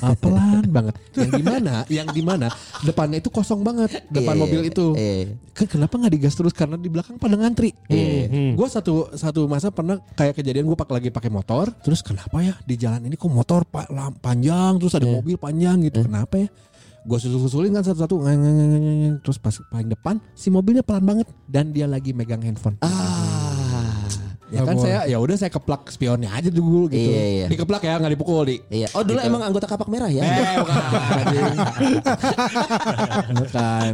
ah, 0.00 0.14
pelan 0.14 0.64
banget. 0.76 0.94
Yang 1.14 1.30
di 1.34 1.42
mana? 1.42 1.74
Yang 1.88 2.08
di 2.14 2.22
mana? 2.22 2.46
Depannya 2.80 3.18
itu 3.18 3.28
kosong 3.28 3.60
banget. 3.62 4.04
Depan 4.08 4.34
Iya, 4.36 4.42
mobil 4.42 4.60
itu. 4.68 4.86
iya. 4.94 5.34
Kan 5.52 5.66
kenapa 5.66 5.98
nggak 5.98 6.12
digas 6.14 6.34
terus? 6.34 6.54
Karena 6.54 6.78
di 6.78 6.86
belakang 6.86 7.16
pada 7.16 7.34
ngantri. 7.34 7.74
Gue 8.54 8.68
satu 8.68 9.12
satu 9.12 9.46
masa 9.46 9.72
pernah 9.72 9.98
kayak 10.14 10.38
kejadian 10.38 10.68
gue 10.68 10.76
pak 10.76 10.88
lagi 10.88 11.08
pakai 11.08 11.30
motor. 11.32 11.70
Terus 11.82 12.00
kenapa 12.02 12.38
ya 12.40 12.54
di 12.62 12.74
jalan 12.76 13.04
ini 13.04 13.18
kok 13.18 13.30
motor 13.30 13.64
pak 13.64 13.88
panjang 14.20 14.76
terus 14.78 14.94
ada 14.94 15.08
mobil 15.08 15.34
panjang 15.34 15.82
gitu. 15.82 16.04
Kenapa 16.04 16.38
ya? 16.38 16.48
Gue 17.08 17.16
susul-susulin 17.16 17.72
kan 17.72 17.84
satu-satu 17.86 18.14
terus 19.24 19.38
pas 19.40 19.54
paling 19.72 19.88
depan 19.88 20.20
si 20.36 20.52
mobilnya 20.52 20.84
pelan 20.84 21.08
banget 21.08 21.26
dan 21.48 21.72
dia 21.72 21.88
lagi 21.88 22.12
megang 22.12 22.44
handphone. 22.44 22.76
Ah. 22.84 23.47
Ya 24.48 24.64
kan 24.64 24.80
saya 24.80 25.04
ya 25.04 25.20
udah 25.20 25.36
saya 25.36 25.52
keplak 25.52 25.92
spionnya 25.92 26.32
aja 26.32 26.48
dulu 26.48 26.88
gitu. 26.88 27.12
Iya, 27.12 27.24
iya. 27.28 27.46
Dikeplak 27.52 27.84
ya 27.84 28.00
nggak 28.00 28.12
dipukul 28.16 28.48
di. 28.48 28.56
Iya. 28.72 28.88
Oh 28.96 29.04
dulu 29.04 29.20
emang 29.20 29.44
anggota 29.44 29.68
kapak 29.68 29.88
merah 29.92 30.08
ya? 30.08 30.24
Eh 30.24 30.56
bukan. 30.64 30.80
bukan. 33.44 33.90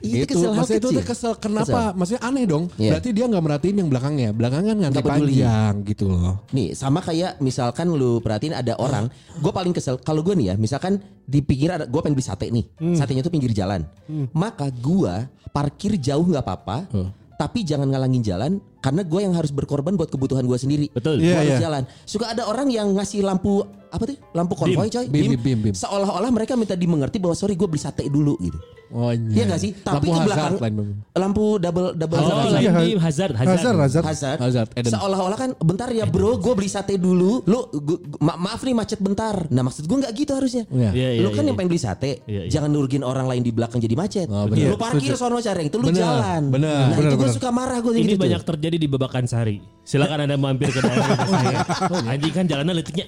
Itu 0.00 0.16
itu 0.16 0.32
kesel 0.32 0.50
maksudnya 0.56 0.80
itu 0.80 0.88
kecil. 0.88 0.98
tuh 0.98 1.04
kesel 1.04 1.32
kenapa? 1.36 1.80
Maksudnya 1.92 2.22
aneh 2.24 2.44
dong. 2.48 2.72
Iya. 2.80 2.96
Berarti 2.96 3.08
dia 3.12 3.24
nggak 3.28 3.44
merhatiin 3.44 3.76
yang 3.84 3.88
belakangnya. 3.92 4.30
Belakang 4.32 4.64
kan 4.64 4.76
nganti 4.80 5.02
panjang 5.04 5.74
gitu 5.84 6.04
loh. 6.08 6.40
Nih 6.56 6.72
sama 6.72 7.04
kayak 7.04 7.36
misalkan 7.44 7.92
lu 7.92 8.24
perhatiin 8.24 8.56
ada 8.56 8.72
orang, 8.80 9.12
gue 9.38 9.52
paling 9.52 9.76
kesel 9.76 10.00
kalau 10.00 10.24
gue 10.24 10.32
nih 10.32 10.52
ya, 10.52 10.54
misalkan 10.56 11.04
di 11.22 11.44
pinggir 11.44 11.68
ada 11.68 11.84
gue 11.84 12.00
pengen 12.00 12.16
beli 12.16 12.24
sate 12.24 12.48
nih, 12.48 12.64
satenya 12.96 13.20
tuh 13.20 13.32
pinggir 13.32 13.52
jalan, 13.52 13.84
maka 14.32 14.72
gue 14.72 15.28
parkir 15.52 16.00
jauh 16.00 16.24
nggak 16.24 16.42
apa-apa, 16.42 16.88
tapi 17.36 17.62
jangan 17.62 17.92
ngalangin 17.92 18.24
jalan 18.24 18.52
karena 18.82 19.02
gue 19.02 19.20
yang 19.22 19.32
harus 19.32 19.48
berkorban 19.48 19.94
buat 19.94 20.10
kebutuhan 20.10 20.42
gue 20.42 20.58
sendiri. 20.58 20.86
Betul. 20.90 21.22
Iya, 21.22 21.38
harus 21.38 21.54
iya. 21.54 21.60
jalan. 21.62 21.82
Suka 22.02 22.34
ada 22.34 22.44
orang 22.44 22.66
yang 22.66 22.90
ngasih 22.92 23.22
lampu 23.22 23.62
apa 23.88 24.04
tuh? 24.04 24.16
Lampu 24.32 24.52
konvoy 24.52 24.88
coy. 24.88 25.06
Bim, 25.06 25.32
bim, 25.32 25.40
bim, 25.40 25.58
bim. 25.62 25.74
Seolah-olah 25.74 26.28
mereka 26.28 26.58
minta 26.58 26.74
dimengerti 26.74 27.16
bahwa 27.16 27.32
sorry 27.32 27.54
gue 27.54 27.68
beli 27.68 27.78
sate 27.78 28.08
dulu 28.08 28.34
gitu. 28.36 28.58
Oh 28.92 29.08
Iya 29.08 29.48
gak 29.48 29.56
sih? 29.56 29.72
Tapi 29.72 30.04
Lampu 30.04 30.10
ke 30.12 30.20
belakang 30.20 30.52
hazard 30.52 30.76
lampu 31.16 31.44
double 31.56 31.96
double 31.96 32.18
Oh, 32.18 32.28
hazard. 32.28 32.60
Iya, 32.60 32.70
di 32.74 32.88
hazard, 32.92 33.32
hazard. 33.32 33.56
Hazard, 33.56 33.76
hazard. 33.78 34.04
Hazard. 34.04 34.38
Hazard. 34.42 34.68
Seolah-olah 34.84 35.38
kan 35.38 35.50
bentar 35.56 35.88
ya 35.88 36.04
bro, 36.04 36.36
gue 36.36 36.52
beli 36.52 36.68
sate 36.68 37.00
dulu. 37.00 37.40
Lu 37.44 37.72
gua- 37.72 38.00
ma- 38.20 38.36
maaf 38.38 38.60
nih 38.60 38.76
macet 38.76 39.00
bentar. 39.00 39.48
Nah 39.48 39.62
maksud 39.62 39.84
gue 39.84 39.96
nggak 39.96 40.12
gitu 40.12 40.32
harusnya. 40.34 40.64
Iya. 40.68 40.90
Iya, 40.92 41.08
iya, 41.16 41.20
lu 41.24 41.28
kan 41.30 41.40
iya, 41.40 41.48
yang 41.48 41.56
pengen 41.56 41.70
beli 41.72 41.80
sate, 41.80 42.10
Iya, 42.24 42.42
iya. 42.44 42.50
jangan 42.50 42.68
nurgin 42.68 43.00
orang 43.00 43.24
lain 43.24 43.40
di 43.40 43.52
belakang 43.52 43.80
jadi 43.80 43.96
macet. 43.96 44.28
Oh, 44.28 44.44
bener. 44.44 44.72
Lu 44.72 44.76
parkir 44.76 45.16
sono 45.16 45.40
cari 45.40 45.68
itu 45.68 45.76
lu 45.80 45.88
Bener, 45.88 46.00
jalan. 46.04 46.42
bener, 46.52 46.76
nah 46.88 46.96
bener, 46.96 47.10
itu 47.12 47.16
gue 47.16 47.30
suka 47.32 47.48
marah 47.48 47.78
gue 47.80 47.92
Ini 47.94 48.12
gitu. 48.12 48.20
banyak 48.20 48.42
terjadi 48.44 48.71
di 48.76 48.86
Babakan 48.86 49.24
Sari. 49.24 49.58
Silakan 49.82 50.22
Anda 50.24 50.38
mampir 50.38 50.70
ke 50.70 50.78
daerah 50.78 51.10
rumah 51.10 51.26
saya. 51.26 51.58
Anjing 52.14 52.30
kan 52.30 52.44
jalannya 52.46 52.74
letiknya. 52.78 53.06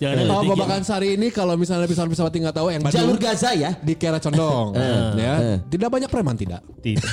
Jalannya 0.00 0.24
Oh, 0.24 0.40
letiknya. 0.40 0.56
Babakan 0.56 0.82
Sari 0.82 1.08
ini 1.20 1.28
kalau 1.28 1.54
misalnya 1.60 1.84
pesawat 1.84 2.08
pesawat 2.08 2.32
nggak 2.32 2.56
tahu 2.56 2.72
yang 2.72 2.80
Jalur 2.88 3.20
Gaza 3.20 3.52
ya. 3.52 3.76
di 3.84 3.92
Kiara 3.92 4.16
Condong, 4.16 4.72
ya. 5.20 5.60
Tidak 5.68 5.88
banyak 5.92 6.08
preman 6.08 6.32
tidak. 6.32 6.64
Tidak. 6.80 7.04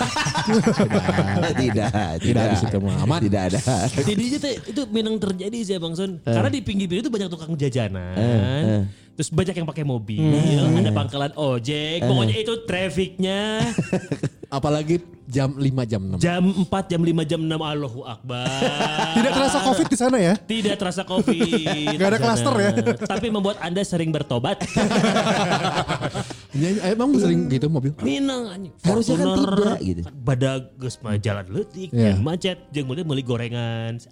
tidak, 1.59 1.91
Tidak 2.23 2.43
di 2.55 2.57
situ 2.57 2.77
mah 2.79 2.95
aman. 3.03 3.19
Tidak 3.19 3.41
ada. 3.51 3.59
Tuh 4.41 4.51
itu 4.71 4.81
memang 4.89 5.19
terjadi 5.19 5.57
sih 5.59 5.75
Bang 5.75 5.93
Son. 5.93 6.17
Karena 6.23 6.47
di 6.47 6.63
pinggir-pinggir 6.63 7.03
itu 7.03 7.11
banyak 7.11 7.27
tukang 7.27 7.53
jajanan. 7.59 8.87
Terus 9.11 9.29
banyak 9.29 9.55
yang 9.59 9.67
pakai 9.67 9.83
mobil, 9.83 10.23
ada 10.77 10.91
pangkalan 10.95 11.31
ojek, 11.35 12.01
pokoknya 12.01 12.35
itu 12.41 12.53
trafficnya 12.63 13.59
Apalagi 14.51 14.99
jam 15.31 15.55
5 15.55 15.63
jam 15.87 16.01
6. 16.19 16.19
jam 16.19 16.43
4, 16.43 16.91
jam 16.91 16.99
5, 16.99 17.23
jam 17.23 17.39
6 17.39 17.55
Allahu 17.55 18.03
Akbar. 18.03 18.51
Tidak 19.15 19.31
terasa 19.31 19.57
covid 19.63 19.87
di 19.87 19.95
sana 19.95 20.17
ya? 20.19 20.35
Tidak 20.35 20.75
terasa 20.75 21.07
covid. 21.07 21.39
Nggak 21.95 22.09
ada 22.11 22.19
klaster 22.19 22.53
ya? 22.59 22.71
Tapi 22.99 23.31
membuat 23.31 23.63
Anda 23.63 23.79
sering 23.87 24.11
bertobat. 24.11 24.59
Ya, 26.51 26.91
emang 26.91 27.15
sering 27.15 27.47
gitu 27.47 27.71
mobil. 27.71 27.95
Minang 28.03 28.51
anjing. 28.51 28.75
Harusnya 28.83 29.23
kan 29.23 29.27
tidak, 29.39 29.79
gitu. 29.79 30.01
Badak 30.19 30.75
geus 30.75 30.99
mah 30.99 31.15
jalan 31.15 31.47
leutik, 31.47 31.87
Iya. 31.95 32.11
yang 32.11 32.19
macet, 32.19 32.59
jeung 32.75 32.91
mulai 32.91 33.07
meuli 33.07 33.23
gorengan. 33.23 34.03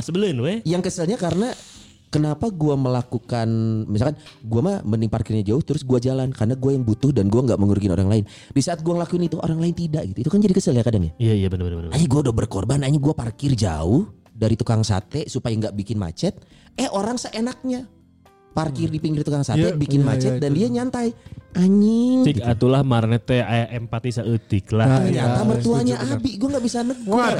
Sebelum 0.00 0.40
we. 0.40 0.64
Yang 0.64 0.88
keselnya 0.88 1.20
karena 1.20 1.52
kenapa 2.14 2.46
gua 2.54 2.78
melakukan 2.78 3.48
misalkan 3.90 4.14
gua 4.46 4.60
mah 4.62 4.76
mending 4.86 5.10
parkirnya 5.10 5.42
jauh 5.42 5.58
terus 5.66 5.82
gua 5.82 5.98
jalan 5.98 6.30
karena 6.30 6.54
gua 6.54 6.70
yang 6.70 6.86
butuh 6.86 7.10
dan 7.10 7.26
gua 7.26 7.42
nggak 7.42 7.58
mengurugikan 7.58 7.98
orang 7.98 8.06
lain. 8.06 8.24
Di 8.54 8.62
saat 8.62 8.86
gua 8.86 9.02
ngelakuin 9.02 9.26
itu 9.26 9.42
orang 9.42 9.58
lain 9.58 9.74
tidak 9.74 10.06
gitu. 10.14 10.18
Itu 10.22 10.30
kan 10.30 10.38
jadi 10.38 10.54
kesel 10.54 10.78
ya 10.78 10.86
kadang 10.86 11.10
ya. 11.10 11.12
Iya 11.18 11.34
iya 11.34 11.48
benar 11.50 11.74
benar. 11.74 11.90
Ayo 11.90 12.06
gue 12.06 12.20
udah 12.30 12.34
berkorban, 12.34 12.86
ayo 12.86 12.98
gue 13.02 13.14
parkir 13.16 13.58
jauh 13.58 14.06
dari 14.30 14.54
tukang 14.54 14.86
sate 14.86 15.26
supaya 15.26 15.54
nggak 15.58 15.74
bikin 15.74 15.98
macet. 15.98 16.38
Eh 16.78 16.86
orang 16.90 17.18
seenaknya 17.18 17.90
parkir 18.54 18.86
di 18.86 18.96
pinggir 18.96 19.20
tukang 19.20 19.42
sate 19.42 19.60
Iya, 19.60 19.74
bikin 19.74 20.00
iya, 20.00 20.06
macet 20.06 20.32
iya, 20.32 20.40
dan 20.40 20.50
dia 20.54 20.68
nyantai. 20.70 21.10
Anjing. 21.54 22.22
Cik 22.24 22.42
atulah 22.42 22.82
marane 22.82 23.18
teh 23.18 23.38
aya 23.38 23.70
empati 23.70 24.10
saeutik 24.10 24.70
lah. 24.70 25.02
Ternyata 25.02 25.38
Iya, 25.38 25.44
mertuanya. 25.44 25.96
Abi, 26.00 26.34
gue 26.34 26.48
nggak 26.48 26.64
bisa 26.64 26.82
negur. 26.82 27.18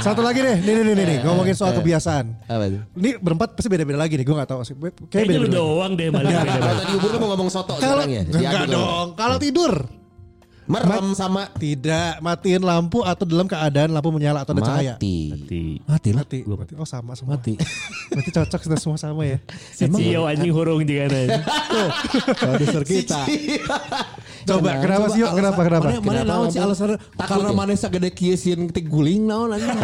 Satu 0.00 0.24
lagi 0.24 0.40
deh, 0.40 0.56
nih 0.56 0.72
nih 0.72 0.82
nih 0.82 0.94
nih, 0.94 1.04
nih. 1.04 1.18
ngomongin 1.22 1.52
soal 1.52 1.76
kebiasaan. 1.76 2.32
Apa? 2.48 2.64
Ini 2.96 3.20
berempat 3.20 3.52
pasti 3.52 3.68
beda-beda 3.68 4.00
lagi 4.00 4.16
nih, 4.16 4.24
gue 4.24 4.32
gak 4.34 4.48
tahu 4.48 4.60
sih. 4.64 4.72
Kayaknya 4.72 4.96
Kayaknya 5.06 5.28
lu 5.28 5.44
beda-beda. 5.44 5.58
doang 5.60 5.92
deh 5.92 6.08
balik 6.08 6.32
Kalau 6.32 6.40
beda 6.48 6.72
tadi 6.72 6.92
Ubur 6.96 7.10
lu 7.10 7.18
mau 7.20 7.28
ngomong 7.28 7.48
soto 7.52 7.72
Kalau 7.76 8.00
sekarang 8.00 8.08
ya? 8.08 8.22
enggak 8.24 8.64
dong, 8.66 9.06
kalau 9.12 9.36
tidur 9.36 9.72
Merem 10.70 11.06
sama 11.18 11.50
tidak 11.58 12.22
matiin 12.22 12.62
lampu 12.62 13.02
atau 13.02 13.26
dalam 13.26 13.50
keadaan 13.50 13.90
lampu 13.90 14.14
menyala 14.14 14.46
atau 14.46 14.54
ada 14.54 14.62
cahaya. 14.62 14.94
mati. 14.94 15.18
Mati 15.82 16.10
lah. 16.14 16.22
Mati. 16.22 16.38
Mati. 16.46 16.72
Oh 16.78 16.86
sama 16.86 17.18
semua. 17.18 17.34
Mati. 17.34 17.58
Berarti 18.14 18.30
cocok 18.30 18.60
kita 18.70 18.76
semua 18.78 18.94
sama 18.94 19.26
ya. 19.26 19.42
Si 19.74 19.90
Cio 19.90 20.30
anjing 20.30 20.54
hurung 20.54 20.86
juga 20.86 21.10
nih. 21.10 21.26
Produser 22.38 22.82
kita. 22.86 23.26
Coba 24.46 24.78
kenapa 24.78 25.06
sih? 25.10 25.26
Kenapa 25.26 25.60
kenapa? 25.66 25.86
Mana 25.90 25.98
mana 26.06 26.20
naon 26.22 26.46
sih 26.54 26.62
alasan 26.62 26.94
karena 27.18 27.50
mana 27.50 27.74
sagede 27.74 28.14
kieu 28.14 28.38
sieun 28.38 28.70
ketik 28.70 28.86
guling 28.86 29.26
naon 29.26 29.50
anjing. 29.50 29.74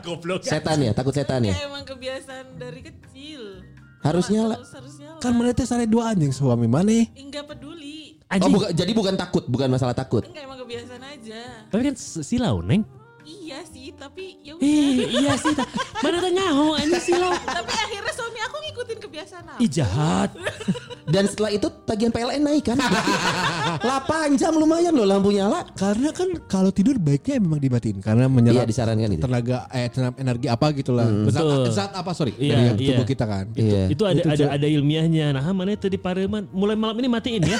Goblok. 0.00 0.40
Setan 0.48 0.80
ya, 0.80 0.96
takut 0.96 1.12
setan 1.12 1.44
ya. 1.44 1.52
Emang 1.60 1.84
kebiasaan 1.84 2.56
dari 2.56 2.80
kecil. 2.80 3.60
Harus 4.00 4.32
nyala. 4.32 4.56
Harus, 4.56 4.72
harus 4.72 4.94
nyala. 4.96 5.20
Kan 5.20 5.32
mana 5.36 5.52
teh 5.52 5.66
sare 5.68 5.84
dua 5.84 6.16
anjing 6.16 6.32
suami 6.32 6.64
mana? 6.64 7.04
Enggak 7.12 7.52
peduli. 7.52 7.95
Oh, 8.26 8.50
bukan, 8.50 8.74
jadi 8.74 8.90
bukan 8.90 9.14
takut, 9.14 9.46
bukan 9.46 9.70
masalah 9.70 9.94
takut. 9.94 10.26
Enggak 10.26 10.44
emang 10.44 10.58
kebiasaan 10.58 10.98
aja. 10.98 11.40
Tapi 11.70 11.82
kan 11.86 11.94
silau 11.96 12.58
neng. 12.58 12.82
Iya 13.22 13.58
sih, 13.64 13.90
tapi 13.90 14.38
ya 14.38 14.54
udah. 14.54 14.62
Eh 14.62 15.02
iya 15.18 15.34
sih. 15.34 15.50
ta. 15.50 15.66
Mana 15.98 16.18
teh 16.18 16.30
nyaho 16.30 16.74
anjing 16.74 17.02
silau. 17.02 17.30
tapi 17.58 17.72
akhirnya 17.74 18.12
suami 18.14 18.38
aku 18.38 18.56
ngikutin 18.62 18.98
kebiasaan 19.02 19.44
aku. 19.50 19.58
Ih 19.62 19.70
jahat. 19.70 20.30
Dan 21.14 21.26
setelah 21.26 21.50
itu 21.50 21.66
tagihan 21.82 22.10
PLN 22.10 22.42
naik 22.42 22.66
kan? 22.66 22.78
8 23.82 24.34
jam 24.34 24.54
lumayan 24.54 24.90
loh 24.90 25.06
lampu 25.06 25.30
nyala. 25.30 25.62
Karena 25.74 26.10
kan 26.10 26.26
kalau 26.46 26.70
tidur 26.70 26.98
baiknya 26.98 27.38
memang 27.38 27.58
dimatiin 27.58 27.98
karena 27.98 28.26
Iya 28.26 28.34
menyerap 28.34 28.66
disarankan 28.66 29.10
itu. 29.14 29.22
tenaga 29.22 29.70
eh 29.70 29.86
tenaga 29.86 30.18
energi 30.18 30.46
apa 30.46 30.66
gitulah. 30.74 31.06
Zat, 31.06 31.42
Betul. 31.42 31.62
zat 31.70 31.90
apa 31.94 32.10
sorry 32.10 32.34
Iya, 32.38 32.74
dari 32.74 32.78
iya. 32.82 32.90
tubuh 32.94 33.06
kita 33.06 33.24
kan. 33.26 33.44
Iya. 33.54 33.82
Itu 33.90 34.02
ada 34.02 34.22
ada 34.22 34.44
ada 34.54 34.66
ilmiahnya. 34.66 35.34
Nah, 35.34 35.46
mana 35.50 35.74
itu 35.74 35.86
di 35.86 35.98
Pareman 35.98 36.46
mulai 36.50 36.74
malam 36.74 36.98
ini 36.98 37.06
matiin 37.06 37.42
ya. 37.42 37.58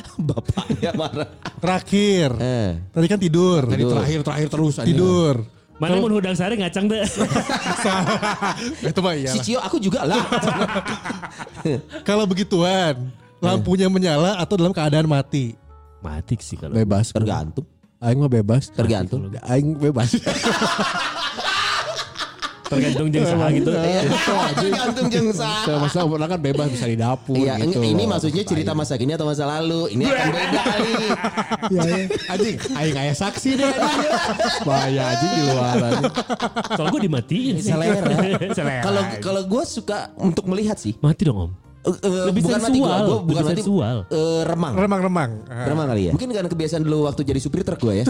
Bapaknya 0.28 0.90
marah. 0.96 1.30
Terakhir. 1.60 2.28
Eh. 2.38 2.70
Tadi 2.92 3.06
kan 3.06 3.18
tidur. 3.20 3.62
Tadi 3.68 3.84
terakhir 3.84 4.18
terakhir 4.22 4.48
terus 4.52 4.74
anjing. 4.80 4.96
Tidur. 4.96 5.34
Mana 5.76 6.00
mun 6.00 6.08
hudang 6.16 6.32
sare 6.32 6.56
ngacang 6.56 6.88
deh. 6.88 7.04
Itu 8.88 9.00
mah 9.04 9.12
Si 9.12 9.20
iyalah. 9.28 9.44
Cio 9.44 9.58
aku 9.60 9.76
juga 9.76 10.08
lah. 10.08 10.24
Kalau 12.08 12.24
begituan, 12.24 13.12
lampunya 13.44 13.92
menyala 13.92 14.40
atau 14.40 14.56
dalam 14.56 14.72
keadaan 14.72 15.04
mati. 15.04 15.52
Mati 16.00 16.40
sih 16.40 16.56
kalau. 16.56 16.72
Bebas. 16.72 17.12
Tergantung. 17.12 17.68
Aing 18.00 18.20
mah 18.20 18.32
bebas. 18.32 18.72
Tergantung. 18.72 19.28
Aing 19.44 19.76
bebas. 19.76 20.16
Tergantung 22.66 23.08
jeung 23.14 23.26
saha 23.26 23.46
gitu. 23.54 23.70
Tergantung 24.58 25.06
jeung 25.06 25.28
sah. 25.30 25.62
Saya 25.62 25.78
masa 25.78 26.02
pernah 26.02 26.28
kan 26.28 26.40
bebas 26.42 26.66
bisa 26.70 26.86
di 26.90 26.98
dapur 26.98 27.38
Iya, 27.38 27.62
gitu. 27.62 27.78
ini 27.82 28.04
loh. 28.04 28.18
maksudnya 28.18 28.42
cerita 28.42 28.72
masa 28.74 28.94
kini 28.98 29.14
atau 29.14 29.26
masa 29.26 29.44
lalu. 29.46 29.90
Ini 29.94 30.02
akan 30.06 30.26
beda 30.34 30.60
kali. 30.62 30.92
Iya, 31.66 31.82
iya. 31.86 32.04
Anjing, 32.30 32.56
aing 32.74 32.94
kayak 32.94 33.16
saksi 33.16 33.50
deh. 33.58 33.72
Bahaya 34.66 35.02
anjing 35.14 35.30
di 35.30 35.42
luar 35.46 35.74
anjing. 35.78 36.14
Soal 36.74 36.86
gue 36.90 37.00
dimatiin. 37.06 37.54
Selera. 37.62 38.82
Kalau 38.82 39.02
kalau 39.22 39.42
gue 39.46 39.62
suka 39.66 40.10
untuk 40.18 40.46
melihat 40.50 40.78
sih. 40.78 40.98
mati 40.98 41.22
dong 41.26 41.50
om. 41.50 41.65
Eh, 41.86 41.94
eh, 42.02 42.24
Lebih 42.26 42.42
bukan 42.42 42.58
mati 42.58 42.66
sensual, 42.74 42.90
gua, 42.90 42.98
gua 42.98 43.18
bukan 43.22 43.30
lebih 43.30 43.46
mati. 43.46 43.62
sensual. 43.62 43.96
eh, 44.10 44.40
remang. 44.42 44.72
Remang-remang. 44.74 45.30
Ah. 45.46 45.66
Remang 45.70 45.86
kali 45.86 46.02
ya? 46.02 46.12
Mungkin 46.12 46.28
karena 46.28 46.48
kebiasaan 46.50 46.82
dulu 46.82 46.98
waktu 47.06 47.22
jadi 47.22 47.38
supir 47.38 47.62
truk 47.62 47.78
gue 47.78 47.94
ya. 48.02 48.04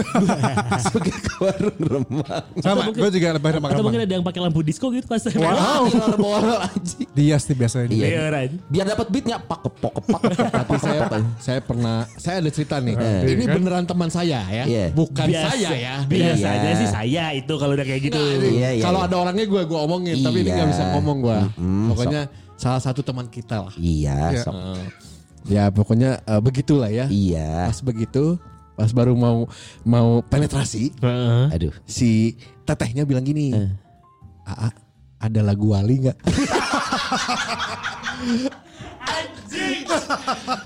Suka 0.83 1.13
ke 1.13 1.33
warung 1.37 1.77
remang. 1.77 2.43
Sama, 2.57 2.89
gue 2.89 3.09
juga 3.13 3.27
lebih 3.31 3.49
Atau 3.61 3.83
mungkin 3.85 4.01
ada 4.01 4.13
yang 4.17 4.25
pakai 4.25 4.41
lampu 4.41 4.65
disco 4.65 4.89
gitu 4.89 5.05
pas. 5.05 5.21
Wow. 5.29 5.93
Dia 7.17 7.37
sih 7.37 7.53
biasanya. 7.53 7.85
Iya. 7.87 8.07
Beneran. 8.17 8.49
Biar 8.65 8.85
dapat 8.87 9.07
beatnya 9.09 9.37
pak 9.37 9.59
kepok 9.61 9.93
kepak 10.01 10.21
Tapi 10.57 10.75
saya 10.77 10.99
saya 11.37 11.59
pernah 11.61 11.97
saya 12.17 12.35
ada 12.41 12.49
cerita 12.49 12.81
nih. 12.81 12.95
Ini 13.23 13.45
beneran 13.45 13.85
teman 13.85 14.09
saya 14.09 14.41
ya, 14.43 14.65
Iya. 14.65 14.85
bukan 14.91 15.25
Biasa- 15.27 15.53
saya 15.53 15.69
ya. 15.73 15.95
Biasa 16.03 16.47
Iya. 16.47 16.57
aja 16.57 16.69
sih 16.75 16.89
saya 16.89 17.25
itu 17.35 17.53
kalau 17.55 17.77
udah 17.77 17.85
kayak 17.85 18.01
gitu. 18.03 18.17
Iya, 18.17 18.69
iya, 18.73 18.83
Kalau 18.83 19.01
iya. 19.01 19.07
ada 19.07 19.15
orangnya 19.17 19.45
gue 19.45 19.61
gue 19.63 19.79
omongin, 19.79 20.15
tapi 20.19 20.41
ini 20.41 20.49
Iya. 20.49 20.55
nggak 20.57 20.69
bisa 20.73 20.83
ngomong 20.93 21.17
gue. 21.21 21.39
Pokoknya 21.93 22.21
salah 22.57 22.81
satu 22.81 22.99
teman 22.99 23.29
kita 23.29 23.63
lah. 23.63 23.73
Iya, 23.77 24.33
Iya. 24.33 24.41
sok. 24.43 24.55
Ya 25.47 25.63
pokoknya 25.69 26.19
eh, 26.19 26.41
begitulah 26.41 26.89
ya. 26.89 27.05
Iya. 27.07 27.71
Pas 27.71 27.79
begitu, 27.79 28.35
pas 28.73 28.91
baru 28.91 29.15
mau 29.15 29.47
mau 29.81 30.19
penetrasi, 30.21 30.91
Heeh. 30.99 31.45
Aduh. 31.55 31.73
si 31.85 32.35
tetehnya 32.65 33.07
bilang 33.07 33.23
gini, 33.23 33.55
Aa, 34.43 34.69
ada 35.17 35.41
lagu 35.41 35.71
Wali 35.71 36.03
nggak? 36.03 36.17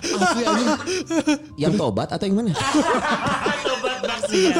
Asli 0.02 0.44
anjing. 0.44 0.72
Yang 1.58 1.74
tobat 1.78 2.10
atau 2.10 2.26
yang 2.26 2.38
mana? 2.42 2.52
Maksiat. 4.32 4.56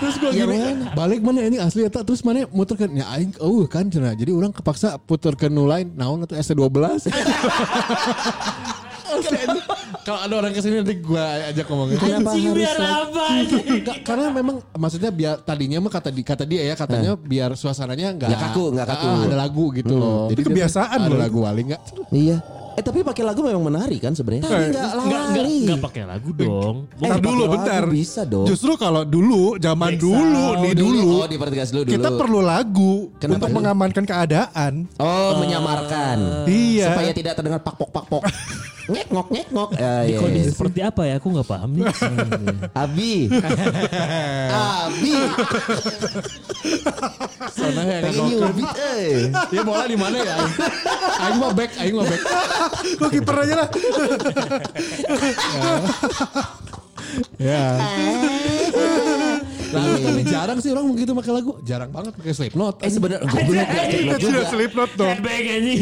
Terus 0.00 0.14
gue 0.18 0.30
gini, 0.34 0.58
balik 0.92 1.20
mana 1.22 1.40
ini 1.46 1.58
asli 1.62 1.86
eta 1.86 2.02
terus 2.02 2.20
mana 2.26 2.48
muter 2.50 2.74
ke 2.74 2.86
ya 2.90 3.06
aing 3.14 3.38
oh 3.38 3.62
kan 3.70 3.86
cenah. 3.86 4.16
Jadi 4.18 4.34
orang 4.34 4.50
kepaksa 4.50 4.98
puter 4.98 5.38
ke 5.38 5.46
nu 5.46 5.70
lain 5.70 5.94
naon 5.94 6.24
atau 6.26 6.34
ST12. 6.34 7.10
Asli, 9.10 9.36
anjing. 9.42 9.64
Kalau 10.00 10.20
ada 10.22 10.34
orang 10.38 10.52
ke 10.54 10.60
sini 10.62 10.80
nanti 10.80 10.96
gue 11.02 11.24
ajak 11.50 11.66
ngomongin. 11.66 11.96
Kenapa 11.98 12.30
Anjing 12.30 12.46
harus 12.50 12.62
biar 12.62 12.78
apa 12.80 13.24
karena 14.06 14.26
memang 14.32 14.56
maksudnya 14.74 15.10
biar 15.12 15.34
tadinya 15.42 15.78
mah 15.82 15.92
kata 15.92 16.08
di 16.14 16.22
kata 16.22 16.44
dia 16.48 16.62
ya 16.62 16.74
katanya 16.78 17.18
biar 17.18 17.52
suasananya 17.58 18.16
nggak 18.16 18.30
kaku, 18.38 18.72
nggak 18.74 18.88
kaku. 18.88 19.06
Ah, 19.10 19.26
ada 19.26 19.36
lagu 19.36 19.64
gitu 19.76 19.94
loh. 19.94 20.30
Itu 20.32 20.40
dia 20.40 20.44
tuh 20.46 20.50
kebiasaan 20.54 20.98
ada 21.04 21.10
loh. 21.10 21.20
lagu 21.20 21.38
wali 21.44 21.62
nggak? 21.74 21.82
Iya. 22.14 22.59
Eh 22.80 22.82
tapi 22.82 23.04
pakai 23.04 23.20
lagu 23.20 23.44
memang 23.44 23.60
menarik 23.60 24.00
kan 24.00 24.16
sebenarnya. 24.16 24.48
Tapi 24.48 24.72
enggak 24.72 24.88
Enggak 24.96 25.22
enggak 25.28 25.44
enggak 25.52 25.78
pakai 25.84 26.02
lagu 26.08 26.30
dong. 26.32 26.76
Eh, 26.96 27.18
dulu, 27.20 27.42
bentar. 27.52 27.82
bisa 27.84 28.24
dong. 28.24 28.48
Justru 28.48 28.72
kalau 28.74 29.04
dulu, 29.04 29.60
zaman 29.60 29.92
Back 29.92 30.00
dulu 30.00 30.44
nih 30.56 30.72
dulu. 30.72 30.96
dulu, 30.96 31.10
Oh, 31.20 31.28
di 31.28 31.36
podcast 31.36 31.70
dulu 31.70 31.82
dulu. 31.84 31.92
kita 31.92 32.08
perlu 32.16 32.40
lagu 32.40 32.92
Kenapa 33.20 33.36
untuk 33.36 33.48
dulu? 33.48 33.58
mengamankan 33.60 34.04
keadaan. 34.08 34.72
Oh, 34.96 35.36
menyamarkan. 35.36 36.48
Iya. 36.48 36.88
Supaya 36.88 37.12
tidak 37.12 37.36
terdengar 37.36 37.60
pak 37.60 37.76
pok 37.76 37.92
pak 37.92 38.04
pok. 38.08 38.24
ngek 38.90 39.06
ngok 39.10 39.28
ngek 39.30 39.46
ngok. 39.54 39.70
Ah, 39.78 40.02
Di 40.02 40.12
kondisi 40.18 40.50
iya. 40.50 40.52
seperti 40.52 40.78
apa 40.82 41.02
ya? 41.06 41.14
Aku 41.22 41.26
nggak 41.30 41.48
paham 41.48 41.70
nih. 41.78 41.84
Abi. 42.74 43.14
Abi. 44.50 45.14
Sana 47.54 47.82
ya 47.86 47.98
nyubit 48.10 48.70
eh. 48.76 49.30
Ya 49.54 49.62
bola 49.62 49.84
di 49.86 49.96
mana 49.96 50.16
ya? 50.18 50.36
Aing? 51.22 51.38
Mah 51.38 51.52
back, 51.54 51.70
aing 51.78 51.94
mah 51.96 52.06
back. 52.06 52.22
Gue 52.98 53.08
kiper 53.14 53.36
aja 53.46 53.54
lah. 53.64 53.68
Ya. 57.38 57.64
Lagu 59.70 59.96
tapi 60.02 60.22
jarang 60.26 60.58
sih 60.58 60.70
orang 60.74 60.86
begitu 60.90 61.10
pakai 61.14 61.32
lagu. 61.32 61.52
Jarang 61.62 61.90
banget 61.94 62.12
pakai 62.18 62.32
Slipknot. 62.34 62.82
Eh 62.82 62.90
sebenarnya 62.90 63.22
goblok 63.26 63.68
ya, 63.70 63.82
goblok 63.86 64.18
juga. 64.18 64.40
Slipknot 64.50 64.90
dong. 64.98 65.10
Headbang 65.14 65.46
anjing. 65.46 65.80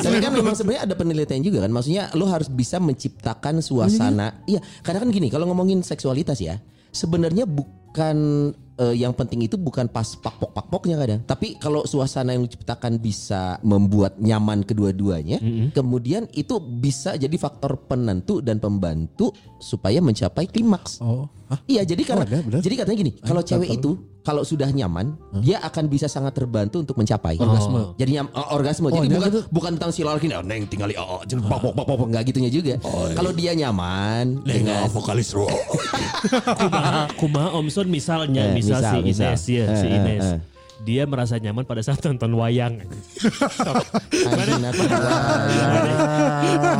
Tapi 0.00 0.16
kan 0.18 0.32
memang 0.32 0.54
sebenarnya 0.56 0.82
ada 0.88 0.94
penelitian 0.96 1.42
juga 1.44 1.58
kan. 1.64 1.70
Maksudnya 1.72 2.08
lo 2.16 2.24
harus 2.28 2.48
bisa 2.48 2.80
menciptakan 2.80 3.60
suasana. 3.60 4.40
Iya, 4.48 4.64
karena 4.80 4.98
kan 5.04 5.08
gini, 5.12 5.28
kalau 5.28 5.44
ngomongin 5.52 5.84
seksualitas 5.84 6.40
ya, 6.40 6.56
sebenarnya 6.90 7.44
bukan 7.44 8.16
eh, 8.80 8.94
yang 8.96 9.12
penting 9.12 9.44
itu 9.44 9.60
bukan 9.60 9.86
pas 9.86 10.16
pakpok 10.16 10.56
pakpoknya 10.56 10.96
kadang. 10.96 11.20
Tapi 11.28 11.60
kalau 11.60 11.84
suasana 11.84 12.32
yang 12.32 12.48
diciptakan 12.48 12.96
bisa 12.96 13.60
membuat 13.60 14.16
nyaman 14.16 14.64
kedua-duanya, 14.64 15.38
kemudian 15.76 16.26
itu 16.32 16.56
bisa 16.58 17.14
jadi 17.20 17.36
faktor 17.36 17.76
penentu 17.84 18.40
dan 18.40 18.56
pembantu 18.56 19.36
supaya 19.60 20.00
mencapai 20.00 20.48
klimaks. 20.48 20.98
Oh. 21.04 21.28
Hah? 21.50 21.60
Iya, 21.66 21.82
jadi 21.82 22.02
karena 22.06 22.24
ada, 22.24 22.38
benar. 22.46 22.60
jadi 22.62 22.74
katanya 22.78 22.98
gini, 23.02 23.12
kalau 23.20 23.42
cewek 23.42 23.74
itu 23.74 23.90
kalau 24.20 24.44
sudah 24.44 24.68
nyaman, 24.68 25.16
dia 25.40 25.56
akan 25.60 25.88
bisa 25.88 26.04
sangat 26.04 26.36
terbantu 26.36 26.84
untuk 26.84 26.96
mencapai 26.96 27.40
Orgasme. 27.40 27.96
Jadi 27.96 28.10
nyam, 28.12 28.28
oh, 28.30 28.46
orgasme. 28.52 28.86
Oh, 28.88 29.00
Jadi 29.00 29.16
bukan 29.16 29.30
itu. 29.32 29.40
bukan 29.48 29.70
tentang 29.80 29.90
si 29.90 30.04
laki 30.04 30.28
oh, 30.28 30.44
neng 30.44 30.68
tinggali 30.68 30.92
oh, 30.94 31.18
oh 31.18 31.20
bak 31.24 31.60
bak 31.72 31.84
bak 31.88 31.98
enggak 32.04 32.22
gitunya 32.28 32.50
juga. 32.52 32.74
Kalau 33.16 33.32
dia 33.32 33.56
nyaman 33.56 34.44
dengan 34.44 34.84
vokalis 34.92 35.32
rock. 35.32 35.48
Kumaha, 36.60 37.08
kumaha 37.16 37.48
Om 37.56 37.66
Son 37.72 37.88
misalnya, 37.88 38.52
Eh, 38.52 38.54
misal, 38.54 38.80
misal, 38.80 38.92
si 38.92 38.98
misal. 39.02 39.32
Ines 39.32 39.44
ya, 39.48 39.64
si 39.72 39.86
Eh, 39.86 39.90
eh, 39.90 39.96
Ines. 39.96 40.26
eh. 40.36 40.38
Dia 40.80 41.04
merasa 41.04 41.36
nyaman 41.36 41.64
pada 41.64 41.80
saat 41.80 42.00
nonton 42.00 42.32
wayang. 42.36 42.80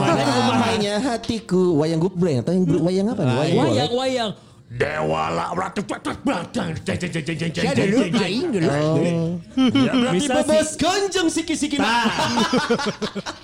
Mana 0.00 0.22
kumaha? 0.24 0.56
Mainnya 0.60 0.96
hatiku 1.00 1.76
wayang 1.76 2.00
gubreng 2.00 2.40
atau 2.40 2.52
yang 2.52 2.64
wayang 2.80 3.06
apa? 3.12 3.22
Wayang 3.24 3.56
golek. 3.56 3.90
Wayang, 3.92 4.30
wayang. 4.70 4.78
Dewala 4.78 5.50
ratu 5.58 5.82
belakang. 5.82 6.78
Misal 10.14 10.46
si, 10.46 10.50
Bebas 10.50 10.68
ganjeng 10.78 11.28
siki-siki 11.30 11.76
Tah. 11.78 12.06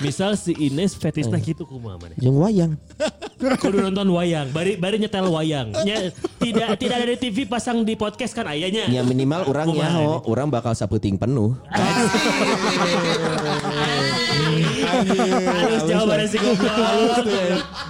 misal 0.05 0.39
si 0.39 0.55
Ines 0.55 0.95
fetisnya 0.95 1.39
gitu 1.43 1.67
kumaha 1.67 1.99
mana? 1.99 2.15
Yang 2.23 2.37
wayang. 2.39 2.73
Kudu 3.37 3.83
nonton 3.83 4.09
wayang, 4.15 4.49
bari 4.55 4.79
bari 4.79 4.97
nyetel 5.03 5.29
wayang. 5.29 5.75
Nya, 5.85 6.15
tidak 6.39 6.79
tidak 6.79 6.97
ada 7.03 7.13
di 7.13 7.19
TV 7.19 7.45
pasang 7.45 7.83
di 7.85 7.99
podcast 7.99 8.33
kan 8.33 8.47
ayahnya. 8.49 8.89
Ya 8.89 9.03
minimal 9.03 9.45
orang 9.51 9.69
ya, 9.75 9.89
oh, 9.99 10.23
orang 10.31 10.49
bakal 10.49 10.73
saputing 10.73 11.19
penuh. 11.19 11.59
Halus 14.87 16.31
si 16.31 16.39
goblok. 16.39 17.27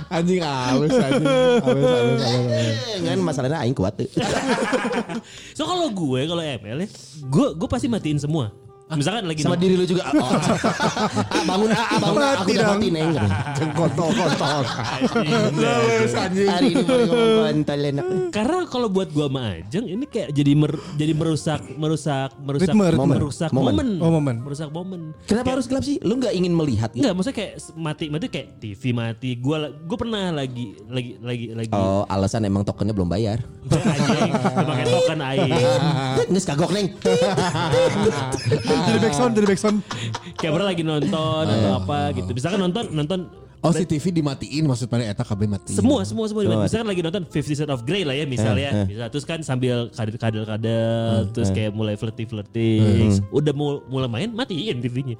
Anjing 0.09 0.40
halus 0.42 0.92
anjing. 0.92 1.26
Halus 1.26 1.84
halus 1.84 1.90
halus. 1.92 2.20
halus. 2.22 2.76
Eh, 2.97 3.05
Kan 3.05 3.18
masalahnya 3.22 3.59
aing 3.62 3.76
kuat 3.76 3.94
tuh. 3.97 4.09
So 5.57 5.64
kalau 5.64 5.88
gue 5.88 6.20
kalau 6.28 6.44
ML 6.44 6.78
ya, 6.84 6.88
gue 7.24 7.47
gue 7.57 7.68
pasti 7.68 7.88
matiin 7.88 8.20
semua. 8.20 8.53
Misalkan 8.87 9.26
lagi 9.26 9.43
Sama 9.43 9.59
nonton- 9.59 9.66
diri 9.66 9.74
lu 9.74 9.82
juga. 9.84 10.03
Oh, 10.07 10.22
ah, 10.30 11.43
bangun, 11.43 11.74
ah, 11.74 11.87
ah, 11.91 11.99
bangun, 11.99 12.20
ah, 12.22 12.30
aku 12.30 12.39
Mati 12.39 12.53
udah 12.55 12.66
mati 12.70 12.89
neng. 12.89 13.11
Halus 15.59 16.14
anjing. 16.14 16.47
Hari 16.47 16.66
ini 16.70 16.82
baru 16.87 17.03
ngomong 17.05 17.34
kontol 17.43 17.80
enak. 17.82 18.05
Karena 18.30 18.59
kalau 18.70 18.87
buat 18.87 19.11
gua 19.11 19.26
sama 19.26 19.43
Ajeng 19.59 19.91
ini 19.91 20.07
kayak 20.07 20.30
jadi 20.30 20.53
mer- 20.55 20.78
jadi 20.95 21.12
merusak 21.12 21.66
merusak 21.74 22.30
merusak 22.39 22.70
Ritme, 22.70 22.87
ritme. 22.89 23.11
merusak 23.11 23.51
Momen. 23.51 23.74
momen. 23.74 23.89
Oh, 23.99 24.11
momen. 24.12 24.37
Merusak 24.39 24.70
momen. 24.70 25.01
Kenapa 25.26 25.59
harus 25.59 25.66
gelap 25.66 25.82
sih? 25.82 25.99
Lu 26.01 26.14
nggak 26.14 26.30
ingin 26.32 26.55
melihat? 26.55 26.95
gitu? 26.95 27.03
Enggak, 27.03 27.12
maksudnya 27.18 27.37
kayak 27.37 27.53
mati 27.74 28.05
mati 28.07 28.26
kayak 28.28 28.49
TV 28.62 28.95
mati. 28.95 29.34
Gua 29.34 29.66
gua 29.74 29.99
pernah 29.99 30.30
lagi 30.30 30.78
lagi 30.87 31.18
lagi 31.18 31.47
lagi 31.51 31.70
Oh, 31.74 32.07
alasan 32.07 32.47
emang 32.47 32.62
tokennya 32.62 32.95
belum 32.95 33.11
bayar. 33.11 33.43
anjing 33.66 34.30
pakai 34.62 34.87
token 34.87 35.20
air. 35.24 35.49
Nges 36.30 36.47
kagok 36.47 36.70
neng. 36.70 36.87
Jadi 38.84 38.98
backsound, 39.00 39.32
jadi 39.32 39.46
backsound. 39.46 39.76
Kayak 40.36 40.52
pernah 40.52 40.68
lagi 40.68 40.82
nonton 40.82 41.44
atau 41.46 41.70
apa 41.78 41.98
gitu. 42.12 42.30
Misalkan 42.30 42.60
nonton 42.60 42.84
nonton 42.92 43.20
Oh 43.64 43.72
si 43.72 43.82
TV 43.82 44.14
dimatiin 44.14 44.62
maksud 44.62 44.86
mana? 44.86 45.10
Eta 45.10 45.26
KB 45.26 45.48
mati. 45.48 45.74
semua 45.74 46.06
semua 46.06 46.28
semua 46.28 46.46
misalkan 46.62 46.86
lagi 46.86 47.02
nonton 47.02 47.26
Fifty 47.26 47.56
Shades 47.56 47.72
of 47.72 47.82
Grey 47.82 48.06
lah 48.06 48.14
ya 48.14 48.22
misalnya. 48.22 48.86
Bisa. 48.86 49.10
Terus 49.10 49.24
kan 49.26 49.40
sambil 49.42 49.90
kadel 49.90 50.14
kadel 50.14 50.44
kadel 50.46 51.10
terus 51.34 51.50
kayak 51.50 51.74
mulai 51.74 51.98
flirty 51.98 52.24
flirty 52.24 52.70
udah 53.32 53.50
mul- 53.50 53.82
mulai 53.88 54.06
main 54.06 54.30
matiin 54.30 54.78
TV-nya 54.78 55.16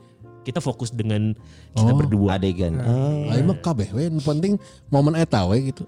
kita 0.46 0.62
fokus 0.62 0.94
dengan 0.94 1.34
kita 1.74 1.90
berdua. 1.90 2.38
Adegan. 2.38 2.78
Aing 3.26 3.50
mah 3.50 3.59
kabeh 3.59 3.90
we. 3.90 4.07
Nu 4.07 4.22
penting 4.22 4.54
momen 4.86 5.18
eta 5.18 5.42
we 5.42 5.74
gitu. 5.74 5.82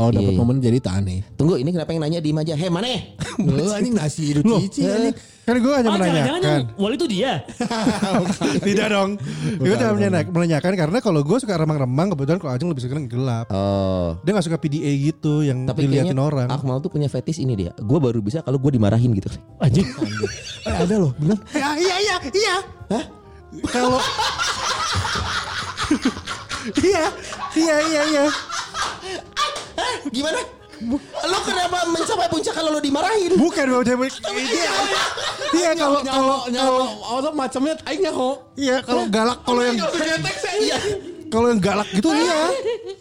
Kalau 0.00 0.16
dapat 0.16 0.24
Iya, 0.24 0.32
iya. 0.32 0.40
momen 0.40 0.56
jadi 0.64 0.78
tak 0.80 0.94
aneh. 1.04 1.20
Tunggu, 1.36 1.60
ini 1.60 1.68
kenapa 1.68 1.92
yang 1.92 2.00
nanya 2.00 2.24
di 2.24 2.32
aja? 2.32 2.56
Hei, 2.56 2.72
mana? 2.72 2.88
Lu 3.36 3.68
anjing 3.68 3.92
nasi 3.92 4.32
hidup 4.32 4.48
cici 4.64 4.88
anjing. 4.88 5.12
Kan 5.44 5.56
gue 5.60 5.72
hanya 5.72 5.88
Oh 5.90 5.94
menanyakan. 5.98 6.40
yang 6.40 6.64
Wali 6.78 6.94
itu 6.94 7.06
dia 7.10 7.42
Tidak 8.70 8.86
dong. 8.88 9.18
Gue 9.58 9.74
cuma 9.74 9.92
menanyakan, 9.92 10.30
menanyakan 10.30 10.72
karena 10.78 10.98
kalau 11.02 11.20
gue 11.20 11.36
suka 11.36 11.52
remang-remang 11.52 12.14
kebetulan 12.14 12.38
kalau 12.38 12.52
Ajeng 12.54 12.68
lebih 12.70 12.80
suka 12.80 12.96
yang 12.96 13.10
gelap. 13.10 13.46
Oh. 13.50 14.16
Dia 14.22 14.30
gak 14.32 14.46
suka 14.46 14.56
PDA 14.56 14.88
gitu 15.02 15.42
yang 15.42 15.66
Tapi 15.66 15.84
diliatin 15.84 16.16
orang. 16.16 16.48
Akmal 16.48 16.80
tuh 16.80 16.88
punya 16.88 17.10
fetish 17.10 17.42
ini 17.42 17.58
dia. 17.58 17.72
Gue 17.76 18.00
baru 18.00 18.24
bisa 18.24 18.40
kalau 18.40 18.56
gue 18.56 18.72
dimarahin 18.72 19.12
gitu. 19.12 19.28
Anjing 19.60 19.84
Eh, 20.60 20.76
ada 20.76 20.94
loh, 20.96 21.12
bener. 21.16 21.36
Ya, 21.52 21.72
iya 21.76 21.96
iya 21.98 22.16
iya. 22.30 22.56
Hah? 22.88 23.04
Kalau 23.68 23.96
Iya, 26.76 27.04
iya 27.56 27.76
iya 27.82 28.02
iya. 28.06 28.24
Gimana? 30.10 30.40
Lo 31.28 31.38
kenapa 31.44 31.84
mencapai 31.92 32.28
puncak 32.32 32.56
kalau 32.56 32.72
lo 32.72 32.80
dimarahin? 32.80 33.36
Bukan 33.36 33.66
Bang 33.68 33.84
Cewek. 33.84 34.10
Ini 34.32 34.50
Iya 35.50 35.70
kalau 35.76 36.00
kalau 36.00 36.38
nyawa 36.48 36.84
auto 37.04 37.30
macamnya 37.36 37.74
aing 37.84 38.00
nyaho. 38.00 38.38
iya 38.56 38.80
kalau 38.80 39.04
galak 39.10 39.38
kalau 39.44 39.60
yang 39.60 39.76
ketek 39.76 40.36
saya. 40.40 40.78
kalau 41.28 41.46
yang 41.52 41.60
galak 41.60 41.88
gitu 41.92 42.08
iya. 42.14 42.38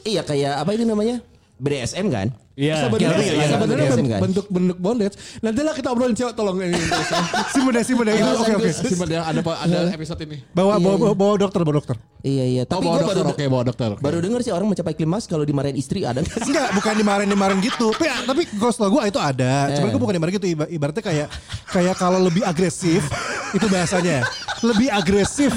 Iya 0.04 0.22
kayak 0.28 0.54
apa 0.60 0.70
itu 0.76 0.84
namanya? 0.84 1.24
BDSM 1.60 2.08
kan? 2.08 2.28
Iya. 2.56 2.76
Sebenarnya 2.84 3.20
Iya, 3.22 3.34
iya, 3.38 3.48
sebenarnya 3.50 3.88
kan? 3.88 4.20
bentuk-bentuk 4.22 4.78
bondage. 4.78 5.16
Nanti 5.40 5.60
lah 5.60 5.72
kita 5.72 5.88
obrolin 5.90 6.12
cewek 6.12 6.34
tolong 6.34 6.60
ini. 6.60 6.76
Si 7.54 7.60
muda 7.60 7.80
si 7.80 7.94
muda 7.94 8.12
itu 8.12 8.20
oke 8.26 8.52
oke. 8.54 8.70
Simpan 8.70 9.08
dia 9.08 9.22
ada 9.22 9.40
ada 9.40 9.78
episode 9.90 10.20
ini. 10.22 10.44
Bawa 10.50 10.76
bawa 10.76 11.16
bawa, 11.16 11.34
dokter 11.38 11.62
bawa 11.62 11.76
dokter. 11.78 11.96
Iya 12.20 12.44
iya. 12.46 12.64
Oh, 12.64 12.72
Tapi 12.74 12.84
bawa 12.86 12.98
dokter, 12.98 13.16
baru 13.18 13.32
oke 13.32 13.44
bawa 13.46 13.64
dokter. 13.66 13.90
baru 13.96 14.18
dengar 14.20 14.40
sih 14.42 14.52
orang 14.52 14.68
mencapai 14.68 14.92
klimaks 14.92 15.24
kalau 15.26 15.44
dimarahin 15.44 15.76
istri 15.76 16.04
ada 16.04 16.20
nggak 16.20 16.36
sih? 16.38 16.52
Enggak, 16.52 16.70
bukan 16.74 16.94
dimarahin-dimarahin 16.96 17.60
gitu. 17.62 17.88
Tapi, 17.92 18.08
tapi 18.26 18.42
kalau 18.52 18.72
setelah 18.72 18.92
gue 18.92 19.02
itu 19.08 19.20
ada. 19.22 19.54
Cuman 19.74 19.88
gue 19.90 20.02
bukan 20.02 20.16
dimarahin 20.16 20.36
gitu. 20.36 20.48
Iba- 20.50 20.70
Ibaratnya 20.70 21.04
kayak 21.06 21.28
kayak 21.70 21.96
kalau 21.96 22.20
lebih 22.20 22.44
agresif 22.44 23.08
itu 23.58 23.68
bahasanya. 23.68 24.28
Lebih 24.60 24.92
agresif 24.92 25.56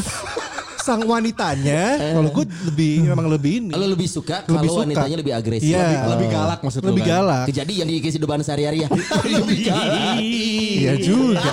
sang 0.82 1.02
wanitanya. 1.02 1.82
Kalau 2.12 2.30
gue 2.32 2.44
lebih 2.64 3.06
memang 3.06 3.26
lebih 3.28 3.52
ini. 3.60 3.70
Lo 3.70 3.86
lebih 3.86 4.04
suka 4.04 4.42
Lebih 4.42 4.50
kalau 4.52 4.72
suka. 4.72 4.82
wanitanya 4.82 5.16
lebih 5.16 5.32
agresif. 5.32 5.68
Iya. 5.68 5.78
Lebih- 5.78 6.10
Lebih 6.12 6.28
galak 6.28 6.58
maksud 6.60 6.80
lu 6.80 6.88
lebih 6.90 7.04
kan? 7.04 7.12
galak. 7.14 7.44
Kejadian 7.46 7.86
di 7.86 7.96
kehidupan 7.98 8.38
sehari-hari 8.40 8.78
ya. 8.82 8.88
lebih 9.38 9.58
galak. 9.64 10.16
Iya 10.18 10.92
juga. 10.98 11.50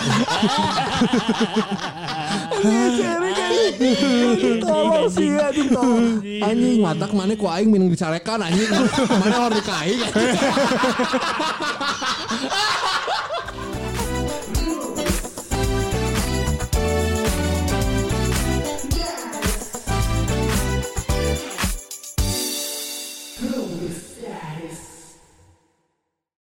Tolong 4.59 5.07
sih 5.09 5.29
anjing 5.31 5.69
tolong. 5.69 6.19
Anjing 6.41 6.77
matak 6.81 7.11
mana 7.11 7.33
ku 7.33 7.45
aing 7.45 7.69
minum 7.69 7.87
dicarekan 7.87 8.41
anjing. 8.41 8.67
Mana 9.13 9.35
orang 9.39 9.55
dikain. 9.55 9.99